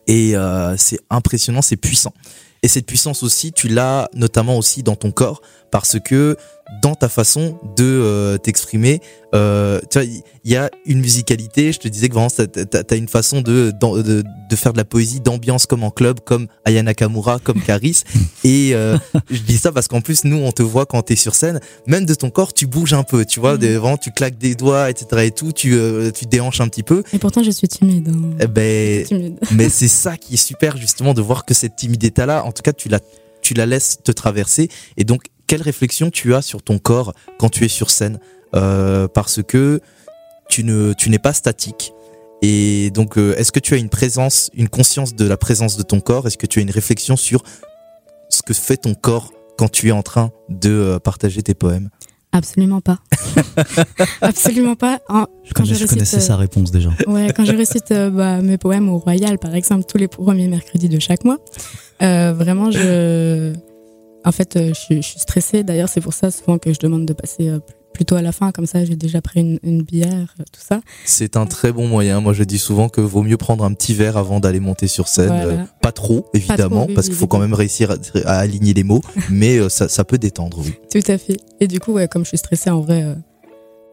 Et 0.07 0.35
euh, 0.35 0.75
c'est 0.77 0.99
impressionnant, 1.09 1.61
c'est 1.61 1.77
puissant. 1.77 2.13
Et 2.61 2.67
cette 2.67 2.85
puissance 2.85 3.23
aussi, 3.23 3.51
tu 3.51 3.67
l'as 3.67 4.09
notamment 4.13 4.57
aussi 4.57 4.83
dans 4.83 4.95
ton 4.95 5.11
corps, 5.11 5.41
parce 5.71 5.99
que 5.99 6.37
dans 6.81 6.95
ta 6.95 7.09
façon 7.09 7.57
de 7.77 7.83
euh, 7.83 8.37
t'exprimer, 8.37 9.01
euh, 9.33 9.79
tu 9.89 9.99
vois, 9.99 10.07
il 10.43 10.51
y 10.51 10.55
a 10.55 10.69
une 10.85 10.99
musicalité. 10.99 11.71
Je 11.71 11.79
te 11.79 11.87
disais 11.87 12.07
que 12.07 12.13
vraiment, 12.13 12.29
t'as 12.29 12.83
as 12.89 12.95
une 12.95 13.07
façon 13.07 13.41
de, 13.41 13.73
de, 13.79 14.23
de 14.49 14.55
faire 14.55 14.73
de 14.73 14.77
la 14.77 14.85
poésie 14.85 15.21
d'ambiance 15.21 15.65
comme 15.65 15.83
en 15.83 15.89
club, 15.89 16.19
comme 16.19 16.47
Ayana 16.65 16.93
Kamura, 16.93 17.39
comme 17.39 17.61
Caris. 17.61 18.03
Et 18.43 18.75
euh, 18.75 18.97
je 19.31 19.39
dis 19.39 19.57
ça 19.57 19.71
parce 19.71 19.87
qu'en 19.87 20.01
plus, 20.01 20.23
nous, 20.23 20.37
on 20.37 20.51
te 20.51 20.61
voit 20.61 20.85
quand 20.85 21.01
t'es 21.01 21.15
sur 21.15 21.33
scène, 21.33 21.59
même 21.87 22.05
de 22.05 22.13
ton 22.13 22.29
corps, 22.29 22.53
tu 22.53 22.67
bouges 22.67 22.93
un 22.93 23.03
peu, 23.03 23.25
tu 23.25 23.39
vois, 23.39 23.55
mm. 23.55 23.65
vraiment, 23.77 23.97
tu 23.97 24.11
claques 24.11 24.37
des 24.37 24.53
doigts, 24.53 24.89
etc. 24.89 25.23
et 25.23 25.31
tout, 25.31 25.51
tu, 25.51 25.73
euh, 25.73 26.11
tu 26.11 26.25
déhanches 26.25 26.61
un 26.61 26.67
petit 26.67 26.83
peu. 26.83 27.03
Et 27.11 27.17
pourtant, 27.17 27.41
je 27.41 27.51
suis 27.51 27.67
timide. 27.67 28.09
Hein. 28.09 28.35
Eh 28.39 28.47
ben, 28.47 29.05
mais 29.51 29.69
c'est 29.69 29.87
ça 29.87 30.15
qui 30.17 30.35
est 30.35 30.37
super, 30.37 30.77
justement, 30.77 31.13
de 31.13 31.21
voir 31.21 31.45
que 31.45 31.55
cette 31.55 31.75
timidité-là, 31.75 32.45
en 32.45 32.51
tout 32.51 32.61
cas, 32.61 32.73
tu 32.73 32.87
la, 32.87 32.99
tu 33.41 33.55
la 33.55 33.65
laisses 33.65 33.97
te 34.03 34.11
traverser. 34.11 34.69
Et 34.97 35.05
donc, 35.05 35.23
quelle 35.53 35.61
réflexion 35.61 36.09
tu 36.09 36.33
as 36.33 36.41
sur 36.41 36.63
ton 36.63 36.79
corps 36.79 37.13
quand 37.37 37.49
tu 37.49 37.63
es 37.63 37.67
sur 37.67 37.91
scène 37.91 38.17
euh, 38.55 39.07
Parce 39.07 39.43
que 39.43 39.81
tu 40.49 40.63
ne, 40.63 40.93
tu 40.93 41.11
n'es 41.11 41.19
pas 41.19 41.31
statique. 41.31 41.93
Et 42.41 42.89
donc, 42.89 43.19
euh, 43.19 43.35
est-ce 43.37 43.51
que 43.51 43.59
tu 43.59 43.75
as 43.75 43.77
une 43.77 43.89
présence, 43.89 44.49
une 44.55 44.67
conscience 44.67 45.13
de 45.13 45.27
la 45.27 45.37
présence 45.37 45.77
de 45.77 45.83
ton 45.83 45.99
corps? 45.99 46.25
Est-ce 46.25 46.39
que 46.39 46.47
tu 46.47 46.57
as 46.57 46.63
une 46.63 46.71
réflexion 46.71 47.15
sur 47.15 47.43
ce 48.29 48.41
que 48.41 48.55
fait 48.55 48.77
ton 48.77 48.95
corps 48.95 49.31
quand 49.55 49.69
tu 49.69 49.89
es 49.89 49.91
en 49.91 50.01
train 50.01 50.31
de 50.49 50.71
euh, 50.71 50.97
partager 50.97 51.43
tes 51.43 51.53
poèmes? 51.53 51.91
Absolument 52.31 52.81
pas. 52.81 52.97
Absolument 54.21 54.75
pas. 54.75 55.01
quand 55.53 55.65
je, 55.65 55.85
connaissais 55.85 56.19
sa 56.19 56.35
réponse 56.35 56.71
déjà. 56.71 56.89
Ouais, 57.05 57.31
quand 57.31 57.45
je 57.45 57.55
récite 57.55 57.93
bah, 57.93 58.41
mes 58.41 58.57
poèmes 58.57 58.89
au 58.89 58.97
Royal, 58.97 59.37
par 59.37 59.53
exemple, 59.53 59.83
tous 59.87 59.99
les 59.99 60.07
premiers 60.07 60.47
mercredis 60.47 60.89
de 60.89 60.97
chaque 60.97 61.23
mois, 61.25 61.37
vraiment, 61.99 62.71
je 62.71 63.53
en 64.25 64.31
fait, 64.31 64.55
euh, 64.55 64.73
je, 64.73 65.01
suis 65.01 65.19
stressée. 65.19 65.63
D'ailleurs, 65.63 65.89
c'est 65.89 66.01
pour 66.01 66.13
ça 66.13 66.31
souvent 66.31 66.57
que 66.57 66.73
je 66.73 66.79
demande 66.79 67.05
de 67.05 67.13
passer 67.13 67.49
euh, 67.49 67.59
plutôt 67.93 68.15
à 68.15 68.21
la 68.21 68.31
fin. 68.31 68.51
Comme 68.51 68.65
ça, 68.65 68.85
j'ai 68.85 68.95
déjà 68.95 69.21
pris 69.21 69.59
une, 69.61 69.81
bière, 69.81 70.33
euh, 70.39 70.43
tout 70.51 70.61
ça. 70.61 70.81
C'est 71.05 71.35
un 71.35 71.45
très 71.45 71.71
bon 71.71 71.87
moyen. 71.87 72.21
Moi, 72.21 72.33
je 72.33 72.43
dis 72.43 72.59
souvent 72.59 72.89
que 72.89 73.01
vaut 73.01 73.23
mieux 73.23 73.37
prendre 73.37 73.63
un 73.63 73.73
petit 73.73 73.93
verre 73.93 74.17
avant 74.17 74.39
d'aller 74.39 74.59
monter 74.59 74.87
sur 74.87 75.07
scène. 75.07 75.67
pas 75.81 75.91
trop, 75.91 76.27
évidemment, 76.33 76.87
parce 76.93 77.07
qu'il 77.07 77.17
faut 77.17 77.27
quand 77.27 77.39
même 77.39 77.53
réussir 77.53 77.95
à, 78.25 78.37
aligner 78.37 78.73
les 78.73 78.83
mots. 78.83 79.01
mais 79.29 79.67
ça, 79.69 80.03
peut 80.03 80.17
détendre, 80.17 80.59
oui. 80.59 80.73
Tout 80.91 81.11
à 81.11 81.17
fait. 81.17 81.37
Et 81.59 81.67
du 81.67 81.79
coup, 81.79 81.93
ouais, 81.93 82.07
comme 82.07 82.23
je 82.23 82.29
suis 82.29 82.37
stressée, 82.37 82.69
en 82.69 82.81
vrai, 82.81 83.15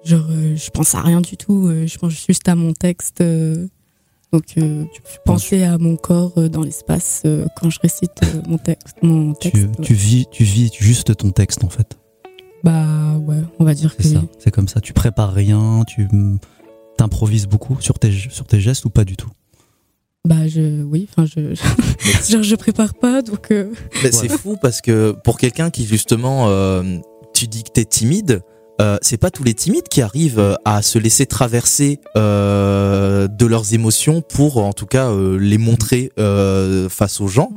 genre, 0.04 0.28
je 0.54 0.70
pense 0.70 0.94
à 0.94 1.00
rien 1.00 1.20
du 1.20 1.36
tout. 1.36 1.70
je 1.86 1.98
pense 1.98 2.12
juste 2.12 2.48
à 2.48 2.54
mon 2.54 2.72
texte. 2.72 3.22
Donc, 4.32 4.44
euh, 4.58 4.84
penser 5.24 5.64
à 5.64 5.76
mon 5.76 5.96
corps 5.96 6.32
euh, 6.36 6.48
dans 6.48 6.62
l'espace 6.62 7.22
euh, 7.24 7.46
quand 7.56 7.68
je 7.68 7.80
récite 7.80 8.12
mon, 8.46 8.58
texte. 8.58 8.96
Mon 9.02 9.34
texte 9.34 9.68
tu, 9.82 9.94
vis, 9.94 10.26
tu 10.30 10.44
vis 10.44 10.70
juste 10.78 11.16
ton 11.16 11.30
texte 11.30 11.64
en 11.64 11.68
fait. 11.68 11.98
Bah 12.62 13.16
ouais, 13.26 13.42
on 13.58 13.64
va 13.64 13.74
dire 13.74 13.96
que 13.96 14.02
c'est 14.02 14.14
ça. 14.14 14.22
C'est 14.38 14.50
comme 14.50 14.68
ça. 14.68 14.80
Tu 14.80 14.92
prépares 14.92 15.32
rien, 15.32 15.82
tu 15.86 16.06
t'improvises 16.96 17.46
beaucoup 17.46 17.80
sur 17.80 17.98
tes 17.98 18.12
sur 18.12 18.46
tes 18.46 18.60
gestes 18.60 18.84
ou 18.84 18.90
pas 18.90 19.04
du 19.04 19.16
tout? 19.16 19.30
Bah 20.26 20.46
je 20.46 20.82
oui, 20.82 21.08
enfin 21.10 21.24
je 21.24 21.54
genre 22.30 22.42
je 22.42 22.54
prépare 22.54 22.94
pas 22.94 23.22
donc. 23.22 23.50
Euh. 23.50 23.72
Mais 24.02 24.12
c'est 24.12 24.28
fou 24.28 24.56
parce 24.60 24.80
que 24.80 25.12
pour 25.24 25.38
quelqu'un 25.38 25.70
qui 25.70 25.86
justement, 25.86 26.48
euh, 26.48 26.98
tu 27.34 27.46
dis 27.48 27.64
que 27.64 27.70
t'es 27.70 27.84
timide. 27.84 28.42
Euh, 28.80 28.96
c'est 29.02 29.18
pas 29.18 29.30
tous 29.30 29.44
les 29.44 29.54
timides 29.54 29.88
qui 29.88 30.02
arrivent 30.02 30.56
à 30.64 30.82
se 30.82 30.98
laisser 30.98 31.26
traverser 31.26 32.00
de 32.14 33.46
leurs 33.46 33.74
émotions 33.74 34.22
pour 34.22 34.58
en 34.58 34.72
tout 34.72 34.86
cas 34.86 35.12
les 35.38 35.58
montrer 35.58 36.12
face 36.88 37.20
aux 37.20 37.28
gens. 37.28 37.52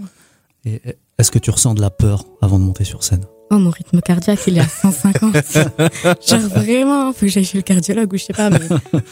Est-ce 0.65 1.32
que 1.32 1.39
tu 1.39 1.51
ressens 1.51 1.74
de 1.74 1.82
la 1.82 1.89
peur 1.89 2.26
avant 2.41 2.59
de 2.59 2.63
monter 2.63 2.84
sur 2.84 3.03
scène? 3.03 3.26
Oh, 3.51 3.59
mon 3.59 3.69
rythme 3.69 4.01
cardiaque, 4.01 4.39
il 4.47 4.57
est 4.57 4.61
à 4.61 4.67
150. 4.67 5.36
genre 6.28 6.39
vraiment, 6.49 7.13
faut 7.13 7.19
que 7.19 7.28
j'aille 7.28 7.45
chez 7.45 7.57
le 7.57 7.61
cardiologue 7.61 8.11
ou 8.11 8.17
je 8.17 8.24
sais 8.24 8.34
pas, 8.34 8.49
mais 8.49 8.57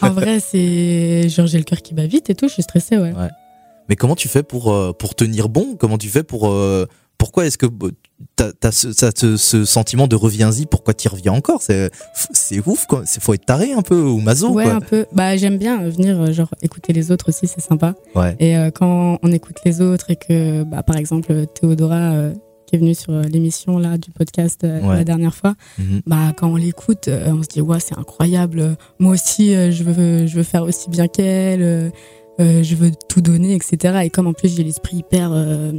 en 0.00 0.10
vrai, 0.10 0.40
c'est 0.40 1.28
genre 1.28 1.46
j'ai 1.46 1.58
le 1.58 1.64
cœur 1.64 1.80
qui 1.80 1.94
bat 1.94 2.06
vite 2.06 2.28
et 2.28 2.34
tout, 2.34 2.48
je 2.48 2.54
suis 2.54 2.62
stressée, 2.64 2.96
ouais. 2.96 3.12
ouais. 3.12 3.28
Mais 3.88 3.94
comment 3.94 4.16
tu 4.16 4.26
fais 4.28 4.42
pour, 4.42 4.72
euh, 4.72 4.92
pour 4.92 5.14
tenir 5.14 5.48
bon? 5.48 5.76
Comment 5.78 5.96
tu 5.96 6.08
fais 6.08 6.24
pour. 6.24 6.52
Euh, 7.22 7.24
pourquoi 7.24 7.46
est-ce 7.46 7.58
que 7.58 7.66
t'as 8.36 8.50
as 8.62 8.72
ce, 8.72 8.92
ce, 8.92 9.36
ce, 9.36 9.64
sentiment 9.64 10.06
de 10.06 10.16
reviens-y 10.16 10.66
Pourquoi 10.66 10.94
tu 10.94 11.08
reviens 11.08 11.32
encore? 11.32 11.62
C'est 11.62 12.66
ouf, 12.66 12.86
quoi. 12.86 13.04
Faut 13.06 13.34
être 13.34 13.46
taré 13.46 13.72
un 13.72 13.82
peu 13.82 14.00
ou 14.02 14.20
maso. 14.20 14.50
Ouais, 14.50 14.64
quoi. 14.64 14.74
un 14.74 14.80
peu. 14.80 15.06
Bah, 15.12 15.36
j'aime 15.36 15.58
bien 15.58 15.88
venir, 15.88 16.20
euh, 16.20 16.32
genre, 16.32 16.54
écouter 16.62 16.92
les 16.92 17.10
autres 17.10 17.28
aussi, 17.28 17.46
c'est 17.46 17.60
sympa. 17.60 17.94
Ouais. 18.14 18.36
Et 18.40 18.56
quand 18.74 19.18
on 19.22 19.32
écoute 19.32 19.56
les 19.64 19.80
autres 19.80 20.10
et 20.10 20.16
que, 20.16 20.64
bah, 20.64 20.82
par 20.82 20.96
exemple, 20.96 21.46
Théodora 21.46 22.30
qui 22.66 22.76
est 22.76 22.78
venue 22.78 22.94
sur 22.94 23.12
l'émission 23.12 23.78
là 23.78 23.98
du 23.98 24.10
podcast 24.10 24.62
la 24.62 25.04
dernière 25.04 25.34
fois, 25.34 25.54
mhm. 25.78 26.00
bah 26.06 26.32
quand 26.36 26.48
on 26.48 26.56
l'écoute, 26.56 27.08
on 27.08 27.42
se 27.42 27.48
dit 27.48 27.60
ouais 27.60 27.80
c'est 27.80 27.98
incroyable. 27.98 28.76
Moi 28.98 29.12
aussi 29.12 29.52
je 29.52 29.84
veux 29.84 30.26
je 30.26 30.36
veux 30.36 30.42
faire 30.42 30.62
aussi 30.62 30.88
bien 30.88 31.06
qu'elle. 31.06 31.92
Euh, 32.40 32.62
je 32.62 32.74
veux 32.74 32.90
tout 33.08 33.20
donner, 33.20 33.54
etc. 33.54 34.00
Et 34.04 34.10
comme 34.10 34.26
en 34.26 34.32
plus 34.32 34.56
j'ai 34.56 34.64
l'esprit 34.64 34.98
hyper, 34.98 35.30
euh, 35.32 35.72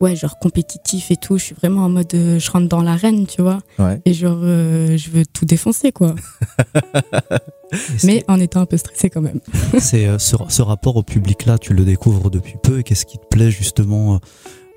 ouais, 0.00 0.16
genre 0.16 0.38
compétitif 0.38 1.10
et 1.10 1.16
tout, 1.16 1.38
je 1.38 1.44
suis 1.44 1.54
vraiment 1.54 1.82
en 1.82 1.88
mode, 1.88 2.14
euh, 2.14 2.38
je 2.38 2.50
rentre 2.50 2.68
dans 2.68 2.82
l'arène, 2.82 3.26
tu 3.26 3.42
vois. 3.42 3.58
Et 4.04 4.12
genre, 4.12 4.40
je 4.40 5.10
veux 5.10 5.24
tout 5.26 5.44
défoncer, 5.44 5.92
quoi. 5.92 6.14
Mais 8.04 8.24
en 8.28 8.38
étant 8.38 8.60
un 8.60 8.66
peu 8.66 8.76
stressé 8.76 9.10
quand 9.10 9.20
même. 9.20 9.40
C'est 9.80 10.18
ce, 10.18 10.36
ce, 10.48 10.62
rapport 10.62 10.96
au 10.96 11.02
public-là, 11.02 11.58
tu 11.58 11.74
le 11.74 11.84
découvres 11.84 12.30
depuis 12.30 12.54
peu. 12.62 12.78
Et 12.78 12.82
qu'est-ce 12.84 13.06
qui 13.06 13.18
te 13.18 13.26
plaît 13.26 13.50
justement 13.50 14.20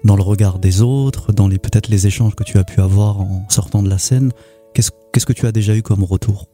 dans 0.04 0.16
le 0.16 0.24
regard 0.24 0.58
des 0.58 0.82
autres, 0.82 1.32
dans 1.32 1.48
les 1.48 1.60
peut-être 1.60 1.90
les 1.90 2.08
échanges 2.08 2.34
que 2.34 2.44
tu 2.44 2.58
as 2.58 2.64
pu 2.64 2.82
avoir 2.82 3.22
en 3.22 3.46
sortant 3.50 3.84
de 3.84 3.90
la 3.90 4.00
scène? 4.00 4.32
Qu'est-ce 4.74 4.92
qu'est-ce 5.14 5.26
que 5.26 5.34
tu 5.34 5.46
as 5.46 5.52
déjà 5.52 5.76
eu 5.76 5.84
comme 5.84 6.04
retour? 6.04 6.48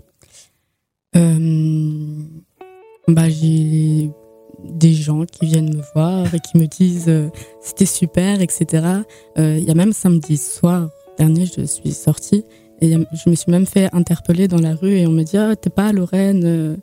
Bah 3.07 3.29
j'ai 3.29 4.09
des 4.69 4.93
gens 4.93 5.25
qui 5.25 5.45
viennent 5.45 5.75
me 5.75 5.81
voir 5.93 6.33
et 6.33 6.39
qui 6.39 6.57
me 6.57 6.67
disent 6.67 7.05
euh, 7.07 7.29
c'était 7.61 7.85
super, 7.85 8.41
etc. 8.41 8.85
Euh, 9.37 9.57
il 9.59 9.63
y 9.63 9.71
a 9.71 9.73
même 9.73 9.93
samedi 9.93 10.37
soir 10.37 10.89
dernier, 11.17 11.45
je 11.45 11.63
suis 11.65 11.91
sortie 11.91 12.43
et 12.81 12.91
je 12.91 13.29
me 13.29 13.35
suis 13.35 13.49
même 13.49 13.65
fait 13.65 13.89
interpeller 13.93 14.49
dans 14.49 14.59
la 14.59 14.75
rue 14.75 14.97
et 14.97 15.07
on 15.07 15.11
me 15.11 15.23
dit 15.23 15.37
ah, 15.37 15.55
t'es 15.55 15.69
pas 15.69 15.93
Lorraine 15.93 16.43
euh, 16.43 16.75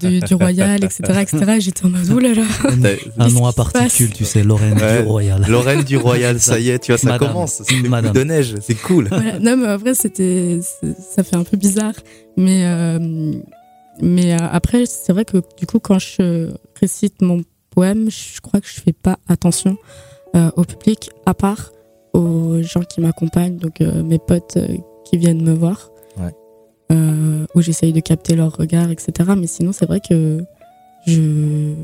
du, 0.00 0.34
Royal, 0.34 0.84
etc. 0.84 1.02
etc. 1.20 1.56
J'étais 1.58 1.84
en 1.84 1.90
mode 1.90 2.08
oulala. 2.10 2.42
Un 3.18 3.28
nom 3.28 3.46
à 3.46 3.52
particules, 3.52 4.12
tu 4.12 4.24
sais, 4.24 4.44
Lorraine 4.44 4.76
du 4.76 5.08
Royal. 5.08 5.44
Lorraine 5.48 5.82
du 5.82 5.96
Royal, 5.96 6.38
ça 6.40 6.60
y 6.60 6.70
est, 6.70 6.78
tu 6.78 6.92
vois, 6.92 6.98
ça 6.98 7.18
commence. 7.18 7.62
C'est 7.64 7.88
Madame. 7.88 8.12
de 8.12 8.22
neige, 8.22 8.54
c'est 8.60 8.80
cool. 8.80 9.08
Non, 9.40 9.56
mais 9.56 9.76
vrai, 9.76 9.94
c'était, 9.94 10.60
ça 10.62 11.24
fait 11.24 11.36
un 11.36 11.44
peu 11.44 11.56
bizarre. 11.56 11.94
Mais 12.36 12.64
mais 14.00 14.32
euh, 14.32 14.48
après, 14.50 14.84
c'est 14.86 15.12
vrai 15.12 15.24
que 15.24 15.38
du 15.58 15.66
coup, 15.66 15.78
quand 15.78 15.98
je 15.98 16.50
récite 16.82 17.22
mon 17.22 17.42
poème, 17.70 18.10
je 18.10 18.40
crois 18.40 18.60
que 18.60 18.66
je 18.66 18.80
fais 18.80 18.92
pas 18.92 19.18
attention 19.28 19.78
euh, 20.36 20.50
au 20.56 20.64
public, 20.64 21.10
à 21.24 21.32
part 21.32 21.72
aux 22.12 22.60
gens 22.60 22.82
qui 22.82 23.00
m'accompagnent, 23.00 23.56
donc 23.56 23.80
euh, 23.80 24.02
mes 24.02 24.18
potes 24.18 24.58
qui 25.04 25.16
viennent 25.16 25.42
me 25.42 25.54
voir, 25.54 25.90
ouais. 26.18 26.96
où 27.54 27.62
j'essaye 27.62 27.92
de 27.92 28.00
capter 28.00 28.36
leur 28.36 28.54
regard, 28.56 28.90
etc. 28.90 29.30
Mais 29.38 29.46
sinon, 29.46 29.72
c'est 29.72 29.86
vrai 29.86 30.00
que 30.00 30.44
je 31.06 31.74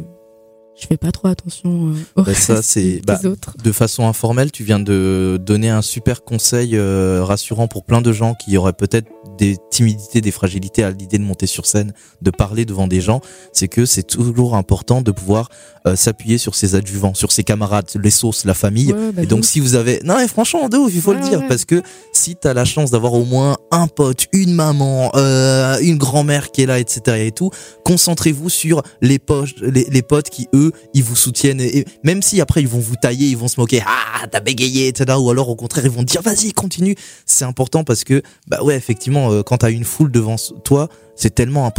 je 0.81 0.87
fais 0.87 0.97
pas 0.97 1.13
trop 1.13 1.29
attention 1.29 1.93
aux 2.17 2.23
bah, 2.23 2.35
ça, 2.35 2.63
c'est 2.63 3.01
bah, 3.07 3.19
autres. 3.25 3.55
De 3.63 3.73
façon 3.73 4.07
informelle, 4.07 4.53
tu 4.53 4.65
viens 4.65 4.81
de 4.81 5.39
donner 5.41 5.71
un 5.71 5.83
super 5.83 6.23
conseil 6.23 6.79
rassurant 6.79 7.69
pour 7.69 7.85
plein 7.85 8.01
de 8.01 8.13
gens 8.13 8.35
qui 8.35 8.57
auraient 8.57 8.73
peut-être 8.73 9.09
des 9.39 9.57
timidités, 9.71 10.21
des 10.21 10.31
fragilités 10.31 10.83
à 10.83 10.91
l'idée 10.91 11.19
de 11.19 11.23
monter 11.23 11.47
sur 11.47 11.65
scène, 11.65 11.93
de 12.23 12.31
parler 12.31 12.65
devant 12.65 12.89
des 12.89 13.01
gens, 13.01 13.21
c'est 13.53 13.69
que 13.69 13.87
c'est 13.87 14.03
toujours 14.03 14.57
important 14.57 15.01
de 15.01 15.13
pouvoir 15.13 15.49
euh, 15.87 15.97
s'appuyer 15.97 16.39
sur 16.39 16.55
ses 16.55 16.75
adjuvants, 16.75 17.15
sur 17.15 17.33
ses 17.33 17.45
camarades, 17.45 17.87
les 18.03 18.11
sauces, 18.11 18.45
la 18.45 18.55
famille. 18.55 18.93
Bah 18.93 19.23
et 19.23 19.27
donc 19.27 19.45
si 19.45 19.61
vous 19.61 19.75
avez... 19.75 20.01
Non 20.05 20.17
mais 20.17 20.29
franchement, 20.29 20.69
de 20.69 20.77
ouf, 20.77 20.93
il 20.95 21.01
faut 21.01 21.15
le 21.15 21.21
dire, 21.21 21.47
parce 21.49 21.65
que 21.65 21.83
si 22.13 22.37
tu 22.37 22.49
as 22.49 22.55
la 22.55 22.65
chance 22.65 22.91
d'avoir 22.91 23.15
au 23.15 23.25
moins 23.25 23.57
un 23.71 23.87
pote, 23.87 24.27
une 24.33 24.53
maman, 24.53 25.13
euh, 25.15 25.79
une 25.81 25.97
grand-mère 25.99 26.51
qui 26.51 26.63
est 26.63 26.67
là, 26.67 26.79
etc. 26.79 27.27
et 27.27 27.33
tout, 27.33 27.51
concentrez-vous 27.85 28.51
sur 28.51 28.83
les, 29.01 29.19
poches, 29.19 29.55
les, 29.61 30.03
potes 30.03 30.31
qui, 30.31 30.49
eux, 30.55 30.68
ils 30.95 31.03
vous 31.03 31.17
soutiennent. 31.17 31.61
Et, 31.61 31.85
même 32.05 32.23
si 32.23 32.41
après 32.41 32.61
ils 32.61 32.69
vont 32.69 32.81
vous 32.81 32.97
tailler, 32.97 33.29
ils 33.29 33.37
vont 33.37 33.49
se 33.49 33.61
moquer, 33.61 33.83
ah, 33.87 34.27
t'as 34.31 34.41
bégayé, 34.41 34.89
etc. 34.89 35.17
Ou 35.21 35.31
alors 35.31 35.49
au 35.49 35.57
contraire, 35.57 35.85
ils 35.85 35.91
vont 35.91 36.03
dire, 36.03 36.23
vas-y, 36.23 36.53
continue. 36.53 36.95
C'est 37.27 37.45
important 37.45 37.85
parce 37.85 38.05
que, 38.05 38.23
bah 38.47 38.63
ouais, 38.63 38.77
effectivement, 38.77 39.31
euh, 39.31 39.43
quand 39.43 39.59
t'as 39.59 39.71
une 39.71 39.85
foule 39.85 40.11
devant 40.11 40.37
toi, 40.65 40.89
c'est 41.17 41.35
tellement 41.35 41.73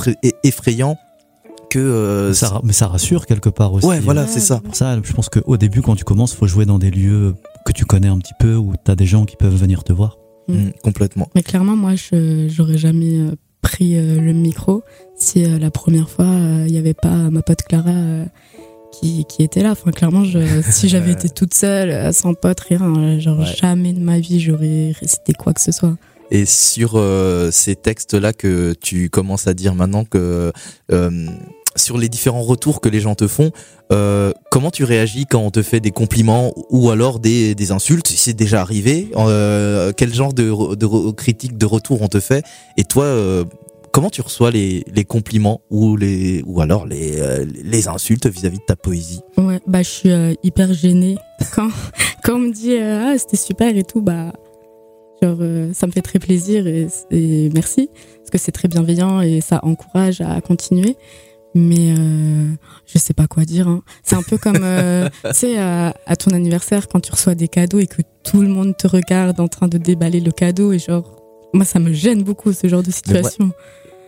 effrayant 0.44 0.98
que 1.70 1.80
euh, 1.80 2.34
ça, 2.34 2.62
mais 2.64 2.74
ça 2.74 2.88
rassure 2.88 3.26
quelque 3.26 3.50
part 3.50 3.74
aussi. 3.74 3.86
Ouais, 3.86 4.00
voilà, 4.00 4.28
c'est 4.28 4.40
ça. 4.40 4.62
Ça, 4.74 5.00
je 5.04 5.14
pense 5.14 5.30
qu'au 5.30 5.58
début, 5.58 5.82
quand 5.82 5.96
tu 5.96 6.04
commences, 6.04 6.34
faut 6.34 6.48
jouer 6.48 6.66
dans 6.66 6.80
des 6.80 6.90
lieux 6.90 7.36
que 7.66 7.72
tu 7.72 7.86
connais 7.86 8.08
un 8.08 8.18
petit 8.18 8.34
peu, 8.40 8.56
où 8.56 8.74
t'as 8.84 8.96
des 8.96 9.06
gens 9.06 9.26
qui 9.26 9.36
peuvent 9.36 9.56
venir 9.56 9.84
te 9.84 9.94
voir. 9.94 10.18
Mm. 10.48 10.54
Mm, 10.54 10.72
complètement. 10.84 11.30
Mais 11.36 11.44
clairement, 11.44 11.76
moi, 11.76 11.94
j'aurais 12.48 12.78
jamais 12.78 13.20
euh, 13.20 13.36
pris 13.62 13.96
le 13.96 14.34
micro 14.34 14.84
si 15.18 15.44
la 15.44 15.70
première 15.70 16.10
fois 16.10 16.26
il 16.66 16.72
n'y 16.72 16.78
avait 16.78 16.94
pas 16.94 17.30
ma 17.30 17.42
pote 17.42 17.62
Clara 17.64 17.92
qui, 18.92 19.26
qui 19.26 19.44
était 19.44 19.64
là. 19.64 19.72
Enfin, 19.72 19.92
clairement, 19.92 20.24
je, 20.24 20.62
si 20.70 20.90
j'avais 20.90 21.12
été 21.12 21.30
toute 21.30 21.54
seule, 21.54 22.14
sans 22.14 22.34
pote, 22.34 22.60
rien, 22.62 23.20
genre 23.20 23.46
jamais 23.46 23.94
de 23.94 24.00
ma 24.00 24.20
vie 24.20 24.40
j'aurais 24.40 24.94
récité 25.00 25.34
quoi 25.34 25.54
que 25.54 25.62
ce 25.62 25.72
soit. 25.72 25.96
Et 26.32 26.46
sur 26.46 26.94
euh, 26.96 27.50
ces 27.52 27.76
textes-là 27.76 28.34
que 28.34 28.76
tu 28.80 29.10
commences 29.10 29.48
à 29.48 29.54
dire 29.56 29.74
maintenant 29.74 30.06
que 30.06 30.52
euh, 30.92 31.28
sur 31.76 31.98
les 31.98 32.10
différents 32.10 32.44
retours 32.44 32.82
que 32.82 32.90
les 32.90 33.00
gens 33.00 33.16
te 33.16 33.28
font, 33.28 33.52
euh, 33.92 34.32
comment 34.52 34.70
tu 34.72 34.84
réagis 34.84 35.26
quand 35.26 35.40
on 35.40 35.52
te 35.52 35.62
fait 35.64 35.80
des 35.80 35.92
compliments 35.92 36.54
ou 36.70 36.92
alors 36.92 37.20
des, 37.20 37.56
des 37.56 37.72
insultes? 37.72 38.08
Si 38.08 38.18
c'est 38.18 38.34
déjà 38.34 38.62
arrivé, 38.62 39.10
euh, 39.16 39.92
quel 39.96 40.14
genre 40.14 40.34
de, 40.34 40.76
de 40.76 41.12
critiques, 41.12 41.58
de 41.58 41.66
retours 41.66 42.02
on 42.02 42.08
te 42.08 42.20
fait? 42.20 42.44
Et 42.78 42.84
toi, 42.84 43.06
euh, 43.06 43.46
comment 44.00 44.10
tu 44.10 44.22
reçois 44.22 44.50
les, 44.50 44.86
les, 44.96 45.04
compliments 45.04 45.60
ou 45.70 45.98
les 45.98 46.42
ou 46.46 46.62
alors 46.62 46.86
les, 46.86 47.20
euh, 47.20 47.46
les 47.66 47.90
insultes 47.90 48.28
vis-à-vis 48.28 48.56
-vis 48.56 48.62
de 48.62 48.66
ta 48.66 48.78
poésie 48.78 49.20
Ouais, 49.36 49.60
bah 49.68 49.82
je 49.82 49.90
suis 49.90 50.10
hyper 50.42 50.72
gênée 50.74 51.18
quand 51.54 51.70
quand 52.24 52.36
on 52.36 52.40
me 52.40 52.54
dit 52.54 52.78
ah 52.78 53.18
c'était 53.18 53.36
super 53.36 53.76
et 53.76 53.84
tout 53.84 54.02
bah 54.02 54.32
Genre, 55.22 55.38
euh, 55.42 55.74
ça 55.74 55.88
me 55.88 55.92
fait 55.92 56.02
très 56.02 56.20
plaisir 56.20 56.66
et, 56.68 56.88
merci, 57.54 57.90
parce 58.18 58.30
que 58.32 58.38
c'est 58.38 58.52
très 58.52 58.68
bienveillant 58.68 59.22
et 59.22 59.42
ça 59.42 59.60
encourage 59.64 60.22
à 60.22 60.40
continuer. 60.42 60.96
Mais 61.56 61.96
euh, 61.98 62.46
je 62.86 63.00
sais 63.00 63.14
pas 63.14 63.28
quoi 63.28 63.44
dire. 63.44 63.68
Hein. 63.68 63.82
C'est 64.04 64.16
un 64.16 64.22
peu 64.22 64.38
comme, 64.38 64.62
euh, 64.64 65.10
tu 65.26 65.34
sais, 65.34 65.58
à, 65.58 65.94
ton 66.18 66.32
anniversaire, 66.32 66.88
quand 66.88 67.00
tu 67.00 67.12
reçois 67.12 67.36
des 67.36 67.48
cadeaux 67.48 67.80
et 67.80 67.88
que 67.88 68.02
tout 68.24 68.42
le 68.42 68.48
monde 68.48 68.78
te 68.78 68.88
regarde 68.88 69.40
en 69.40 69.48
train 69.48 69.68
de 69.68 69.78
déballer 69.78 70.20
le 70.20 70.32
cadeau. 70.32 70.72
Et 70.72 70.80
genre, 70.80 71.20
moi, 71.54 71.66
ça 71.66 71.80
me 71.80 71.92
gêne 71.92 72.24
beaucoup, 72.24 72.54
ce 72.54 72.68
genre 72.68 72.84
de 72.84 72.92
situation. 72.92 73.52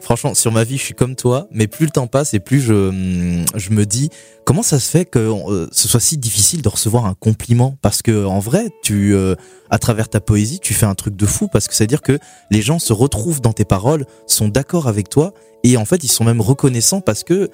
Franchement, 0.01 0.33
sur 0.33 0.51
ma 0.51 0.63
vie, 0.63 0.77
je 0.77 0.83
suis 0.83 0.93
comme 0.95 1.15
toi, 1.15 1.47
mais 1.51 1.67
plus 1.67 1.85
le 1.85 1.91
temps 1.91 2.07
passe 2.07 2.33
et 2.33 2.39
plus 2.39 2.59
je, 2.59 3.43
je 3.55 3.69
me 3.69 3.85
dis 3.85 4.09
comment 4.45 4.63
ça 4.63 4.79
se 4.79 4.89
fait 4.89 5.05
que 5.05 5.19
euh, 5.19 5.67
ce 5.71 5.87
soit 5.87 5.99
si 5.99 6.17
difficile 6.17 6.61
de 6.61 6.69
recevoir 6.69 7.05
un 7.05 7.13
compliment? 7.13 7.77
Parce 7.81 8.01
que 8.01 8.25
en 8.25 8.39
vrai, 8.39 8.69
tu 8.83 9.13
euh, 9.13 9.35
à 9.69 9.77
travers 9.77 10.09
ta 10.09 10.19
poésie, 10.19 10.59
tu 10.59 10.73
fais 10.73 10.87
un 10.87 10.95
truc 10.95 11.15
de 11.15 11.25
fou 11.25 11.47
parce 11.47 11.67
que 11.67 11.75
c'est 11.75 11.83
à 11.83 11.87
dire 11.87 12.01
que 12.01 12.17
les 12.49 12.61
gens 12.61 12.79
se 12.79 12.93
retrouvent 12.93 13.41
dans 13.41 13.53
tes 13.53 13.65
paroles, 13.65 14.05
sont 14.25 14.47
d'accord 14.47 14.87
avec 14.87 15.07
toi 15.07 15.33
et 15.63 15.77
en 15.77 15.85
fait, 15.85 16.03
ils 16.03 16.11
sont 16.11 16.23
même 16.23 16.41
reconnaissants 16.41 17.01
parce 17.01 17.23
que 17.23 17.49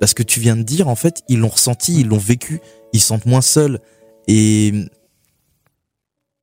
parce 0.00 0.14
que 0.14 0.24
tu 0.24 0.40
viens 0.40 0.56
de 0.56 0.62
dire 0.62 0.88
en 0.88 0.96
fait, 0.96 1.22
ils 1.28 1.38
l'ont 1.38 1.48
ressenti, 1.48 2.00
ils 2.00 2.08
l'ont 2.08 2.18
vécu, 2.18 2.60
ils 2.92 3.00
se 3.00 3.06
sentent 3.06 3.26
moins 3.26 3.42
seuls 3.42 3.78
et 4.26 4.72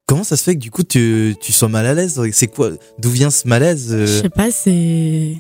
Comment 0.10 0.24
ça 0.24 0.38
se 0.38 0.44
fait 0.44 0.56
que 0.56 0.60
du 0.60 0.72
coup 0.72 0.82
tu, 0.82 1.36
tu 1.40 1.52
sois 1.54 1.68
mal 1.68 1.86
à 1.86 1.94
l'aise? 1.94 2.20
C'est 2.32 2.48
quoi? 2.48 2.72
D'où 2.98 3.12
vient 3.12 3.30
ce 3.30 3.48
malaise 3.48 3.94
euh? 3.94 4.08
Je 4.08 4.22
sais 4.24 4.30
pas, 4.30 4.50
c'est 4.50 5.36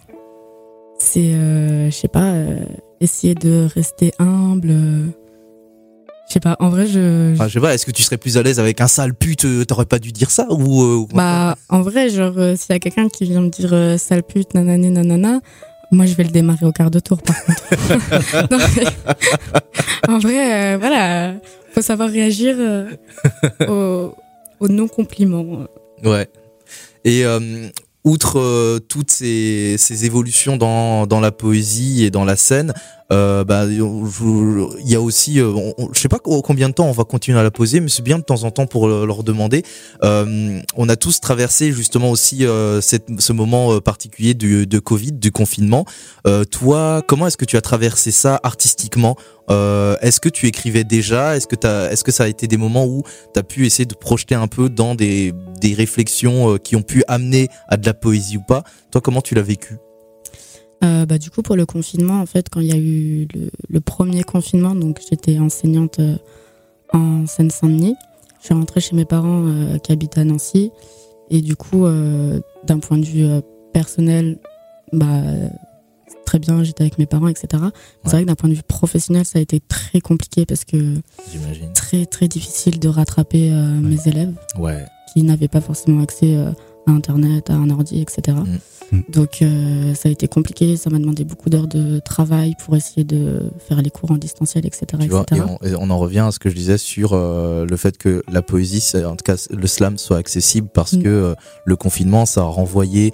c'est, 1.00 1.34
euh, 1.34 1.90
je 1.90 1.96
sais 1.96 2.08
pas, 2.08 2.26
euh, 2.34 2.60
essayer 3.00 3.34
de 3.36 3.68
rester 3.74 4.12
humble. 4.20 4.70
Euh, 4.70 5.06
Je 6.28 6.34
sais 6.34 6.40
pas, 6.40 6.56
en 6.60 6.70
vrai, 6.70 6.86
je. 6.88 7.34
Enfin, 7.34 7.48
je 7.48 7.54
sais 7.54 7.60
pas, 7.60 7.74
est-ce 7.74 7.86
que 7.86 7.92
tu 7.92 8.04
serais 8.04 8.18
plus 8.18 8.38
à 8.38 8.44
l'aise 8.44 8.60
avec 8.60 8.82
un 8.82 8.88
sale 8.88 9.14
pute 9.16 9.48
T'aurais 9.68 9.86
pas 9.86 9.98
dû 10.00 10.12
dire 10.12 10.30
ça 10.30 10.46
ou 10.52 11.08
Bah, 11.14 11.56
en 11.70 11.82
vrai, 11.82 12.10
genre, 12.10 12.36
s'il 12.56 12.70
y 12.72 12.74
a 12.76 12.80
quelqu'un 12.80 13.10
qui 13.10 13.24
vient 13.24 13.42
me 13.42 13.50
dire 13.50 14.00
sale 14.00 14.24
pute, 14.24 14.54
nanana, 14.54 14.90
nanana, 14.90 15.40
moi, 15.92 16.06
je 16.06 16.14
vais 16.14 16.24
le 16.24 16.30
démarrer 16.30 16.66
au 16.68 16.72
quart 16.72 16.92
de 16.92 17.00
tour, 17.00 17.20
par 17.24 17.36
contre. 17.46 17.64
en 20.08 20.20
vrai, 20.20 20.78
voilà, 20.78 21.34
faut 21.74 21.82
savoir 21.82 22.10
réagir 22.10 22.58
aux, 23.68 24.14
aux 24.60 24.68
non-compliments. 24.68 25.66
Ouais. 26.04 26.28
Et 27.06 27.24
outre 28.04 28.80
toutes 28.88 29.12
ces, 29.12 30.06
évolutions 30.06 30.58
dans, 30.58 31.20
la 31.20 31.32
poésie 31.32 32.04
et 32.04 32.12
dans 32.12 32.26
la 32.26 32.36
scène, 32.36 32.74
euh, 33.12 33.44
bah, 33.44 33.66
il 33.68 34.90
y 34.90 34.96
a 34.96 35.02
aussi, 35.02 35.40
euh, 35.40 35.72
je 35.94 36.00
sais 36.00 36.10
pas 36.10 36.20
combien 36.20 36.70
de 36.70 36.74
temps 36.74 36.88
on 36.88 36.92
va 36.92 37.04
continuer 37.04 37.40
à 37.40 37.44
la 37.44 37.52
poser, 37.52 37.80
mais 37.80 37.90
c'est 37.90 38.04
bien 38.04 38.20
de 38.20 38.24
temps 38.24 38.44
en 38.44 38.52
temps 38.52 38.68
pour 38.68 38.88
leur 38.88 39.24
demander. 39.24 39.64
Euh, 40.04 40.62
on 40.76 40.90
a 40.90 40.96
tous 40.96 41.20
traversé 41.20 41.72
justement 41.72 42.12
aussi 42.12 42.46
euh, 42.46 42.82
ce 42.82 43.34
moment 43.34 43.74
euh, 43.74 43.82
particulier 43.82 44.34
de 44.34 44.80
Covid, 44.80 45.14
du 45.14 45.32
confinement. 45.32 45.86
toi, 46.52 47.02
comment 47.08 47.28
est-ce 47.28 47.38
que 47.38 47.46
tu 47.46 47.58
as 47.58 47.62
traversé 47.62 48.12
ça 48.12 48.40
artistiquement? 48.44 49.16
Est-ce 49.50 50.20
que 50.20 50.30
tu 50.30 50.48
écrivais 50.48 50.84
déjà? 50.84 51.36
Est-ce 51.36 51.48
que, 51.48 51.56
as, 51.66 51.92
est-ce 51.92 52.04
que 52.04 52.12
ça 52.12 52.26
a 52.26 52.28
été 52.28 52.48
des 52.48 52.58
moments 52.58 52.86
où 52.86 53.04
tu 53.34 53.40
as 53.40 53.44
pu 53.44 53.66
essayer 53.66 53.86
de 53.86 53.96
projeter 53.96 54.36
un 54.36 54.48
peu 54.48 54.70
dans 54.70 54.96
des, 54.96 55.34
des 55.60 55.74
réflexions 55.74 56.58
qui 56.58 56.76
ont 56.76 56.84
pu 56.84 57.04
amener 57.08 57.48
à 57.68 57.78
de 57.78 57.86
la 57.86 57.94
poésie 57.94 58.38
ou 58.38 58.44
pas? 58.48 58.64
Toi, 58.92 59.02
comment 59.02 59.22
tu 59.22 59.36
l'as 59.36 59.42
vécu? 59.42 59.78
Euh, 60.84 61.06
bah, 61.06 61.18
Du 61.18 61.30
coup, 61.30 61.42
pour 61.42 61.56
le 61.56 61.66
confinement, 61.66 62.22
en 62.22 62.26
fait, 62.26 62.50
quand 62.50 62.60
il 62.60 62.68
y 62.68 62.72
a 62.72 62.78
eu 62.78 63.28
le, 63.34 63.50
le 63.70 63.80
premier 63.80 64.24
confinement, 64.24 64.76
donc 64.76 65.00
j'étais 65.10 65.40
enseignante 65.40 66.00
euh, 66.00 66.16
en 66.94 67.26
Seine-Saint-Denis. 67.28 67.96
Je 68.40 68.46
suis 68.46 68.54
rentrée 68.54 68.80
chez 68.80 68.96
mes 68.96 69.06
parents 69.06 69.44
euh, 69.46 69.78
qui 69.78 69.92
habitent 69.92 70.18
à 70.18 70.24
Nancy. 70.24 70.72
Et 71.30 71.42
du 71.42 71.56
coup, 71.56 71.86
d'un 72.66 72.80
point 72.80 72.98
de 72.98 73.06
vue 73.06 73.28
personnel, 73.72 74.40
bah, 74.92 75.22
très 76.26 76.40
bien, 76.40 76.64
j'étais 76.64 76.82
avec 76.82 76.98
mes 76.98 77.06
parents, 77.06 77.28
etc. 77.28 77.66
C'est 78.04 78.10
vrai 78.10 78.22
que 78.24 78.28
d'un 78.28 78.34
point 78.34 78.50
de 78.50 78.56
vue 78.56 78.64
professionnel, 78.64 79.26
ça 79.26 79.38
a 79.38 79.42
été 79.44 79.60
très 79.60 80.02
compliqué 80.02 80.48
parce 80.48 80.66
que 80.66 80.96
très 81.76 82.08
très 82.08 82.28
difficile 82.28 82.80
de 82.80 82.88
rattraper 82.88 83.52
mes 83.52 84.08
élèves 84.08 84.34
ouais. 84.58 84.84
qui 85.14 85.22
n'avaient 85.22 85.48
pas 85.48 85.62
forcément 85.62 86.02
accès 86.02 86.36
à 86.90 86.94
Internet, 86.94 87.50
à 87.50 87.54
un 87.54 87.70
ordi, 87.70 88.02
etc. 88.02 88.38
Mm. 88.92 89.02
Donc 89.10 89.42
euh, 89.42 89.94
ça 89.94 90.10
a 90.10 90.12
été 90.12 90.28
compliqué, 90.28 90.78
ça 90.78 90.90
m'a 90.90 91.00
demandé 91.00 91.24
beaucoup 91.24 91.50
d'heures 91.50 91.68
de 91.68 92.00
travail 92.00 92.56
pour 92.64 92.76
essayer 92.76 93.04
de 93.04 93.52
faire 93.68 93.82
les 93.82 93.90
cours 93.90 94.12
en 94.12 94.18
distanciel, 94.18 94.66
etc. 94.66 94.86
et, 95.64 95.76
on, 95.76 95.90
en 95.90 95.98
revient 95.98 96.20
à 96.20 96.32
ce 96.32 96.40
que 96.40 96.50
je 96.50 96.56
disais 96.56 96.78
sur 96.78 97.14
euh, 97.14 97.66
le 97.66 97.78
fait 97.78 97.98
que 97.98 98.24
la 98.32 98.42
poésie, 98.42 98.84
en 99.06 99.16
tout 99.16 99.24
cas 99.24 99.36
le 99.50 99.68
slam, 99.68 99.98
soit 99.98 100.18
accessible 100.18 100.70
parce 100.74 100.94
mm. 100.94 101.04
que 101.04 101.10
euh, 101.10 101.36
le 101.66 101.76
confinement, 101.76 102.26
ça 102.26 102.42
a 102.42 102.46
renvoyé 102.46 103.14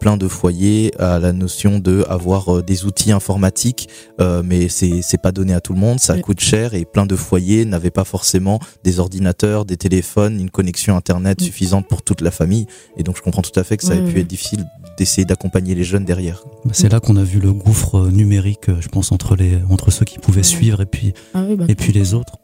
plein 0.00 0.16
de 0.16 0.28
foyers 0.28 0.92
à 0.98 1.18
la 1.18 1.32
notion 1.32 1.78
de 1.78 2.04
avoir 2.08 2.62
des 2.62 2.86
outils 2.86 3.12
informatiques, 3.12 3.88
mais 4.18 4.68
c'est 4.68 5.02
c'est 5.02 5.20
pas 5.20 5.32
donné 5.32 5.52
à 5.52 5.60
tout 5.60 5.74
le 5.74 5.78
monde, 5.78 6.00
ça 6.00 6.18
coûte 6.18 6.40
cher 6.40 6.74
et 6.74 6.84
plein 6.84 7.04
de 7.04 7.16
foyers 7.16 7.64
n'avaient 7.64 7.90
pas 7.90 8.04
forcément 8.04 8.60
des 8.82 8.98
ordinateurs, 8.98 9.64
des 9.64 9.76
téléphones, 9.76 10.40
une 10.40 10.50
connexion 10.50 10.96
internet 10.96 11.40
mm. 11.40 11.44
suffisante 11.44 11.88
pour 11.88 12.02
toute 12.02 12.22
la 12.22 12.30
famille. 12.30 12.66
Et 12.96 13.02
donc 13.02 13.07
je 13.16 13.22
comprends 13.22 13.42
tout 13.42 13.58
à 13.58 13.64
fait 13.64 13.76
que 13.76 13.84
ça 13.84 13.94
ait 13.94 14.04
pu 14.04 14.20
être 14.20 14.26
difficile 14.26 14.66
d'essayer 14.98 15.24
d'accompagner 15.24 15.74
les 15.74 15.84
jeunes 15.84 16.04
derrière. 16.04 16.42
Bah, 16.64 16.72
c'est 16.74 16.90
là 16.90 17.00
qu'on 17.00 17.16
a 17.16 17.22
vu 17.22 17.40
le 17.40 17.52
gouffre 17.52 17.96
euh, 17.96 18.10
numérique, 18.10 18.68
euh, 18.68 18.80
je 18.80 18.88
pense, 18.88 19.12
entre, 19.12 19.36
les, 19.36 19.58
entre 19.70 19.90
ceux 19.90 20.04
qui 20.04 20.18
pouvaient 20.18 20.42
suivre 20.42 20.80
et 20.80 20.86
puis, 20.86 21.14
ah 21.34 21.44
bah, 21.56 21.64
et 21.68 21.74
puis 21.74 21.92
les 21.92 22.14
autres. 22.14 22.38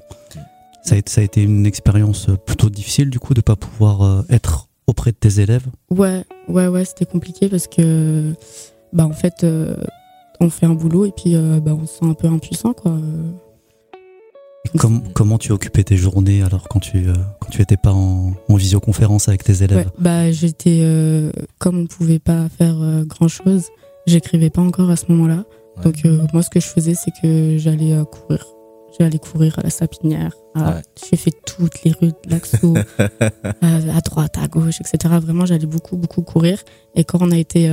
Ça 0.82 0.94
a, 0.94 0.98
été, 0.98 1.10
ça 1.10 1.20
a 1.22 1.24
été 1.24 1.42
une 1.42 1.66
expérience 1.66 2.28
euh, 2.28 2.36
plutôt 2.36 2.70
difficile 2.70 3.10
du 3.10 3.18
coup 3.18 3.34
de 3.34 3.40
pas 3.40 3.56
pouvoir 3.56 4.24
être 4.28 4.68
auprès 4.86 5.12
de 5.12 5.16
tes 5.16 5.40
élèves. 5.40 5.66
Ouais, 5.90 6.24
ouais, 6.48 6.68
ouais, 6.68 6.84
c'était 6.84 7.06
compliqué 7.06 7.48
parce 7.48 7.66
que, 7.66 8.34
bah 8.92 9.06
en 9.06 9.12
fait, 9.12 9.46
on 10.40 10.50
fait 10.50 10.66
un 10.66 10.74
boulot 10.74 11.06
et 11.06 11.12
puis 11.12 11.34
bah, 11.62 11.74
on 11.74 11.86
se 11.86 11.94
sent 11.94 12.04
un 12.04 12.14
peu 12.14 12.28
impuissant 12.28 12.74
quoi 12.74 12.98
comment 14.78 15.38
tu 15.38 15.52
occupais 15.52 15.84
tes 15.84 15.96
journées 15.96 16.42
alors 16.42 16.68
quand 16.68 16.80
tu 16.80 17.08
euh, 17.08 17.14
quand 17.40 17.50
tu 17.50 17.62
étais 17.62 17.76
pas 17.76 17.92
en, 17.92 18.34
visioconférence 18.48 19.28
avec 19.28 19.44
tes 19.44 19.62
élèves? 19.62 19.90
Bah 19.98 20.30
j'étais 20.30 20.80
euh, 20.82 21.30
comme 21.58 21.78
on 21.78 21.86
pouvait 21.86 22.18
pas 22.18 22.48
faire 22.48 22.80
euh, 22.80 23.04
grand 23.04 23.28
chose, 23.28 23.66
j'écrivais 24.06 24.50
pas 24.50 24.62
encore 24.62 24.90
à 24.90 24.96
ce 24.96 25.06
moment-là. 25.08 25.44
Donc 25.82 26.04
moi 26.32 26.42
ce 26.42 26.50
que 26.50 26.60
je 26.60 26.66
faisais 26.66 26.94
c'est 26.94 27.10
que 27.22 27.58
j'allais 27.58 27.96
courir. 28.10 28.46
J'allais 28.96 29.18
courir 29.18 29.58
à 29.58 29.62
la 29.62 29.70
Sapinière. 29.70 30.32
J'ai 31.10 31.16
fait 31.16 31.32
toutes 31.44 31.82
les 31.82 31.90
rues 31.90 32.12
de 32.24 32.30
l'Axou, 32.30 32.76
à 33.60 34.00
droite, 34.02 34.38
à 34.40 34.46
gauche, 34.46 34.80
etc. 34.80 35.16
Vraiment 35.20 35.46
j'allais 35.46 35.66
beaucoup 35.66 35.96
beaucoup 35.96 36.22
courir. 36.22 36.62
Et 36.94 37.02
quand 37.02 37.18
on 37.20 37.32
a 37.32 37.36
été 37.36 37.68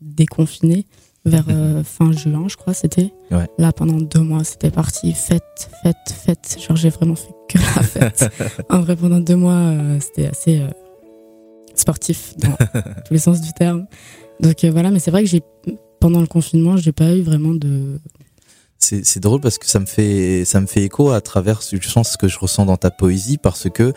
déconfiné, 0.00 0.86
vers 1.24 1.44
euh, 1.48 1.84
fin 1.84 2.12
juin, 2.12 2.46
je 2.48 2.56
crois, 2.56 2.74
c'était. 2.74 3.12
Là, 3.58 3.72
pendant 3.72 3.98
deux 3.98 4.20
mois, 4.20 4.44
c'était 4.44 4.70
parti, 4.70 5.12
fête, 5.12 5.70
fête, 5.82 5.96
fête. 6.06 6.58
Genre, 6.60 6.76
j'ai 6.76 6.90
vraiment 6.90 7.14
fait 7.14 7.34
que 7.48 7.58
la 7.58 7.64
fête. 8.10 8.30
en 8.68 8.80
vrai, 8.80 8.96
pendant 8.96 9.20
deux 9.20 9.36
mois, 9.36 9.52
euh, 9.54 10.00
c'était 10.00 10.26
assez 10.26 10.60
euh, 10.60 10.68
sportif 11.74 12.34
dans 12.38 12.56
tous 13.06 13.12
les 13.12 13.18
sens 13.18 13.40
du 13.40 13.52
terme. 13.52 13.86
Donc 14.40 14.64
voilà, 14.64 14.90
mais 14.90 14.98
c'est 14.98 15.10
vrai 15.10 15.22
que 15.22 15.28
j'ai 15.28 15.42
pendant 16.00 16.20
le 16.20 16.26
confinement, 16.26 16.76
j'ai 16.76 16.90
pas 16.90 17.14
eu 17.14 17.22
vraiment 17.22 17.54
de 17.54 18.00
c'est 18.82 19.20
drôle 19.20 19.40
parce 19.40 19.58
que 19.58 19.66
ça 19.66 19.78
me 19.78 19.86
fait 19.86 20.44
ça 20.44 20.60
écho 20.76 21.10
à 21.10 21.20
travers 21.20 21.60
je 21.62 21.76
ce 22.02 22.16
que 22.16 22.28
je 22.28 22.38
ressens 22.38 22.66
dans 22.66 22.76
ta 22.76 22.90
poésie 22.90 23.38
parce 23.38 23.70
que 23.70 23.92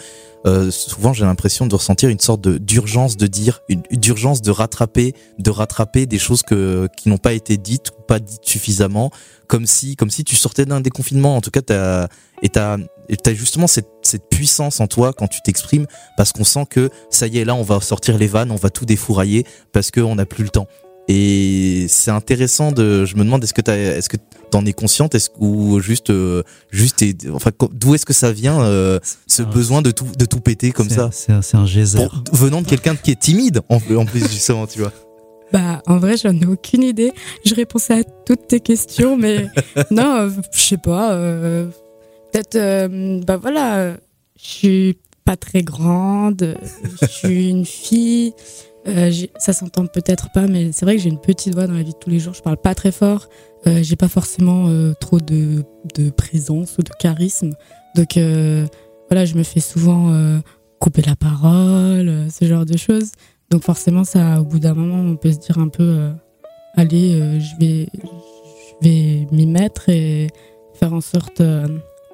euh, 0.46 0.70
souvent 0.70 1.12
j'ai 1.12 1.26
l'impression 1.26 1.66
de 1.66 1.74
ressentir 1.74 2.10
une 2.10 2.20
sorte 2.20 2.48
d'urgence 2.48 3.18
de 3.18 3.26
dire 3.26 3.62
une 3.68 3.82
d'urgence 3.92 4.42
de 4.42 4.52
rattraper 4.52 5.14
de 5.40 5.50
rattraper 5.50 6.06
des 6.06 6.20
choses 6.20 6.44
qui 6.44 7.10
n'ont 7.10 7.18
pas 7.18 7.34
été 7.34 7.58
dites 7.58 7.90
ou 7.98 8.02
pas 8.04 8.20
dites 8.20 8.46
suffisamment. 8.46 9.12
Comme 9.48 9.66
si 9.66 9.96
tu 10.26 10.36
sortais 10.36 10.66
d'un 10.66 10.82
déconfinement. 10.82 11.36
En 11.36 11.42
tout 11.42 11.52
cas 11.52 11.62
t'as 11.62 12.08
et 12.42 12.50
t'as 12.50 12.78
as 12.78 13.34
justement 13.34 13.68
cette, 13.68 13.90
cette 14.02 14.30
puissance 14.30 14.80
en 14.80 14.88
toi 14.88 15.14
quand 15.14 15.28
tu 15.28 15.42
t'exprimes 15.42 15.88
parce 16.18 16.32
qu'on 16.32 16.44
sent 16.44 16.66
que 16.70 16.90
ça 17.10 17.28
y 17.28 17.40
est 17.40 17.46
là 17.46 17.56
on 17.56 17.64
va 17.64 17.80
sortir 17.80 18.18
les 18.18 18.28
vannes 18.28 18.52
on 18.52 18.56
va 18.56 18.70
tout 18.70 18.86
défourailler 18.86 19.46
parce 19.72 19.92
qu'on 19.92 20.16
n'a 20.16 20.26
plus 20.26 20.44
le 20.44 20.50
temps 20.50 20.68
et 21.08 21.86
c'est 21.88 22.12
intéressant 22.12 22.72
de. 22.72 23.06
Je 23.06 23.16
me 23.16 23.24
demande 23.24 23.44
est-ce 23.44 23.54
que 23.54 23.62
t'as, 23.62 23.76
est-ce 23.76 24.10
que 24.10 24.18
t'en 24.50 24.66
es 24.66 24.74
consciente, 24.74 25.14
est-ce 25.16 25.30
ou 25.40 25.80
juste, 25.80 26.10
euh, 26.10 26.44
juste, 26.72 27.04
enfin, 27.32 27.52
d'où 27.72 27.94
est-ce 27.96 28.06
que 28.06 28.14
ça 28.14 28.32
vient 28.32 28.62
euh, 28.62 29.00
ce 29.28 29.44
besoin 29.44 29.82
de 29.82 29.92
tout, 29.92 30.08
de 30.18 30.26
tout 30.26 30.40
péter 30.40 30.72
comme 30.72 30.90
ça? 30.90 31.10
C'est 31.12 31.32
un, 31.32 31.42
c'est 31.42 31.58
un 31.58 31.66
geyser. 31.66 32.08
venant 32.32 32.62
de 32.62 32.68
quelqu'un 32.68 32.96
qui 32.96 33.12
est 33.12 33.20
timide, 33.20 33.62
en, 33.70 33.76
en 33.96 34.06
plus 34.06 34.22
justement, 34.22 34.66
tu 34.66 34.80
vois. 34.80 34.92
Bah, 35.52 35.84
en 35.86 36.00
vrai, 36.00 36.18
j'en 36.18 36.34
ai 36.34 36.46
aucune 36.46 36.84
idée. 36.84 37.14
Je 37.46 37.54
répondais 37.54 38.02
à 38.02 38.04
toutes 38.26 38.48
tes 38.48 38.60
questions, 38.60 39.16
mais 39.16 39.48
non, 39.92 40.16
euh, 40.16 40.30
je 40.52 40.60
sais 40.60 40.78
pas. 40.78 41.16
Peut-être, 42.32 43.26
bah 43.26 43.38
voilà, 43.38 43.94
je 44.38 44.44
suis 44.44 44.98
pas 45.24 45.36
très 45.36 45.64
grande, 45.64 46.58
je 47.02 47.08
suis 47.08 47.50
une 47.50 47.66
fille. 47.66 48.34
Euh, 48.88 49.12
ça 49.38 49.54
s'entend 49.54 49.88
peut-être 49.88 50.32
pas, 50.32 50.48
mais 50.48 50.72
c'est 50.72 50.86
vrai 50.86 50.96
que 50.96 51.02
j'ai 51.02 51.10
une 51.10 51.20
petite 51.20 51.54
voix 51.54 51.68
dans 51.68 51.74
la 51.74 51.84
vie 51.84 51.94
de 51.94 52.00
tous 52.00 52.10
les 52.10 52.20
jours. 52.20 52.34
Je 52.34 52.42
parle 52.42 52.58
pas 52.58 52.76
très 52.76 52.92
fort. 52.92 53.28
Euh, 53.68 53.80
j'ai 53.82 53.96
pas 53.96 54.08
forcément 54.08 54.68
euh, 54.68 54.94
trop 55.00 55.20
de, 55.20 55.64
de, 55.96 56.10
présence 56.12 56.78
ou 56.78 56.84
de 56.84 56.92
charisme. 57.00 57.52
Donc 57.96 58.18
euh, 58.18 58.66
voilà, 59.10 59.26
je 59.26 59.36
me 59.36 59.44
fais 59.44 59.60
souvent 59.60 60.12
couper 60.80 61.02
la 61.02 61.16
parole, 61.16 62.28
ce 62.30 62.46
genre 62.46 62.66
de 62.66 62.78
choses. 62.78 63.12
Donc 63.50 63.64
forcément, 63.64 64.04
ça, 64.04 64.42
au 64.42 64.44
bout 64.44 64.60
d'un 64.60 64.74
moment, 64.74 64.98
on 64.98 65.16
peut 65.16 65.32
se 65.32 65.40
dire 65.40 65.58
un 65.58 65.70
peu, 65.70 66.12
allez, 66.76 67.40
je 67.40 67.60
vais, 67.60 67.88
je 67.94 68.88
vais 68.88 69.28
m'y 69.32 69.46
mettre 69.46 69.90
et 69.90 70.28
faire 70.74 70.94
en 70.94 71.02
sorte 71.02 71.42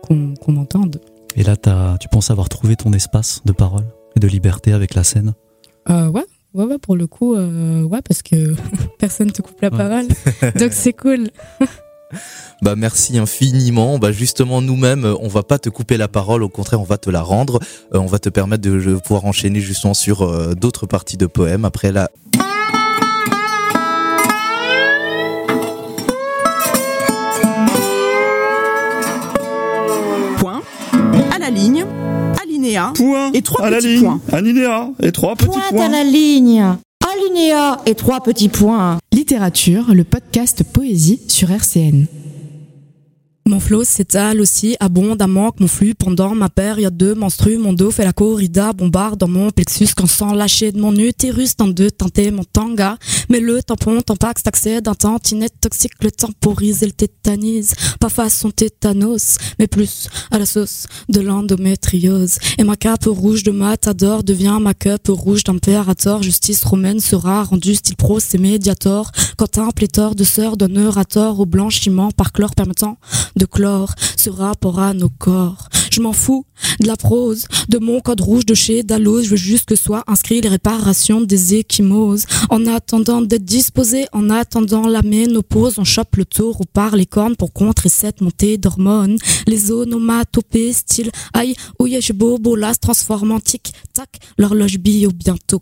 qu'on 0.03 0.51
m'entende. 0.51 1.01
Et 1.35 1.43
là, 1.43 1.55
as, 1.65 1.97
tu 1.99 2.09
penses 2.09 2.29
avoir 2.29 2.49
trouvé 2.49 2.75
ton 2.75 2.91
espace 2.91 3.41
de 3.45 3.53
parole 3.53 3.85
et 4.15 4.19
de 4.19 4.27
liberté 4.27 4.73
avec 4.73 4.93
la 4.93 5.03
scène? 5.03 5.33
Ouais, 5.89 6.25
Ouais, 6.53 6.65
ouais, 6.65 6.77
pour 6.79 6.97
le 6.97 7.07
coup, 7.07 7.35
euh, 7.35 7.83
ouais, 7.83 8.01
parce 8.01 8.21
que 8.21 8.55
personne 8.99 9.31
te 9.31 9.41
coupe 9.41 9.61
la 9.61 9.71
parole. 9.71 10.07
Donc 10.55 10.71
c'est 10.73 10.93
cool. 10.93 11.29
Bah 12.61 12.75
merci 12.75 13.17
infiniment. 13.17 13.97
Bah 13.97 14.11
justement 14.11 14.61
nous-mêmes, 14.61 15.05
on 15.21 15.29
va 15.29 15.43
pas 15.43 15.59
te 15.59 15.69
couper 15.69 15.95
la 15.95 16.09
parole, 16.09 16.43
au 16.43 16.49
contraire, 16.49 16.81
on 16.81 16.83
va 16.83 16.97
te 16.97 17.09
la 17.09 17.21
rendre. 17.21 17.61
Euh, 17.93 17.99
on 17.99 18.05
va 18.05 18.19
te 18.19 18.27
permettre 18.27 18.63
de, 18.63 18.95
pouvoir 18.95 19.23
enchaîner 19.23 19.61
justement 19.61 19.93
sur 19.93 20.23
euh, 20.23 20.53
d'autres 20.53 20.85
parties 20.85 21.15
de 21.15 21.25
poèmes 21.25 21.63
après 21.63 21.93
la 21.93 22.11
point 32.95 33.31
et 33.33 33.41
trois 33.41 33.65
à 33.65 33.71
petits 33.71 33.87
la 33.87 33.93
ligne, 33.93 34.03
points. 34.03 34.19
alinéa 34.31 34.89
et 35.01 35.11
trois 35.11 35.35
petits 35.35 35.47
Point 35.49 35.61
points. 35.69 35.85
à 35.85 35.89
la 35.89 36.03
ligne, 36.03 36.65
alinéa 37.13 37.79
et 37.85 37.95
trois 37.95 38.21
petits 38.21 38.49
points. 38.49 38.97
Littérature, 39.13 39.93
le 39.93 40.03
podcast 40.03 40.63
Poésie 40.63 41.21
sur 41.27 41.51
RCN. 41.51 42.05
Mon 43.47 43.59
flot 43.59 43.83
s'étale 43.83 44.39
aussi 44.39 44.77
abondamment 44.79 45.51
que 45.51 45.61
mon 45.61 45.67
flux 45.67 45.95
pendant 45.95 46.35
ma 46.35 46.47
période 46.47 46.95
de 46.95 47.13
menstru. 47.13 47.57
Mon 47.57 47.73
dos 47.73 47.89
fait 47.89 48.05
la 48.05 48.13
corrida, 48.13 48.71
bombarde 48.71 49.19
dans 49.19 49.27
mon 49.27 49.49
plexus 49.49 49.89
quand 49.97 50.05
sans 50.05 50.33
lâcher 50.33 50.71
de 50.71 50.79
mon 50.79 50.95
utérus 50.95 51.57
dans 51.57 51.67
deux 51.67 51.89
tenter 51.89 52.29
mon 52.29 52.43
tanga. 52.43 52.97
Mais 53.29 53.39
le 53.39 53.63
tampon, 53.63 53.99
tampax, 54.01 54.43
d'accès 54.43 54.81
d'un 54.81 54.93
tantinette 54.93 55.59
toxique, 55.59 55.93
le 56.01 56.11
temporise 56.11 56.83
et 56.83 56.85
le 56.85 56.91
tétanise. 56.91 57.73
Pas 57.99 58.09
façon 58.09 58.51
tétanos, 58.51 59.37
mais 59.57 59.67
plus 59.67 60.07
à 60.29 60.37
la 60.37 60.45
sauce 60.45 60.85
de 61.09 61.19
l'endométriose. 61.19 62.37
Et 62.59 62.63
ma 62.63 62.75
cape 62.75 63.05
rouge 63.07 63.41
de 63.43 63.51
matador 63.51 64.23
devient 64.23 64.59
ma 64.61 64.75
cup 64.75 65.07
rouge 65.07 65.43
d'impérator. 65.43 66.21
Justice 66.21 66.63
romaine 66.63 66.99
sera 66.99 67.43
rendue 67.43 67.73
style 67.73 67.95
pro, 67.95 68.19
c'est 68.19 68.37
médiator. 68.37 69.11
Quand 69.35 69.57
un 69.57 69.71
pléthore 69.71 70.13
de 70.13 70.23
sœurs 70.23 70.57
donnera 70.57 71.05
tort 71.05 71.39
au 71.39 71.47
blanchiment 71.47 72.11
par 72.11 72.31
chlore 72.31 72.53
permettant 72.53 72.97
de 73.35 73.45
chlore 73.45 73.93
ce 74.17 74.29
rapport 74.29 74.79
à 74.79 74.93
nos 74.93 75.09
corps. 75.09 75.69
Je 75.91 75.99
m'en 75.99 76.13
fous 76.13 76.45
de 76.79 76.87
la 76.87 76.95
prose, 76.95 77.45
de 77.67 77.77
mon 77.77 77.99
code 77.99 78.21
rouge 78.21 78.45
de 78.45 78.53
chez 78.53 78.81
Dallos. 78.81 79.23
Je 79.23 79.29
veux 79.31 79.35
juste 79.35 79.65
que 79.65 79.75
soient 79.75 80.03
inscrits 80.07 80.39
les 80.39 80.47
réparations 80.47 81.19
des 81.19 81.55
échymoses. 81.55 82.25
En 82.49 82.65
attendant 82.65 83.21
d'être 83.21 83.43
disposé, 83.43 84.05
en 84.13 84.29
attendant 84.29 84.87
la 84.87 85.01
ménopause, 85.01 85.77
on 85.77 85.83
chope 85.83 86.15
le 86.15 86.25
taureau 86.25 86.63
par 86.71 86.95
les 86.95 87.05
cornes 87.05 87.35
pour 87.35 87.51
contrer 87.51 87.89
cette 87.89 88.21
montée 88.21 88.57
d'hormones. 88.57 89.17
Les 89.47 89.71
onomatopées 89.71 90.71
style 90.71 91.11
aïe, 91.33 91.55
beau, 92.13 92.55
là, 92.55 92.73
se 92.73 92.79
transforme 92.79 93.31
en 93.31 93.39
tic, 93.39 93.73
tac, 93.93 94.19
l'horloge 94.37 94.77
bio 94.77 95.11
bientôt 95.13 95.59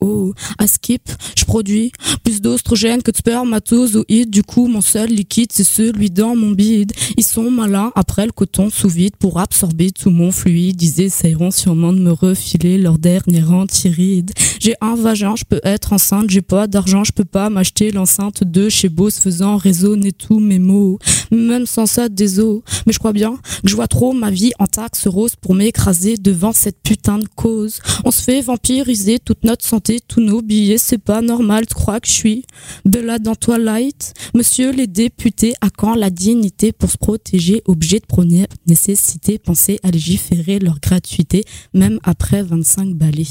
oh, 0.00 0.32
à 0.58 0.66
skip, 0.66 1.10
je 1.36 1.44
produis 1.44 1.92
plus 2.24 2.40
d'ostrogène 2.40 3.02
que 3.02 3.10
de 3.10 3.16
spermatozoïdes. 3.16 4.30
Du 4.30 4.42
coup, 4.42 4.66
mon 4.66 4.80
seul 4.80 5.10
liquide, 5.10 5.52
c'est 5.52 5.64
celui 5.64 6.10
dans 6.10 6.36
mon 6.36 6.50
bide. 6.50 6.92
Ils 7.16 7.24
sont 7.24 7.50
malins 7.50 7.92
après 7.94 8.26
le 8.26 8.32
coton 8.32 8.70
sous 8.70 8.88
vide 8.88 9.16
pour 9.16 9.40
absorber 9.40 9.69
tout 9.94 10.10
mon 10.10 10.30
fluide. 10.30 10.82
Ils 10.82 11.00
essayeront 11.00 11.50
sûrement 11.50 11.92
de 11.92 12.00
me 12.00 12.12
refiler 12.12 12.78
leur 12.78 12.98
dernière 12.98 13.52
antiride. 13.52 14.32
J'ai 14.58 14.74
un 14.80 14.94
vagin, 14.94 15.34
je 15.36 15.44
peux 15.44 15.60
être 15.64 15.92
enceinte. 15.92 16.30
J'ai 16.30 16.42
pas 16.42 16.66
d'argent, 16.66 17.04
je 17.04 17.12
peux 17.12 17.24
pas 17.24 17.50
m'acheter 17.50 17.90
l'enceinte 17.90 18.44
de 18.44 18.68
chez 18.68 18.88
Bose 18.88 19.16
faisant 19.16 19.56
résonner 19.56 20.12
tous 20.12 20.38
mes 20.38 20.58
mots. 20.58 20.98
Même 21.30 21.66
sans 21.66 21.86
ça, 21.86 22.08
des 22.08 22.40
os. 22.40 22.62
Mais 22.86 22.92
je 22.92 22.98
crois 22.98 23.12
bien 23.12 23.36
que 23.62 23.68
je 23.68 23.74
vois 23.74 23.88
trop 23.88 24.12
ma 24.12 24.30
vie 24.30 24.52
en 24.58 24.66
taxe 24.66 25.06
rose 25.06 25.36
pour 25.36 25.54
m'écraser 25.54 26.16
devant 26.16 26.52
cette 26.52 26.82
putain 26.82 27.18
de 27.18 27.28
cause. 27.34 27.80
On 28.04 28.10
se 28.10 28.22
fait 28.22 28.40
vampiriser 28.40 29.18
toute 29.18 29.44
notre 29.44 29.64
santé 29.64 30.00
tous 30.06 30.20
nos 30.20 30.42
billets, 30.42 30.78
c'est 30.78 30.98
pas 30.98 31.22
normal, 31.22 31.66
tu 31.66 31.74
crois 31.74 32.00
que 32.00 32.08
je 32.08 32.12
suis 32.12 32.44
Bella 32.84 33.18
dans 33.18 33.34
Twilight? 33.34 34.14
Monsieur 34.34 34.72
les 34.72 34.86
députés, 34.86 35.54
à 35.60 35.70
quand 35.70 35.94
la 35.94 36.10
dignité 36.10 36.72
pour 36.72 36.90
se 36.90 36.96
protéger, 36.96 37.62
objet 37.66 37.98
de 37.98 38.06
première 38.06 38.46
nécessité, 38.66 39.38
à 39.82 39.90
légiférer 39.90 40.58
leur 40.58 40.80
gratuité, 40.80 41.44
même 41.74 41.98
après 42.02 42.42
25 42.42 42.94
balais. 42.94 43.26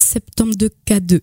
Septembre 0.00 0.54
de 0.56 0.70
K2 0.86 1.20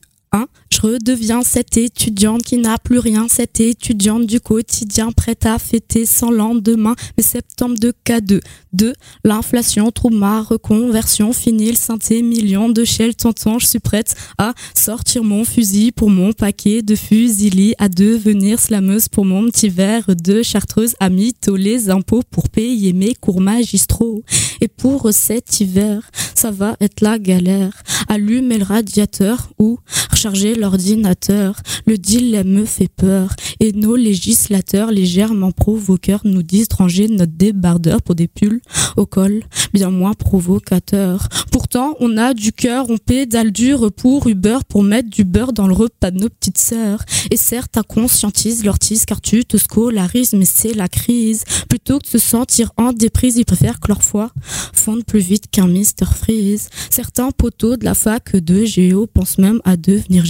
je 0.76 0.82
redeviens 0.82 1.42
cette 1.42 1.78
étudiante 1.78 2.44
qui 2.44 2.58
n'a 2.58 2.78
plus 2.78 3.00
rien, 3.00 3.28
cette 3.30 3.62
étudiante 3.62 4.26
du 4.26 4.42
quotidien 4.42 5.12
prête 5.14 5.46
à 5.46 5.58
fêter 5.58 6.06
sans 6.06 6.32
lendemain. 6.32 6.96
Mais 7.16 7.24
septembre 7.24 7.80
de 7.80 7.94
K2, 8.06 8.42
2. 8.74 8.94
L'inflation 9.24 9.90
trouve 9.92 10.14
ma 10.14 10.42
reconversion, 10.42 11.32
fini 11.32 11.72
le 11.72 11.78
synthé 11.78 12.22
million 12.22 12.68
de 12.68 12.84
Shell 12.84 13.16
tonton, 13.16 13.58
je 13.58 13.68
suis 13.68 13.80
prête 13.80 14.16
à 14.38 14.54
sortir 14.74 15.24
mon 15.24 15.46
fusil 15.46 15.94
pour 15.94 16.10
mon 16.10 16.34
paquet 16.34 16.82
de 16.82 16.96
fusili, 16.96 17.74
à 17.78 17.88
devenir 17.88 18.60
slameuse 18.60 19.08
pour 19.08 19.24
mon 19.24 19.50
petit 19.50 19.70
verre 19.70 20.14
de 20.16 20.44
chartreuse, 20.44 20.96
à 21.00 21.10
mytho 21.10 21.56
les 21.56 21.90
impôts 21.90 22.24
pour 22.30 22.50
payer 22.50 22.92
mes 22.92 23.16
cours 23.16 23.40
magistraux. 23.40 24.24
Et 24.60 24.68
pour 24.68 25.10
cet 25.14 25.62
hiver, 25.62 26.10
ça 26.34 26.52
va 26.52 26.76
être 26.82 27.02
la 27.02 27.18
galère. 27.18 27.82
Allumer 28.10 28.58
le 28.58 28.66
radiateur 28.66 29.52
ou 29.58 29.80
recharger 30.12 30.56
l'ordinateur. 30.66 31.62
Le 31.86 31.98
dilemme 31.98 32.50
me 32.50 32.66
fait 32.66 32.90
peur. 32.90 33.36
Et 33.60 33.72
nos 33.72 33.96
législateurs 33.96 34.92
légèrement 34.92 35.52
provoqueurs 35.52 36.22
nous 36.26 36.44
disent 36.44 36.68
ranger 36.76 37.08
notre 37.08 37.34
débardeur 37.34 38.02
pour 38.02 38.16
des 38.16 38.28
pulls 38.28 38.62
au 38.98 39.06
col 39.06 39.44
bien 39.74 39.92
moins 39.92 40.14
provocateurs. 40.14 41.28
Pourtant, 41.52 41.96
on 42.00 42.18
a 42.18 42.34
du 42.34 42.52
cœur, 42.52 42.90
on 42.90 42.98
pédale 42.98 43.52
dur 43.52 43.92
pour 43.92 44.28
Uber 44.28 44.60
pour 44.68 44.84
mettre 44.84 45.10
du 45.10 45.24
beurre 45.24 45.54
dans 45.54 45.68
le 45.68 45.74
repas 45.74 46.12
de 46.12 46.20
nos 46.20 46.30
petites 46.30 46.58
sœurs. 46.58 47.04
Et 47.30 47.38
certes, 47.38 47.78
conscientise 47.88 48.64
l'ortise 48.64 49.06
car 49.06 49.22
tu 49.22 49.46
te 49.46 49.58
scolarises, 49.58 50.34
mais 50.34 50.46
c'est 50.46 50.74
la 50.74 50.88
crise. 50.88 51.44
Plutôt 51.70 52.00
que 52.00 52.06
de 52.06 52.10
se 52.10 52.18
sentir 52.18 52.72
en 52.78 52.94
déprise, 52.94 53.38
ils 53.38 53.46
préfèrent 53.46 53.80
que 53.80 53.90
leur 53.90 54.02
foi 54.02 54.32
fonde 54.74 55.04
plus 55.04 55.20
vite 55.20 55.46
qu'un 55.52 55.68
Mr. 55.68 56.06
Freeze. 56.14 56.70
Certains 56.90 57.32
poteaux 57.32 57.76
de 57.76 57.84
la 57.84 57.96
fac 57.96 58.36
de 58.36 58.64
Géo 58.64 59.08
pensent 59.08 59.38
même 59.38 59.60
à 59.66 59.76
devenir 59.78 60.24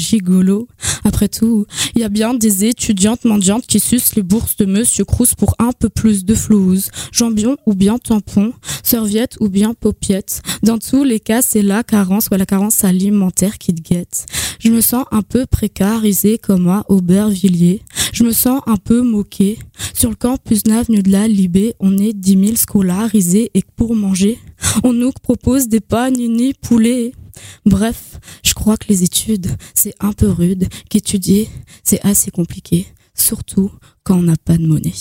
Après 1.03 1.27
tout, 1.27 1.65
il 1.95 2.01
y 2.01 2.03
a 2.03 2.09
bien 2.09 2.33
des 2.33 2.65
étudiantes 2.65 3.25
mendiantes 3.25 3.65
qui 3.67 3.79
sucent 3.79 4.15
les 4.15 4.23
bourses 4.23 4.57
de 4.57 4.65
Monsieur 4.65 5.05
Cruz 5.05 5.35
pour 5.37 5.55
un 5.59 5.71
peu 5.71 5.89
plus 5.89 6.25
de 6.25 6.33
flouze. 6.33 6.89
Jambion 7.11 7.57
ou 7.65 7.73
bien 7.73 7.97
tampon, 7.97 8.53
serviette 8.83 9.37
ou 9.39 9.49
bien 9.49 9.73
paupiette. 9.73 10.41
Dans 10.63 10.79
tous 10.79 11.03
les 11.03 11.19
cas, 11.19 11.41
c'est 11.41 11.61
la 11.61 11.83
carence 11.83 12.27
ou 12.31 12.35
la 12.35 12.45
carence 12.45 12.83
alimentaire 12.83 13.57
qui 13.57 13.73
te 13.73 13.81
guette. 13.81 14.25
Je 14.59 14.69
me 14.71 14.81
sens 14.81 15.05
un 15.11 15.21
peu 15.21 15.45
précarisée 15.45 16.37
comme 16.37 16.63
moi, 16.63 16.85
Aubervilliers. 16.89 17.81
Je 18.11 18.23
me 18.23 18.31
sens 18.31 18.61
un 18.65 18.77
peu 18.77 19.01
moquée. 19.01 19.59
Sur 19.93 20.09
le 20.09 20.15
campus 20.15 20.63
avenue 20.71 21.03
de 21.03 21.11
la 21.11 21.27
Libé, 21.27 21.75
on 21.79 21.97
est 21.97 22.13
10 22.13 22.45
000 22.45 22.55
scolarisés 22.55 23.51
et 23.53 23.63
pour 23.75 23.95
manger, 23.95 24.39
on 24.83 24.93
nous 24.93 25.11
propose 25.21 25.67
des 25.67 25.81
panini 25.81 26.53
poulets. 26.53 27.13
Bref, 27.65 28.19
je 28.43 28.53
crois 28.53 28.77
que 28.77 28.87
les 28.89 29.03
études, 29.03 29.47
c'est 29.73 29.93
un 29.99 30.13
peu 30.13 30.29
rude, 30.29 30.67
qu'étudier, 30.89 31.49
c'est 31.83 32.03
assez 32.05 32.31
compliqué, 32.31 32.87
surtout 33.13 33.71
quand 34.03 34.17
on 34.17 34.23
n'a 34.23 34.37
pas 34.37 34.57
de 34.57 34.65
monnaie. 34.65 34.93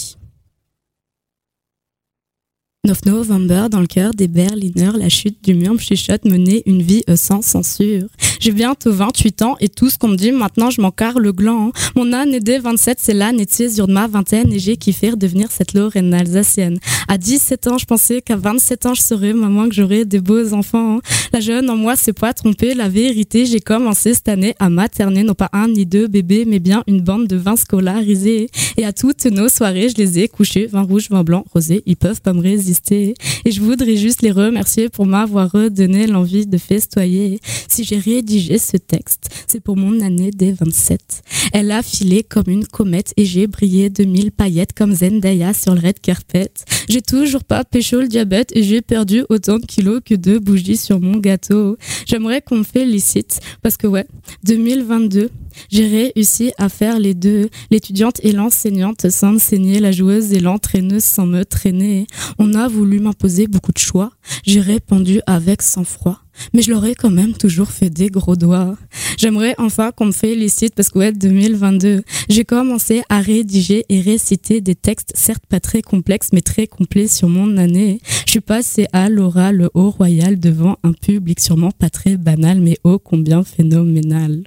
9 2.85 3.07
novembre, 3.07 3.71
dans 3.71 3.81
le 3.81 3.87
cœur 3.87 4.11
des 4.13 4.29
Berliners, 4.29 4.99
la 4.99 5.09
chute 5.09 5.43
du 5.43 5.55
mur 5.55 5.73
me 5.73 5.79
chuchote 5.79 6.27
mener 6.27 6.63
une 6.67 6.83
vie 6.83 7.03
euh, 7.09 7.17
sans 7.17 7.41
censure. 7.41 8.09
J'ai 8.41 8.53
bientôt 8.53 8.93
28 8.93 9.41
ans 9.41 9.57
et 9.59 9.71
tout 9.71 9.89
ce 9.89 9.97
qu'on 9.97 10.09
me 10.09 10.17
dit 10.17 10.33
maintenant, 10.33 10.69
je 10.69 10.83
m'en 10.83 10.93
le 11.17 11.33
gland. 11.33 11.73
Mon 11.97 12.13
année 12.13 12.41
des 12.41 12.59
27, 12.59 12.99
c'est 13.01 13.15
l'année 13.15 13.47
de 13.47 13.91
ma 13.91 14.07
vingtaine 14.07 14.53
et 14.53 14.59
j'ai 14.59 14.77
kiffé 14.77 15.11
redevenir 15.11 15.51
cette 15.51 15.73
Lorraine 15.73 16.13
alsacienne. 16.13 16.79
À 17.09 17.17
17 17.17 17.69
ans, 17.69 17.79
je 17.79 17.87
pensais 17.87 18.21
qu'à 18.21 18.37
27 18.37 18.87
ans, 18.87 18.95
je 18.95 19.01
serais 19.01 19.33
maman, 19.33 19.69
que 19.69 19.75
j'aurais 19.75 20.05
des 20.05 20.21
beaux 20.21 20.53
enfants. 20.53 21.01
La 21.33 21.41
jeune 21.41 21.71
en 21.71 21.77
moi 21.77 21.97
s'est 21.97 22.13
pas 22.13 22.35
trompée. 22.35 22.75
La 22.75 22.91
vérité, 22.91 23.47
j'ai 23.47 23.61
commencé 23.61 24.13
cette 24.13 24.29
année 24.29 24.55
à 24.59 24.69
materner, 24.69 25.23
non 25.23 25.35
pas 25.35 25.49
un 25.55 25.69
ni 25.69 25.87
deux 25.87 26.07
bébés, 26.07 26.45
mais 26.47 26.59
bien 26.59 26.85
une 26.87 27.01
bande 27.01 27.29
de 27.29 27.37
20 27.37 27.57
scolarisés. 27.57 28.49
Et 28.77 28.85
à 28.85 28.93
toutes 28.93 29.25
nos 29.25 29.49
soirées, 29.49 29.89
je 29.89 29.97
les 29.97 30.19
ai 30.19 30.29
couchés, 30.29 30.67
vin 30.67 30.83
rouge, 30.83 31.09
vin 31.09 31.25
blanc, 31.25 31.45
rosé. 31.53 31.83
Ils 31.87 31.97
peuvent 31.97 32.21
pas 32.21 32.35
me 32.35 32.43
résister. 32.43 32.74
Et 32.91 33.51
je 33.51 33.61
voudrais 33.61 33.97
juste 33.97 34.23
les 34.23 34.31
remercier 34.31 34.89
pour 34.89 35.07
m'avoir 35.07 35.51
redonné 35.51 36.07
l'envie 36.07 36.47
de 36.47 36.59
festoyer. 36.59 37.41
Si 37.69 37.85
j'ai 37.85 37.99
rédigé 37.99 38.59
ce 38.59 38.77
texte, 38.77 39.29
c'est 39.47 39.61
pour 39.61 39.77
mon 39.77 40.01
année 40.01 40.31
des 40.31 40.53
27. 40.53 41.23
Elle 41.53 41.71
a 41.71 41.83
filé 41.83 42.23
comme 42.23 42.49
une 42.49 42.67
comète 42.67 43.13
et 43.17 43.25
j'ai 43.25 43.47
brillé 43.47 43.91
de 43.91 44.05
mille 44.05 44.33
paillettes 44.33 44.73
comme 44.73 44.95
Zendaya 44.95 45.55
sur 45.55 45.75
le 45.75 45.81
red 45.81 46.01
carpet. 46.01 46.51
J'ai 46.89 47.03
toujours 47.03 47.45
pas 47.45 47.65
pécho 47.65 48.01
le 48.01 48.09
diabète 48.09 48.51
et 48.55 48.63
j'ai 48.63 48.83
perdu 48.83 49.25
autant 49.29 49.59
de 49.59 49.67
kilos 49.67 50.01
que 50.05 50.15
de 50.15 50.39
bougies 50.39 50.77
sur 50.77 51.01
mon 51.01 51.19
gâteau. 51.19 51.77
J'aimerais 52.07 52.43
qu'on 52.43 52.57
me 52.57 52.65
félicite 52.65 53.41
parce 53.63 53.77
que 53.77 53.87
ouais, 53.87 54.07
2022, 54.45 55.31
j'ai 55.71 55.87
réussi 55.87 56.53
à 56.59 56.69
faire 56.69 56.99
les 56.99 57.15
deux, 57.15 57.49
l'étudiante 57.71 58.21
et 58.23 58.33
l'enseignante 58.33 59.07
saigner, 59.39 59.81
la 59.81 59.93
joueuse 59.93 60.33
et 60.33 60.41
l'entraîneuse 60.41 61.05
sans 61.05 61.27
me 61.27 61.45
traîner. 61.45 62.07
On 62.39 62.55
a 62.55 62.69
voulu 62.69 63.01
m'imposer 63.01 63.47
beaucoup 63.47 63.73
de 63.73 63.79
choix, 63.79 64.11
j'ai 64.45 64.61
répondu 64.61 65.21
avec 65.27 65.63
sang-froid. 65.63 66.21
Mais 66.53 66.63
je 66.63 66.73
l'aurais 66.73 66.95
quand 66.95 67.11
même 67.11 67.35
toujours 67.35 67.71
fait 67.71 67.91
des 67.91 68.09
gros 68.09 68.37
doigts. 68.37 68.77
J'aimerais 69.19 69.55
enfin 69.59 69.93
qu'on 69.93 70.07
me 70.07 70.13
félicite 70.13 70.75
parce 70.75 70.89
que 70.89 70.99
ouais, 70.99 71.13
2022, 71.13 72.03
j'ai 72.29 72.45
commencé 72.45 73.03
à 73.09 73.21
rédiger 73.21 73.85
et 73.89 74.01
réciter 74.01 74.61
des 74.61 74.75
textes 74.75 75.13
certes 75.15 75.45
pas 75.49 75.61
très 75.61 75.83
complexes 75.83 76.31
mais 76.33 76.41
très 76.41 76.67
complets 76.67 77.09
sur 77.09 77.29
mon 77.29 77.57
année. 77.57 78.01
Je 78.27 78.33
suis 78.33 78.41
passée 78.41 78.87
à 78.93 79.09
l'oral 79.09 79.69
au 79.75 79.91
royal 79.91 80.41
devant 80.41 80.77
un 80.83 80.93
public 80.93 81.41
sûrement 81.41 81.71
pas 81.71 81.91
très 81.91 82.17
banal 82.17 82.61
mais 82.61 82.79
ô 82.83 82.99
combien 82.99 83.45
phénoménal. 83.45 84.43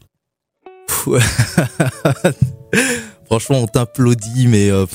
franchement, 3.25 3.59
on 3.59 3.67
t'applaudit, 3.67 4.47
mais 4.47 4.71
euh, 4.71 4.85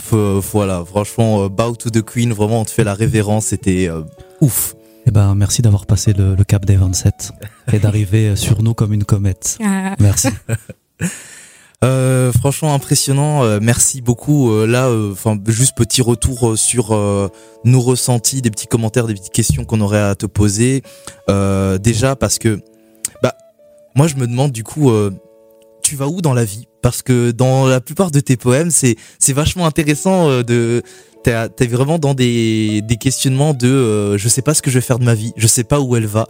voilà, 0.53 0.85
franchement, 0.85 1.45
euh, 1.45 1.49
bow 1.49 1.77
to 1.77 1.91
the 1.91 2.03
queen, 2.03 2.33
vraiment, 2.33 2.63
on 2.63 2.65
te 2.65 2.71
fait 2.71 2.85
la 2.85 2.95
révérence, 2.95 3.47
c'était 3.47 3.89
euh, 3.89 4.03
ouf. 4.41 4.75
Eh 5.07 5.11
ben, 5.11 5.35
merci 5.35 5.63
d'avoir 5.63 5.87
passé 5.87 6.13
le, 6.13 6.37
cap 6.45 6.65
des 6.65 6.77
27 6.77 7.33
et 7.73 7.79
d'arriver 7.79 8.37
sur 8.37 8.63
nous 8.63 8.75
comme 8.75 8.93
une 8.93 9.05
comète. 9.05 9.59
Ah. 9.63 9.95
Merci. 9.99 10.29
Euh, 11.85 12.31
franchement 12.31 12.75
impressionnant. 12.75 13.43
Euh, 13.43 13.59
merci 13.61 14.03
beaucoup. 14.03 14.53
Euh, 14.53 14.67
là, 14.67 14.89
enfin 15.11 15.37
juste 15.49 15.77
petit 15.77 16.01
retour 16.01 16.57
sur 16.57 16.97
nos 17.65 17.81
ressentis, 17.81 18.41
des 18.41 18.53
petits 18.53 18.69
commentaires, 18.69 19.09
des 19.09 19.15
petites 19.15 19.33
questions 19.33 19.65
qu'on 19.65 19.81
aurait 19.81 20.01
à 20.01 20.15
te 20.15 20.27
poser. 20.27 20.85
déjà 21.29 22.15
parce 22.15 22.39
que 22.39 22.61
bah 23.21 23.35
moi 23.97 24.07
je 24.07 24.15
me 24.15 24.29
demande 24.29 24.53
du 24.53 24.63
coup 24.63 24.93
tu 25.93 25.97
vas 25.97 26.09
où 26.09 26.23
dans 26.23 26.33
la 26.33 26.45
vie? 26.45 26.69
Parce 26.81 27.03
que 27.03 27.33
dans 27.33 27.67
la 27.67 27.83
plupart 27.83 28.11
de 28.11 28.21
tes 28.21 28.39
poèmes, 28.39 28.71
c'est 28.71 28.97
c'est 29.19 29.35
vachement 29.35 29.67
intéressant 29.67 30.43
de 30.43 30.83
t'es 31.23 31.67
vraiment 31.67 31.99
dans 31.99 32.15
des 32.15 32.81
des 32.81 32.97
questionnements 32.97 33.53
de 33.53 34.17
je 34.17 34.29
sais 34.29 34.43
pas 34.43 34.55
ce 34.55 34.63
que 34.63 34.71
je 34.71 34.79
vais 34.79 34.85
faire 34.85 34.99
de 34.99 35.05
ma 35.05 35.15
vie, 35.15 35.33
je 35.37 35.47
sais 35.47 35.65
pas 35.65 35.81
où 35.81 35.97
elle 35.97 36.07
va. 36.07 36.27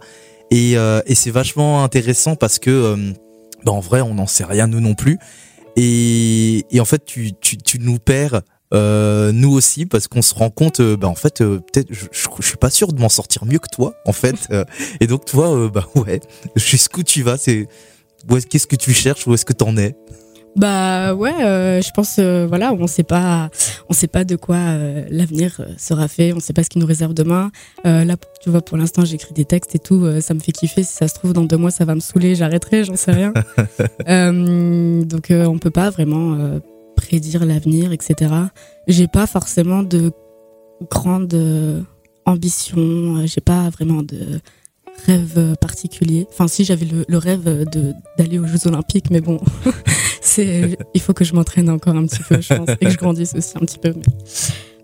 Et, 0.51 0.73
et 0.73 1.15
c'est 1.15 1.31
vachement 1.31 1.83
intéressant 1.83 2.35
parce 2.35 2.59
que 2.59 3.13
bah 3.63 3.71
en 3.71 3.79
vrai, 3.79 4.01
on 4.01 4.13
n'en 4.15 4.27
sait 4.27 4.43
rien 4.43 4.67
nous 4.67 4.79
non 4.79 4.95
plus. 4.95 5.17
Et, 5.75 6.65
et 6.71 6.79
en 6.79 6.85
fait, 6.85 7.03
tu, 7.05 7.33
tu, 7.33 7.79
nous 7.79 7.99
perds. 7.99 8.41
Euh, 8.73 9.31
nous 9.31 9.51
aussi 9.51 9.85
parce 9.85 10.07
qu'on 10.07 10.23
se 10.23 10.33
rend 10.33 10.49
compte 10.49 10.79
euh, 10.79 10.97
bah 10.97 11.07
en 11.07 11.13
fait 11.13 11.41
euh, 11.41 11.59
peut-être 11.59 11.89
je, 11.91 12.07
je, 12.11 12.47
suis 12.47 12.57
pas 12.57 12.71
sûr 12.71 12.91
de 12.91 12.99
m'en 12.99 13.09
sortir 13.09 13.45
mieux 13.45 13.59
que 13.59 13.67
toi 13.71 13.93
en 14.07 14.13
fait 14.13 14.47
euh, 14.49 14.65
et 14.99 15.05
donc 15.05 15.25
toi 15.25 15.69
bah 15.69 15.87
ouais 15.93 16.21
jusqu'où 16.55 17.03
tu 17.03 17.21
vas 17.21 17.37
c'est 17.37 17.67
qu'est-ce 18.49 18.67
que 18.67 18.75
tu 18.75 18.93
cherches 18.93 19.27
où 19.27 19.33
est-ce 19.33 19.45
que 19.45 19.53
t'en 19.53 19.77
es? 19.77 19.95
Bah 20.55 21.15
ouais, 21.15 21.33
euh, 21.43 21.81
je 21.81 21.89
pense 21.91 22.17
euh, 22.19 22.45
voilà, 22.47 22.73
on 22.73 22.85
sait 22.85 23.03
pas, 23.03 23.49
on 23.89 23.93
sait 23.93 24.07
pas 24.07 24.23
de 24.23 24.35
quoi 24.35 24.57
euh, 24.57 25.03
l'avenir 25.09 25.65
sera 25.77 26.07
fait, 26.07 26.31
on 26.31 26.39
sait 26.39 26.53
pas 26.53 26.63
ce 26.63 26.69
qui 26.69 26.77
nous 26.77 26.85
réserve 26.85 27.13
demain. 27.13 27.51
là, 27.83 28.15
tu 28.41 28.51
vois, 28.51 28.61
pour 28.61 28.77
l'instant, 28.77 29.03
j'écris 29.03 29.33
des 29.33 29.45
textes 29.45 29.73
et 29.75 29.79
tout, 29.79 30.05
ça 30.21 30.33
me 30.33 30.39
fait 30.39 30.51
kiffer. 30.51 30.83
Si 30.83 30.93
ça 30.93 31.07
se 31.07 31.15
trouve 31.15 31.33
dans 31.33 31.45
deux 31.45 31.57
mois, 31.57 31.71
ça 31.71 31.85
va 31.85 31.95
me 31.95 31.99
saouler, 31.99 32.35
j'arrêterai, 32.35 32.83
j'en 32.83 32.95
sais 32.95 33.11
rien. 33.11 33.33
donc 35.03 35.27
on 35.31 35.57
peut 35.57 35.71
pas 35.71 35.89
vraiment 35.89 36.37
prédire 36.95 37.45
l'avenir, 37.45 37.91
etc. 37.91 38.31
J'ai 38.87 39.07
pas 39.07 39.25
forcément 39.25 39.81
de 39.81 40.11
grandes 40.91 41.85
ambitions, 42.25 43.25
j'ai 43.25 43.41
pas 43.41 43.69
vraiment 43.69 44.03
de 44.03 44.39
rêve 45.05 45.55
particulier. 45.59 46.27
Enfin, 46.31 46.47
si 46.47 46.65
j'avais 46.65 46.85
le, 46.85 47.05
le, 47.07 47.17
rêve 47.17 47.43
de 47.69 47.93
d'aller 48.17 48.39
aux 48.39 48.47
Jeux 48.47 48.67
Olympiques, 48.67 49.09
mais 49.09 49.21
bon, 49.21 49.39
c'est 50.21 50.77
il 50.93 51.01
faut 51.01 51.13
que 51.13 51.23
je 51.23 51.33
m'entraîne 51.33 51.69
encore 51.69 51.95
un 51.95 52.05
petit 52.05 52.23
peu, 52.23 52.39
je 52.39 52.53
pense, 52.53 52.69
et 52.69 52.85
que 52.85 52.89
je 52.89 52.97
grandisse 52.97 53.35
aussi 53.35 53.53
un 53.55 53.65
petit 53.65 53.79
peu. 53.79 53.93
Mais, 53.95 54.13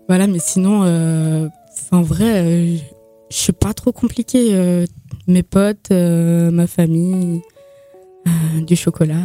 voilà, 0.08 0.26
mais 0.26 0.40
sinon, 0.40 0.82
euh, 0.84 1.48
en 1.92 2.02
vrai, 2.02 2.44
euh, 2.44 2.76
je 3.30 3.36
suis 3.36 3.52
pas 3.52 3.72
trop 3.72 3.92
compliquée. 3.92 4.54
Euh, 4.54 4.84
mes 5.26 5.42
potes, 5.42 5.90
euh, 5.92 6.50
ma 6.50 6.66
famille, 6.66 7.40
euh, 8.26 8.60
du 8.62 8.76
chocolat, 8.76 9.22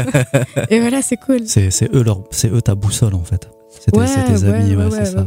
et 0.70 0.80
voilà, 0.80 1.02
c'est 1.02 1.16
cool. 1.16 1.46
C'est 1.46 1.70
eux 1.94 2.02
leur, 2.02 2.24
c'est 2.30 2.50
eux 2.50 2.62
ta 2.62 2.74
boussole 2.74 3.14
en 3.14 3.22
fait. 3.22 3.48
C'est 3.70 3.90
tes, 3.90 3.98
tes 4.34 4.44
amis, 4.44 4.74
ouais, 4.74 4.90
c'est 4.90 5.06
ça 5.06 5.26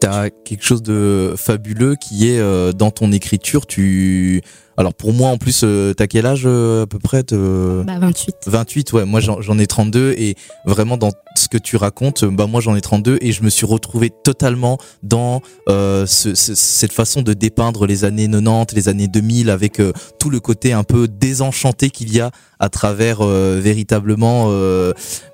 t'as 0.00 0.30
quelque 0.30 0.64
chose 0.64 0.82
de 0.82 1.34
fabuleux 1.36 1.96
qui 1.96 2.30
est 2.30 2.40
euh, 2.40 2.72
dans 2.72 2.90
ton 2.90 3.12
écriture. 3.12 3.66
Tu 3.66 4.42
alors 4.76 4.94
pour 4.94 5.12
moi 5.12 5.30
en 5.30 5.38
plus, 5.38 5.62
euh, 5.64 5.92
t'as 5.92 6.06
quel 6.06 6.24
âge 6.24 6.42
euh, 6.44 6.84
à 6.84 6.86
peu 6.86 6.98
près 7.00 7.24
bah, 7.32 7.98
28. 7.98 8.36
28, 8.46 8.92
ouais. 8.92 9.04
Moi 9.04 9.20
j'en 9.20 9.58
ai 9.58 9.66
32 9.66 10.14
et 10.16 10.36
vraiment 10.64 10.96
dans 10.96 11.10
ce 11.38 11.48
que 11.48 11.58
tu 11.58 11.76
racontes, 11.76 12.24
bah 12.24 12.46
moi 12.46 12.60
j'en 12.60 12.76
ai 12.76 12.80
32 12.80 13.18
et 13.20 13.32
je 13.32 13.42
me 13.42 13.50
suis 13.50 13.66
retrouvé 13.66 14.10
totalement 14.10 14.78
dans 15.02 15.42
euh, 15.68 16.06
ce, 16.06 16.34
cette 16.34 16.92
façon 16.92 17.22
de 17.22 17.32
dépeindre 17.32 17.86
les 17.86 18.04
années 18.04 18.28
90, 18.28 18.74
les 18.74 18.88
années 18.88 19.08
2000 19.08 19.50
avec 19.50 19.80
tout 20.18 20.30
le 20.30 20.40
côté 20.40 20.72
un 20.72 20.84
peu 20.84 21.08
désenchanté 21.08 21.90
qu'il 21.90 22.14
y 22.14 22.20
a 22.20 22.30
à 22.60 22.68
travers 22.68 23.24
véritablement 23.24 24.52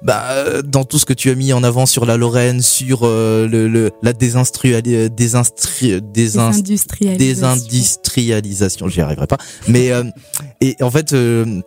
bah, 0.03 0.61
dans 0.63 0.85
tout 0.85 0.99
ce 0.99 1.07
que 1.07 1.15
tu 1.15 1.31
as 1.31 1.35
mis 1.35 1.55
en 1.55 1.65
avant 1.65 1.87
sur 1.87 2.05
la 2.05 2.19
Lorraine, 2.19 2.61
sur 2.61 3.05
le, 3.05 3.47
le, 3.47 3.91
la 4.03 4.13
désinstru, 4.13 4.75
désindustrialisation. 5.17 7.17
désindustrialisation, 7.17 8.89
j'y 8.89 9.01
arriverai 9.01 9.27
pas 9.27 9.39
mais 9.69 9.91
euh, 9.91 10.05
et 10.61 10.77
en 10.81 10.91
fait, 10.91 11.13
euh, 11.13 11.61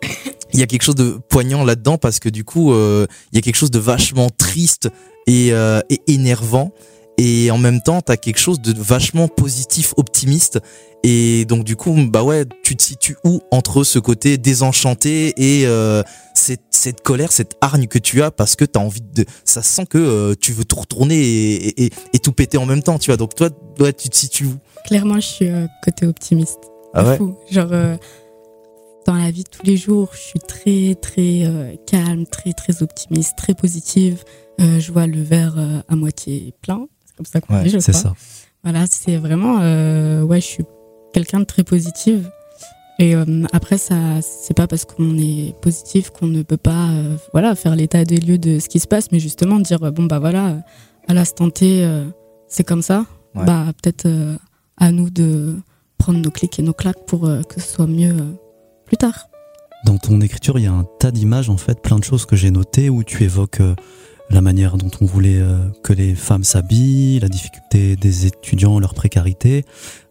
il 0.52 0.60
y 0.60 0.62
a 0.62 0.66
quelque 0.66 0.82
chose 0.82 0.94
de 0.94 1.18
poignant 1.28 1.64
là-dedans 1.64 1.98
parce 1.98 2.18
que 2.18 2.28
du 2.28 2.44
coup, 2.44 2.72
euh, 2.72 3.06
il 3.32 3.36
y 3.36 3.38
a 3.38 3.42
quelque 3.42 3.56
chose 3.56 3.70
de 3.70 3.78
vachement 3.78 4.30
triste 4.30 4.88
et, 5.26 5.48
et 5.48 6.00
énervant. 6.06 6.72
Et 7.20 7.50
en 7.50 7.58
même 7.58 7.82
temps, 7.82 8.00
t'as 8.00 8.16
quelque 8.16 8.38
chose 8.38 8.60
de 8.60 8.72
vachement 8.80 9.26
positif, 9.26 9.92
optimiste. 9.96 10.60
Et 11.02 11.44
donc 11.46 11.64
du 11.64 11.74
coup, 11.74 11.92
bah 12.08 12.22
ouais, 12.22 12.44
tu 12.62 12.76
te 12.76 12.82
situes 12.82 13.16
où 13.24 13.40
entre 13.50 13.82
ce 13.82 13.98
côté 13.98 14.38
désenchanté 14.38 15.34
et 15.36 15.66
cette, 16.34 16.62
cette, 16.70 17.02
colère, 17.02 17.32
cette 17.32 17.56
hargne 17.60 17.88
que 17.88 17.98
tu 17.98 18.22
as 18.22 18.30
parce 18.30 18.54
que 18.54 18.64
t'as 18.64 18.80
envie 18.80 19.02
de, 19.02 19.26
ça 19.44 19.62
sent 19.62 19.86
que 19.86 20.34
tu 20.34 20.52
veux 20.52 20.64
tout 20.64 20.76
retourner 20.76 21.16
et, 21.16 21.84
et, 21.84 21.90
et, 22.14 22.18
tout 22.20 22.32
péter 22.32 22.56
en 22.56 22.66
même 22.66 22.84
temps, 22.84 23.00
tu 23.00 23.10
vois. 23.10 23.16
Donc 23.16 23.34
toi, 23.34 23.50
ouais, 23.80 23.92
tu 23.92 24.08
te 24.08 24.16
situes 24.16 24.46
où? 24.46 24.54
Clairement, 24.86 25.16
je 25.16 25.26
suis 25.26 25.50
côté 25.82 26.06
optimiste. 26.06 26.60
Ah 26.94 27.16
Genre, 27.50 27.68
euh, 27.72 27.96
dans 29.08 29.16
la 29.16 29.30
vie 29.30 29.42
de 29.42 29.48
tous 29.48 29.64
les 29.64 29.76
jours, 29.76 30.10
je 30.12 30.18
suis 30.18 30.38
très, 30.38 30.94
très 30.94 31.46
euh, 31.46 31.74
calme, 31.86 32.26
très, 32.26 32.52
très 32.52 32.82
optimiste, 32.82 33.36
très 33.36 33.54
positive. 33.54 34.22
Euh, 34.60 34.78
je 34.78 34.92
vois 34.92 35.06
le 35.06 35.22
verre 35.22 35.56
à 35.88 35.96
moitié 35.96 36.52
plein. 36.60 36.86
C'est 37.06 37.16
comme 37.16 37.26
ça 37.26 37.40
qu'on 37.40 37.62
dit, 37.62 37.70
je 37.70 37.78
C'est 37.78 37.92
ça. 37.92 38.12
Voilà, 38.62 38.84
c'est 38.86 39.16
vraiment, 39.16 39.56
ouais, 40.24 40.40
je 40.40 40.46
suis 40.46 40.64
quelqu'un 41.14 41.40
de 41.40 41.44
très 41.44 41.64
positive. 41.64 42.30
Et 42.98 43.14
après, 43.52 43.78
ça, 43.78 44.20
c'est 44.20 44.54
pas 44.54 44.66
parce 44.66 44.84
qu'on 44.84 45.16
est 45.16 45.54
positif 45.62 46.10
qu'on 46.10 46.26
ne 46.26 46.42
peut 46.42 46.56
pas, 46.56 46.88
voilà, 47.32 47.54
faire 47.54 47.76
l'état 47.76 48.04
des 48.04 48.18
lieux 48.18 48.38
de 48.38 48.58
ce 48.58 48.68
qui 48.68 48.80
se 48.80 48.88
passe, 48.88 49.10
mais 49.12 49.20
justement 49.20 49.60
dire, 49.60 49.78
bon, 49.92 50.04
bah 50.04 50.18
voilà, 50.18 50.56
à 51.06 51.14
l'instant 51.14 51.48
T, 51.48 51.88
c'est 52.48 52.64
comme 52.64 52.82
ça. 52.82 53.06
Bah, 53.34 53.66
peut-être 53.80 54.08
à 54.76 54.90
nous 54.90 55.10
de 55.10 55.56
prendre 55.98 56.20
nos 56.20 56.30
clics 56.30 56.58
et 56.58 56.62
nos 56.62 56.72
claques 56.72 57.04
pour 57.06 57.26
euh, 57.26 57.42
que 57.42 57.60
ce 57.60 57.68
soit 57.68 57.86
mieux 57.86 58.12
euh, 58.12 58.32
plus 58.88 58.96
tard. 58.96 59.28
Dans 59.84 59.98
ton 59.98 60.20
écriture, 60.20 60.58
il 60.58 60.64
y 60.64 60.66
a 60.66 60.72
un 60.72 60.84
tas 60.98 61.12
d'images, 61.12 61.50
en 61.50 61.56
fait, 61.56 61.80
plein 61.80 61.98
de 61.98 62.04
choses 62.04 62.26
que 62.26 62.34
j'ai 62.34 62.50
notées 62.50 62.90
où 62.90 63.04
tu 63.04 63.22
évoques 63.22 63.60
euh, 63.60 63.76
la 64.30 64.40
manière 64.40 64.76
dont 64.76 64.90
on 65.00 65.04
voulait 65.06 65.40
que 65.82 65.94
les 65.94 66.14
femmes 66.14 66.44
s'habillent, 66.44 67.18
la 67.20 67.30
difficulté 67.30 67.96
des 67.96 68.26
étudiants, 68.26 68.78
leur 68.78 68.92
précarité. 68.92 69.64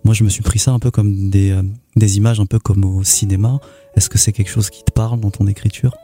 Moi, 0.04 0.16
je 0.16 0.24
me 0.24 0.30
suis 0.30 0.42
pris 0.42 0.58
ça 0.58 0.72
un 0.72 0.80
peu 0.80 0.90
comme 0.90 1.30
des, 1.30 1.56
des 1.96 2.18
images, 2.18 2.40
un 2.40 2.48
peu 2.48 2.58
comme 2.58 2.84
au 2.84 3.04
cinéma. 3.04 3.60
Est-ce 3.96 4.10
que 4.10 4.18
c'est 4.18 4.32
quelque 4.32 4.50
chose 4.50 4.72
qui 4.72 4.84
te 4.84 4.92
parle 4.92 5.20
dans 5.20 5.30
ton 5.30 5.46
écriture? 5.46 5.96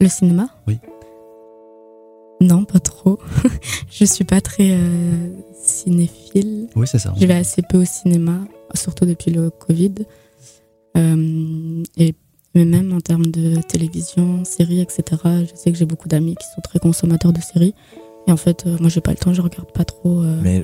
Le 0.00 0.08
cinéma? 0.08 0.48
Oui. 0.66 0.78
Non, 2.40 2.64
pas 2.64 2.80
trop. 2.80 3.18
je 3.90 4.06
suis 4.06 4.24
pas 4.24 4.40
très 4.40 4.74
cinéphile. 5.62 6.68
Oui, 6.74 6.86
c'est 6.86 6.98
ça. 6.98 7.12
Je 7.20 7.26
vais 7.26 7.34
assez 7.34 7.60
peu 7.60 7.82
au 7.82 7.84
cinéma 7.84 8.38
surtout 8.74 9.04
depuis 9.04 9.30
le 9.30 9.50
Covid. 9.50 9.94
Euh, 10.96 11.82
et 11.96 12.14
mais 12.54 12.66
même 12.66 12.92
en 12.92 13.00
termes 13.00 13.26
de 13.26 13.62
télévision, 13.62 14.44
séries, 14.44 14.82
etc. 14.82 15.02
Je 15.24 15.54
sais 15.54 15.72
que 15.72 15.78
j'ai 15.78 15.86
beaucoup 15.86 16.08
d'amis 16.08 16.36
qui 16.36 16.46
sont 16.54 16.60
très 16.60 16.78
consommateurs 16.78 17.32
de 17.32 17.40
séries. 17.40 17.74
Et 18.26 18.32
en 18.32 18.36
fait, 18.36 18.66
euh, 18.66 18.76
moi, 18.78 18.90
j'ai 18.90 19.00
pas 19.00 19.12
le 19.12 19.16
temps, 19.16 19.32
je 19.32 19.40
regarde 19.40 19.72
pas 19.72 19.86
trop. 19.86 20.22
Euh. 20.22 20.38
Mais 20.42 20.62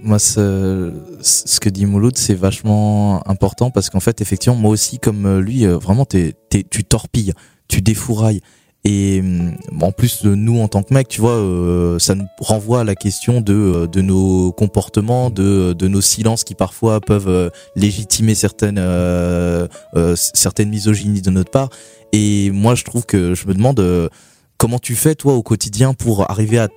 moi, 0.00 0.20
ce, 0.20 0.92
ce 1.20 1.58
que 1.58 1.68
dit 1.68 1.84
Mouloud, 1.84 2.16
c'est 2.16 2.34
vachement 2.34 3.28
important 3.28 3.72
parce 3.72 3.90
qu'en 3.90 3.98
fait, 3.98 4.20
effectivement, 4.20 4.56
moi 4.56 4.70
aussi, 4.70 5.00
comme 5.00 5.40
lui, 5.40 5.66
vraiment, 5.66 6.06
tu 6.06 6.34
torpilles, 6.84 7.32
tu 7.66 7.82
défourailles. 7.82 8.40
Et 8.86 9.20
mm, 9.20 9.56
en 9.82 9.90
plus, 9.90 10.24
nous 10.24 10.60
en 10.60 10.68
tant 10.68 10.82
que 10.82 10.94
mec, 10.94 11.08
tu 11.08 11.20
vois, 11.20 11.32
euh, 11.32 11.98
ça 11.98 12.14
nous 12.14 12.26
renvoie 12.38 12.80
à 12.80 12.84
la 12.84 12.94
question 12.94 13.40
de, 13.40 13.52
euh, 13.52 14.02
nos 14.02 14.52
comportements, 14.52 15.28
de, 15.28 15.74
nos 15.80 16.00
silences 16.00 16.44
qui 16.44 16.54
parfois 16.54 17.00
peuvent 17.00 17.28
euh, 17.28 17.50
légitimer 17.74 18.36
certaines, 18.36 18.78
euh, 18.78 19.66
certaines 20.14 20.70
misogynies 20.70 21.20
de 21.20 21.30
notre 21.30 21.50
part. 21.50 21.68
Et 22.12 22.50
moi, 22.52 22.76
je 22.76 22.84
trouve 22.84 23.04
que 23.04 23.34
je 23.34 23.48
me 23.48 23.54
demande 23.54 23.82
comment 24.56 24.78
tu 24.78 24.94
fais 24.94 25.16
toi 25.16 25.34
au 25.34 25.42
quotidien 25.42 25.92
pour 25.92 26.30
arriver 26.30 26.58
à 26.58 26.68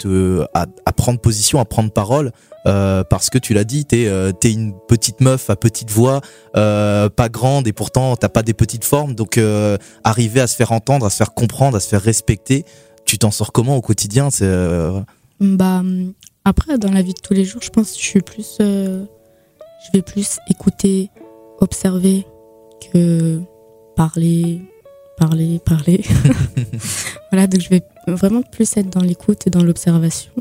prendre 0.92 1.20
position, 1.20 1.60
à 1.60 1.66
prendre 1.66 1.92
parole 1.92 2.32
euh, 2.66 3.04
parce 3.04 3.30
que 3.30 3.38
tu 3.38 3.54
l'as 3.54 3.64
dit, 3.64 3.86
t'es 3.86 4.08
euh, 4.08 4.32
es 4.44 4.52
une 4.52 4.74
petite 4.88 5.22
meuf 5.22 5.50
à 5.50 5.56
petite 5.56 5.92
voix, 5.92 6.22
euh, 6.56 7.10
pas 7.10 7.30
grande 7.30 7.68
et 7.68 7.74
pourtant 7.74 8.16
t'as 8.16 8.30
pas 8.30 8.44
des 8.44 8.54
petites 8.54 8.84
formes, 8.84 9.16
donc 9.16 9.38
euh, 9.38 9.78
arriver 10.04 10.42
à 10.42 10.48
se 10.48 10.56
faire 10.56 10.72
entendre, 10.72 11.06
à 11.06 11.10
se 11.10 11.18
faire 11.18 11.34
comprendre, 11.34 11.78
à 11.78 11.80
se 11.80 11.88
faire 11.88 12.02
respecter, 12.02 12.66
tu 13.06 13.18
t'en 13.18 13.32
sors 13.32 13.52
comment 13.52 13.78
au 13.78 13.82
quotidien? 13.82 14.30
C'est 14.30 14.50
bah 15.40 15.84
après 16.44 16.78
dans 16.78 16.92
la 16.92 17.02
vie 17.02 17.14
de 17.14 17.20
tous 17.22 17.34
les 17.34 17.46
jours, 17.46 17.62
je 17.62 17.70
pense 17.70 17.92
que 17.92 18.00
je 18.00 18.06
suis 18.06 18.22
plus, 18.22 18.58
je 18.60 19.92
vais 19.94 20.02
plus 20.02 20.40
écouter, 20.50 21.10
observer 21.60 22.26
que 22.92 23.40
parler, 23.96 24.62
parler, 25.18 25.60
parler. 25.60 26.04
voilà, 27.32 27.48
donc 27.48 27.62
je 27.62 27.70
vais 27.70 27.84
vraiment 28.08 28.42
plus 28.42 28.76
être 28.76 28.90
dans 28.90 29.02
l'écoute 29.02 29.48
et 29.48 29.50
dans 29.50 29.64
l'observation 29.64 30.32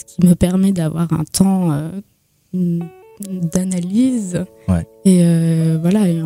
ce 0.00 0.04
qui 0.04 0.26
me 0.26 0.34
permet 0.34 0.72
d'avoir 0.72 1.12
un 1.12 1.24
temps 1.24 1.72
euh, 1.72 1.90
d'analyse. 3.20 4.44
Et 5.04 5.24
euh, 5.24 5.78
voilà, 5.80 6.08
et 6.08 6.22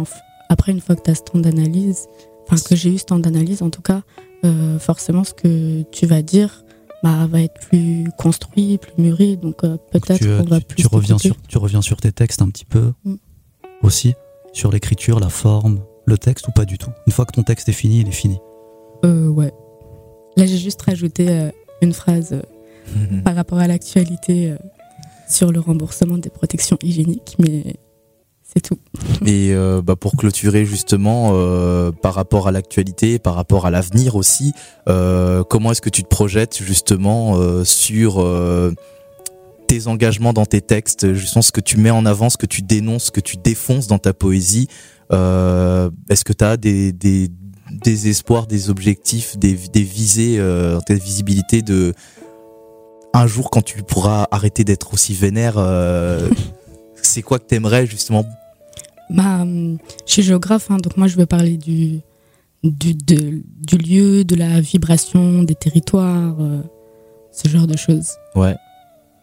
après, 0.48 0.72
une 0.72 0.80
fois 0.80 0.96
que 0.96 1.02
tu 1.02 1.10
as 1.10 1.14
ce 1.14 1.22
temps 1.22 1.38
d'analyse, 1.38 2.06
enfin 2.46 2.62
que 2.62 2.76
j'ai 2.76 2.90
eu 2.90 2.98
ce 2.98 3.04
temps 3.04 3.18
d'analyse 3.18 3.62
en 3.62 3.70
tout 3.70 3.82
cas, 3.82 4.02
euh, 4.44 4.78
forcément 4.78 5.24
ce 5.24 5.32
que 5.32 5.82
tu 5.90 6.06
vas 6.06 6.22
dire 6.22 6.64
bah, 7.02 7.26
va 7.26 7.42
être 7.42 7.60
plus 7.68 8.10
construit, 8.18 8.78
plus 8.78 8.92
mûri. 8.98 9.36
Donc 9.36 9.64
euh, 9.64 9.76
peut-être 9.90 10.20
qu'on 10.20 10.48
va 10.48 10.60
plus. 10.60 10.76
Tu 10.76 10.86
reviens, 10.86 11.18
sur, 11.18 11.36
tu 11.48 11.58
reviens 11.58 11.82
sur 11.82 11.96
tes 11.96 12.12
textes 12.12 12.42
un 12.42 12.48
petit 12.48 12.64
peu 12.64 12.92
mm. 13.04 13.14
aussi 13.82 14.14
Sur 14.52 14.70
l'écriture, 14.70 15.20
la 15.20 15.30
forme, 15.30 15.80
le 16.06 16.18
texte 16.18 16.48
ou 16.48 16.52
pas 16.52 16.64
du 16.64 16.78
tout? 16.78 16.90
Une 17.06 17.12
fois 17.12 17.24
que 17.24 17.32
ton 17.32 17.42
texte 17.42 17.68
est 17.68 17.72
fini, 17.72 18.00
il 18.00 18.08
est 18.08 18.12
fini 18.12 18.38
euh, 19.04 19.28
Ouais. 19.28 19.52
Là, 20.36 20.46
j'ai 20.46 20.58
juste 20.58 20.82
rajouté 20.82 21.50
une 21.80 21.92
phrase 21.92 22.42
par 23.24 23.34
rapport 23.34 23.58
à 23.58 23.66
l'actualité 23.66 24.54
sur 25.28 25.52
le 25.52 25.60
remboursement 25.60 26.18
des 26.18 26.30
protections 26.30 26.78
hygiéniques, 26.82 27.36
mais 27.38 27.76
c'est 28.42 28.60
tout. 28.60 28.78
Et 29.26 29.52
euh, 29.52 29.82
bah 29.82 29.96
pour 29.96 30.16
clôturer 30.16 30.64
justement 30.64 31.30
euh, 31.32 31.90
par 31.90 32.14
rapport 32.14 32.48
à 32.48 32.52
l'actualité, 32.52 33.18
par 33.18 33.34
rapport 33.34 33.66
à 33.66 33.70
l'avenir 33.70 34.16
aussi, 34.16 34.52
euh, 34.88 35.42
comment 35.44 35.72
est-ce 35.72 35.82
que 35.82 35.90
tu 35.90 36.02
te 36.02 36.08
projettes 36.08 36.62
justement 36.62 37.64
sur 37.64 38.24
tes 39.66 39.86
engagements 39.86 40.32
dans 40.32 40.46
tes 40.46 40.60
textes, 40.60 41.14
justement 41.14 41.42
ce 41.42 41.52
que 41.52 41.60
tu 41.60 41.78
mets 41.78 41.90
en 41.90 42.06
avant, 42.06 42.30
ce 42.30 42.36
que 42.36 42.46
tu 42.46 42.62
dénonces, 42.62 43.04
ce 43.04 43.10
que 43.10 43.20
tu 43.20 43.36
défonces 43.36 43.86
dans 43.86 43.98
ta 43.98 44.12
poésie 44.12 44.68
Est-ce 45.10 46.24
que 46.24 46.32
tu 46.32 46.44
as 46.44 46.56
des, 46.56 46.92
des, 46.92 47.30
des, 47.70 48.08
espoirs, 48.08 48.46
des 48.46 48.70
objectifs, 48.70 49.36
des, 49.38 49.54
des 49.54 49.82
visées, 49.82 50.36
euh, 50.38 50.78
ta 50.86 50.94
visibilité 50.94 51.62
de 51.62 51.94
un 53.14 53.26
jour 53.26 53.48
quand 53.50 53.62
tu 53.62 53.82
pourras 53.82 54.26
arrêter 54.30 54.64
d'être 54.64 54.92
aussi 54.92 55.14
vénère 55.14 55.54
c'est 57.02 57.22
quoi 57.22 57.38
que 57.38 57.46
tu 57.46 57.54
aimerais 57.54 57.86
justement? 57.86 58.24
Bah, 59.10 59.44
Je 59.44 60.12
suis 60.12 60.22
géographe, 60.22 60.70
hein, 60.70 60.78
donc 60.78 60.96
moi 60.96 61.06
je 61.06 61.16
veux 61.16 61.26
parler 61.26 61.56
du, 61.56 62.00
du, 62.62 62.94
du, 62.94 63.78
lieu, 63.78 64.24
de 64.24 64.34
la 64.34 64.60
vibration, 64.60 65.42
des 65.42 65.54
territoires, 65.54 66.36
euh, 66.40 66.62
ce 67.30 67.48
genre 67.48 67.66
de 67.66 67.76
choses. 67.76 68.12
Ouais. 68.34 68.56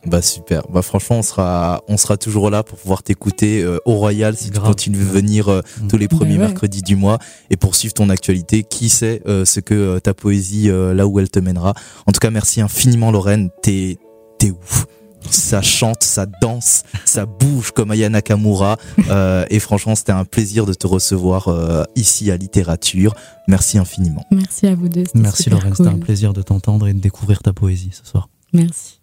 Bah 0.06 0.22
super. 0.22 0.64
Bah 0.72 0.82
franchement, 0.82 1.20
on 1.20 1.22
sera, 1.22 1.82
on 1.88 1.98
sera 1.98 2.18
toujours 2.18 2.50
là 2.50 2.64
pour 2.64 2.78
pouvoir 2.78 3.04
t'écouter 3.04 3.62
euh, 3.62 3.78
au 3.86 3.96
Royal 3.96 4.36
si 4.36 4.50
tu 4.50 4.60
continues 4.60 4.98
de 4.98 5.04
venir 5.04 5.50
euh, 5.50 5.62
mm. 5.82 5.88
tous 5.88 5.98
les 5.98 6.08
premiers 6.08 6.38
mercredis 6.38 6.82
du 6.82 6.96
mois 6.96 7.20
et 7.50 7.58
poursuivre 7.58 7.94
ton 7.94 8.10
actualité. 8.10 8.64
Qui 8.64 8.90
sait 8.90 9.22
ce 9.26 9.60
que 9.60 10.00
ta 10.00 10.14
poésie 10.14 10.70
là 10.70 11.06
où 11.08 11.20
elle 11.20 11.30
te 11.30 11.40
mènera. 11.40 11.74
En 12.08 12.12
tout 12.12 12.20
cas, 12.20 12.30
merci 12.30 12.62
infiniment 12.62 13.12
Lorraine. 13.12 13.50
T'es, 13.62 13.98
t'es 14.40 14.52
ouf 14.52 14.86
ça 15.30 15.62
chante, 15.62 16.04
ça 16.04 16.26
danse, 16.26 16.84
ça 17.06 17.26
bouge 17.26 17.72
comme 17.72 17.92
Aya 17.92 18.10
Nakamura. 18.10 18.78
Euh, 19.10 19.46
et 19.50 19.60
franchement, 19.60 19.96
c'était 19.96 20.12
un 20.12 20.26
plaisir 20.26 20.66
de 20.66 20.74
te 20.74 20.88
recevoir 20.88 21.48
euh, 21.48 21.84
ici 21.96 22.32
à 22.32 22.38
Littérature. 22.38 23.14
Merci 23.48 23.78
infiniment. 23.78 24.26
Merci 24.32 24.68
à 24.68 24.76
vous 24.76 24.88
deux. 24.88 25.04
Merci 25.16 25.50
Lorraine, 25.50 25.76
c'était 25.76 25.90
un 25.90 26.00
plaisir 26.00 26.34
de 26.34 26.42
t'entendre 26.42 26.88
et 26.88 26.94
de 26.94 27.00
découvrir 27.00 27.42
ta 27.42 27.52
poésie 27.54 27.90
ce 27.92 28.06
soir. 28.06 28.30
Merci. 28.54 29.01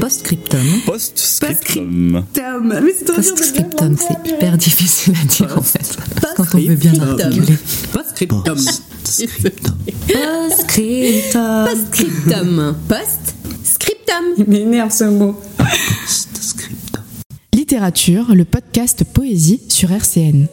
Postscriptum. 0.00 0.66
Postscriptum. 0.84 2.24
Postscriptum, 3.14 3.96
c'est 3.96 4.28
hyper 4.28 4.58
difficile 4.58 5.14
à 5.22 5.24
dire 5.24 5.56
en 5.56 5.62
fait. 5.62 5.96
Quand 6.36 6.54
on 6.54 6.58
veut 6.58 6.74
bien 6.74 6.92
l'articuler. 6.94 7.56
Postscriptum. 7.92 8.58
Postscriptum. 9.04 9.76
Postscriptum. 11.66 12.76
Postscriptum. 12.88 14.24
Il 14.38 14.46
m'énerve 14.48 14.90
ce 14.90 15.04
mot. 15.04 15.40
Postscriptum. 15.58 17.02
Littérature, 17.54 18.34
le 18.34 18.44
podcast 18.44 19.04
Poésie 19.04 19.62
sur 19.68 19.92
RCN. 19.92 20.48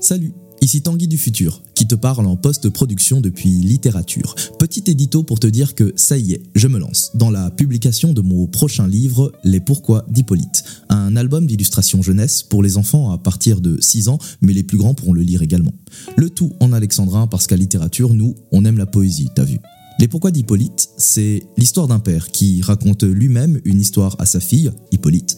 Salut 0.00 0.32
Ici 0.64 0.80
Tanguy 0.80 1.08
du 1.08 1.18
futur, 1.18 1.60
qui 1.74 1.86
te 1.86 1.94
parle 1.94 2.24
en 2.24 2.36
post-production 2.36 3.20
depuis 3.20 3.50
littérature. 3.50 4.34
Petit 4.58 4.82
édito 4.86 5.22
pour 5.22 5.38
te 5.38 5.46
dire 5.46 5.74
que 5.74 5.92
ça 5.94 6.16
y 6.16 6.32
est, 6.32 6.42
je 6.54 6.68
me 6.68 6.78
lance 6.78 7.10
dans 7.12 7.28
la 7.28 7.50
publication 7.50 8.14
de 8.14 8.22
mon 8.22 8.46
prochain 8.46 8.88
livre, 8.88 9.30
Les 9.44 9.60
Pourquoi 9.60 10.06
d'Hippolyte. 10.08 10.64
Un 10.88 11.16
album 11.16 11.46
d'illustration 11.46 12.00
jeunesse 12.00 12.42
pour 12.42 12.62
les 12.62 12.78
enfants 12.78 13.10
à 13.10 13.18
partir 13.18 13.60
de 13.60 13.78
6 13.78 14.08
ans, 14.08 14.18
mais 14.40 14.54
les 14.54 14.62
plus 14.62 14.78
grands 14.78 14.94
pourront 14.94 15.12
le 15.12 15.20
lire 15.20 15.42
également. 15.42 15.74
Le 16.16 16.30
tout 16.30 16.54
en 16.60 16.72
alexandrin 16.72 17.26
parce 17.26 17.46
qu'à 17.46 17.58
littérature, 17.58 18.14
nous, 18.14 18.34
on 18.50 18.64
aime 18.64 18.78
la 18.78 18.86
poésie, 18.86 19.28
t'as 19.34 19.44
vu. 19.44 19.58
Les 19.98 20.08
Pourquoi 20.08 20.30
d'Hippolyte, 20.30 20.88
c'est 20.96 21.42
l'histoire 21.58 21.88
d'un 21.88 21.98
père 21.98 22.30
qui 22.30 22.62
raconte 22.62 23.02
lui-même 23.02 23.60
une 23.66 23.82
histoire 23.82 24.16
à 24.18 24.24
sa 24.24 24.40
fille, 24.40 24.72
Hippolyte. 24.92 25.36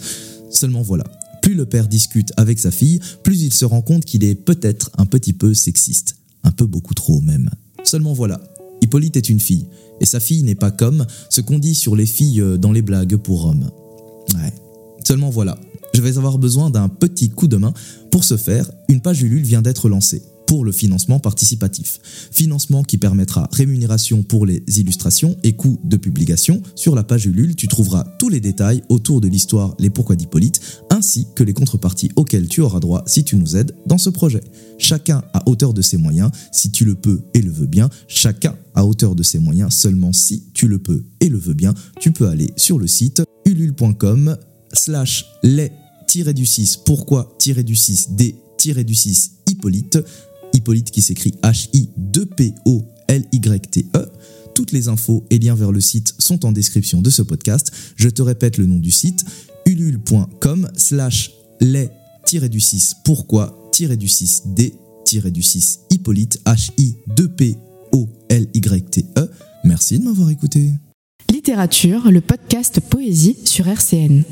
Seulement 0.52 0.82
voilà, 0.82 1.04
plus 1.46 1.54
le 1.54 1.64
père 1.64 1.86
discute 1.86 2.32
avec 2.36 2.58
sa 2.58 2.72
fille, 2.72 2.98
plus 3.22 3.42
il 3.42 3.52
se 3.52 3.64
rend 3.64 3.80
compte 3.80 4.04
qu'il 4.04 4.24
est 4.24 4.34
peut-être 4.34 4.90
un 4.98 5.06
petit 5.06 5.32
peu 5.32 5.54
sexiste. 5.54 6.16
Un 6.42 6.50
peu 6.50 6.66
beaucoup 6.66 6.92
trop 6.92 7.20
même. 7.20 7.50
Seulement 7.84 8.14
voilà, 8.14 8.40
Hippolyte 8.82 9.16
est 9.16 9.28
une 9.28 9.38
fille, 9.38 9.66
et 10.00 10.06
sa 10.06 10.18
fille 10.18 10.42
n'est 10.42 10.56
pas 10.56 10.72
comme 10.72 11.06
ce 11.30 11.40
qu'on 11.40 11.60
dit 11.60 11.76
sur 11.76 11.94
les 11.94 12.04
filles 12.04 12.40
euh, 12.40 12.56
dans 12.56 12.72
les 12.72 12.82
blagues 12.82 13.14
pour 13.14 13.44
hommes. 13.44 13.70
Ouais. 14.34 14.52
Seulement 15.04 15.30
voilà, 15.30 15.56
je 15.94 16.02
vais 16.02 16.18
avoir 16.18 16.38
besoin 16.38 16.68
d'un 16.68 16.88
petit 16.88 17.30
coup 17.30 17.46
de 17.46 17.58
main. 17.58 17.72
Pour 18.10 18.24
ce 18.24 18.36
faire, 18.36 18.68
une 18.88 19.00
page 19.00 19.22
Ulule 19.22 19.44
vient 19.44 19.62
d'être 19.62 19.88
lancée 19.88 20.22
pour 20.46 20.64
le 20.64 20.72
financement 20.72 21.18
participatif. 21.18 22.00
Financement 22.30 22.82
qui 22.82 22.98
permettra 22.98 23.48
rémunération 23.52 24.22
pour 24.22 24.46
les 24.46 24.62
illustrations 24.76 25.36
et 25.42 25.54
coûts 25.54 25.78
de 25.84 25.96
publication. 25.96 26.62
Sur 26.74 26.94
la 26.94 27.02
page 27.02 27.26
Ulule, 27.26 27.56
tu 27.56 27.68
trouveras 27.68 28.04
tous 28.18 28.28
les 28.28 28.40
détails 28.40 28.82
autour 28.88 29.20
de 29.20 29.28
l'histoire 29.28 29.74
Les 29.78 29.90
Pourquoi 29.90 30.16
d'Hippolyte, 30.16 30.60
ainsi 30.90 31.26
que 31.34 31.42
les 31.42 31.52
contreparties 31.52 32.10
auxquelles 32.16 32.48
tu 32.48 32.60
auras 32.60 32.80
droit 32.80 33.02
si 33.06 33.24
tu 33.24 33.36
nous 33.36 33.56
aides 33.56 33.74
dans 33.86 33.98
ce 33.98 34.10
projet. 34.10 34.42
Chacun 34.78 35.22
à 35.32 35.48
hauteur 35.48 35.74
de 35.74 35.82
ses 35.82 35.96
moyens, 35.96 36.30
si 36.52 36.70
tu 36.70 36.84
le 36.84 36.94
peux 36.94 37.22
et 37.34 37.42
le 37.42 37.50
veux 37.50 37.66
bien. 37.66 37.88
Chacun 38.08 38.54
à 38.74 38.84
hauteur 38.84 39.14
de 39.14 39.22
ses 39.22 39.38
moyens, 39.38 39.74
seulement 39.74 40.12
si 40.12 40.44
tu 40.54 40.68
le 40.68 40.78
peux 40.78 41.04
et 41.20 41.28
le 41.28 41.38
veux 41.38 41.54
bien. 41.54 41.74
Tu 42.00 42.12
peux 42.12 42.28
aller 42.28 42.50
sur 42.56 42.78
le 42.78 42.86
site 42.86 43.22
ulule.com 43.44 44.36
slash 44.72 45.26
les-du-6 45.42 46.80
pourquoi-du-6 46.84 48.14
d-du-6 48.14 49.30
Hippolyte 49.48 49.98
Hippolyte 50.56 50.90
qui 50.90 51.02
s'écrit 51.02 51.34
H-I-2-P-O-L-Y-T-E. 51.42 54.08
Toutes 54.54 54.72
les 54.72 54.88
infos 54.88 55.26
et 55.30 55.38
liens 55.38 55.54
vers 55.54 55.70
le 55.70 55.80
site 55.80 56.14
sont 56.18 56.44
en 56.46 56.52
description 56.52 57.02
de 57.02 57.10
ce 57.10 57.20
podcast. 57.22 57.70
Je 57.96 58.08
te 58.08 58.22
répète 58.22 58.56
le 58.56 58.64
nom 58.66 58.78
du 58.78 58.90
site 58.90 59.24
ulule.com 59.66 60.70
slash 60.76 61.32
les-du-6 61.60 62.94
pourquoi-du-6 63.04 64.54
d-du-6 64.54 65.78
Hippolyte 65.90 66.40
H-I-2-P-O-L-Y-T-E. 66.46 69.30
Merci 69.64 69.98
de 69.98 70.04
m'avoir 70.04 70.30
écouté. 70.30 70.70
Littérature, 71.30 72.10
le 72.10 72.20
podcast 72.20 72.80
Poésie 72.80 73.36
sur 73.44 73.68
RCN. 73.68 74.24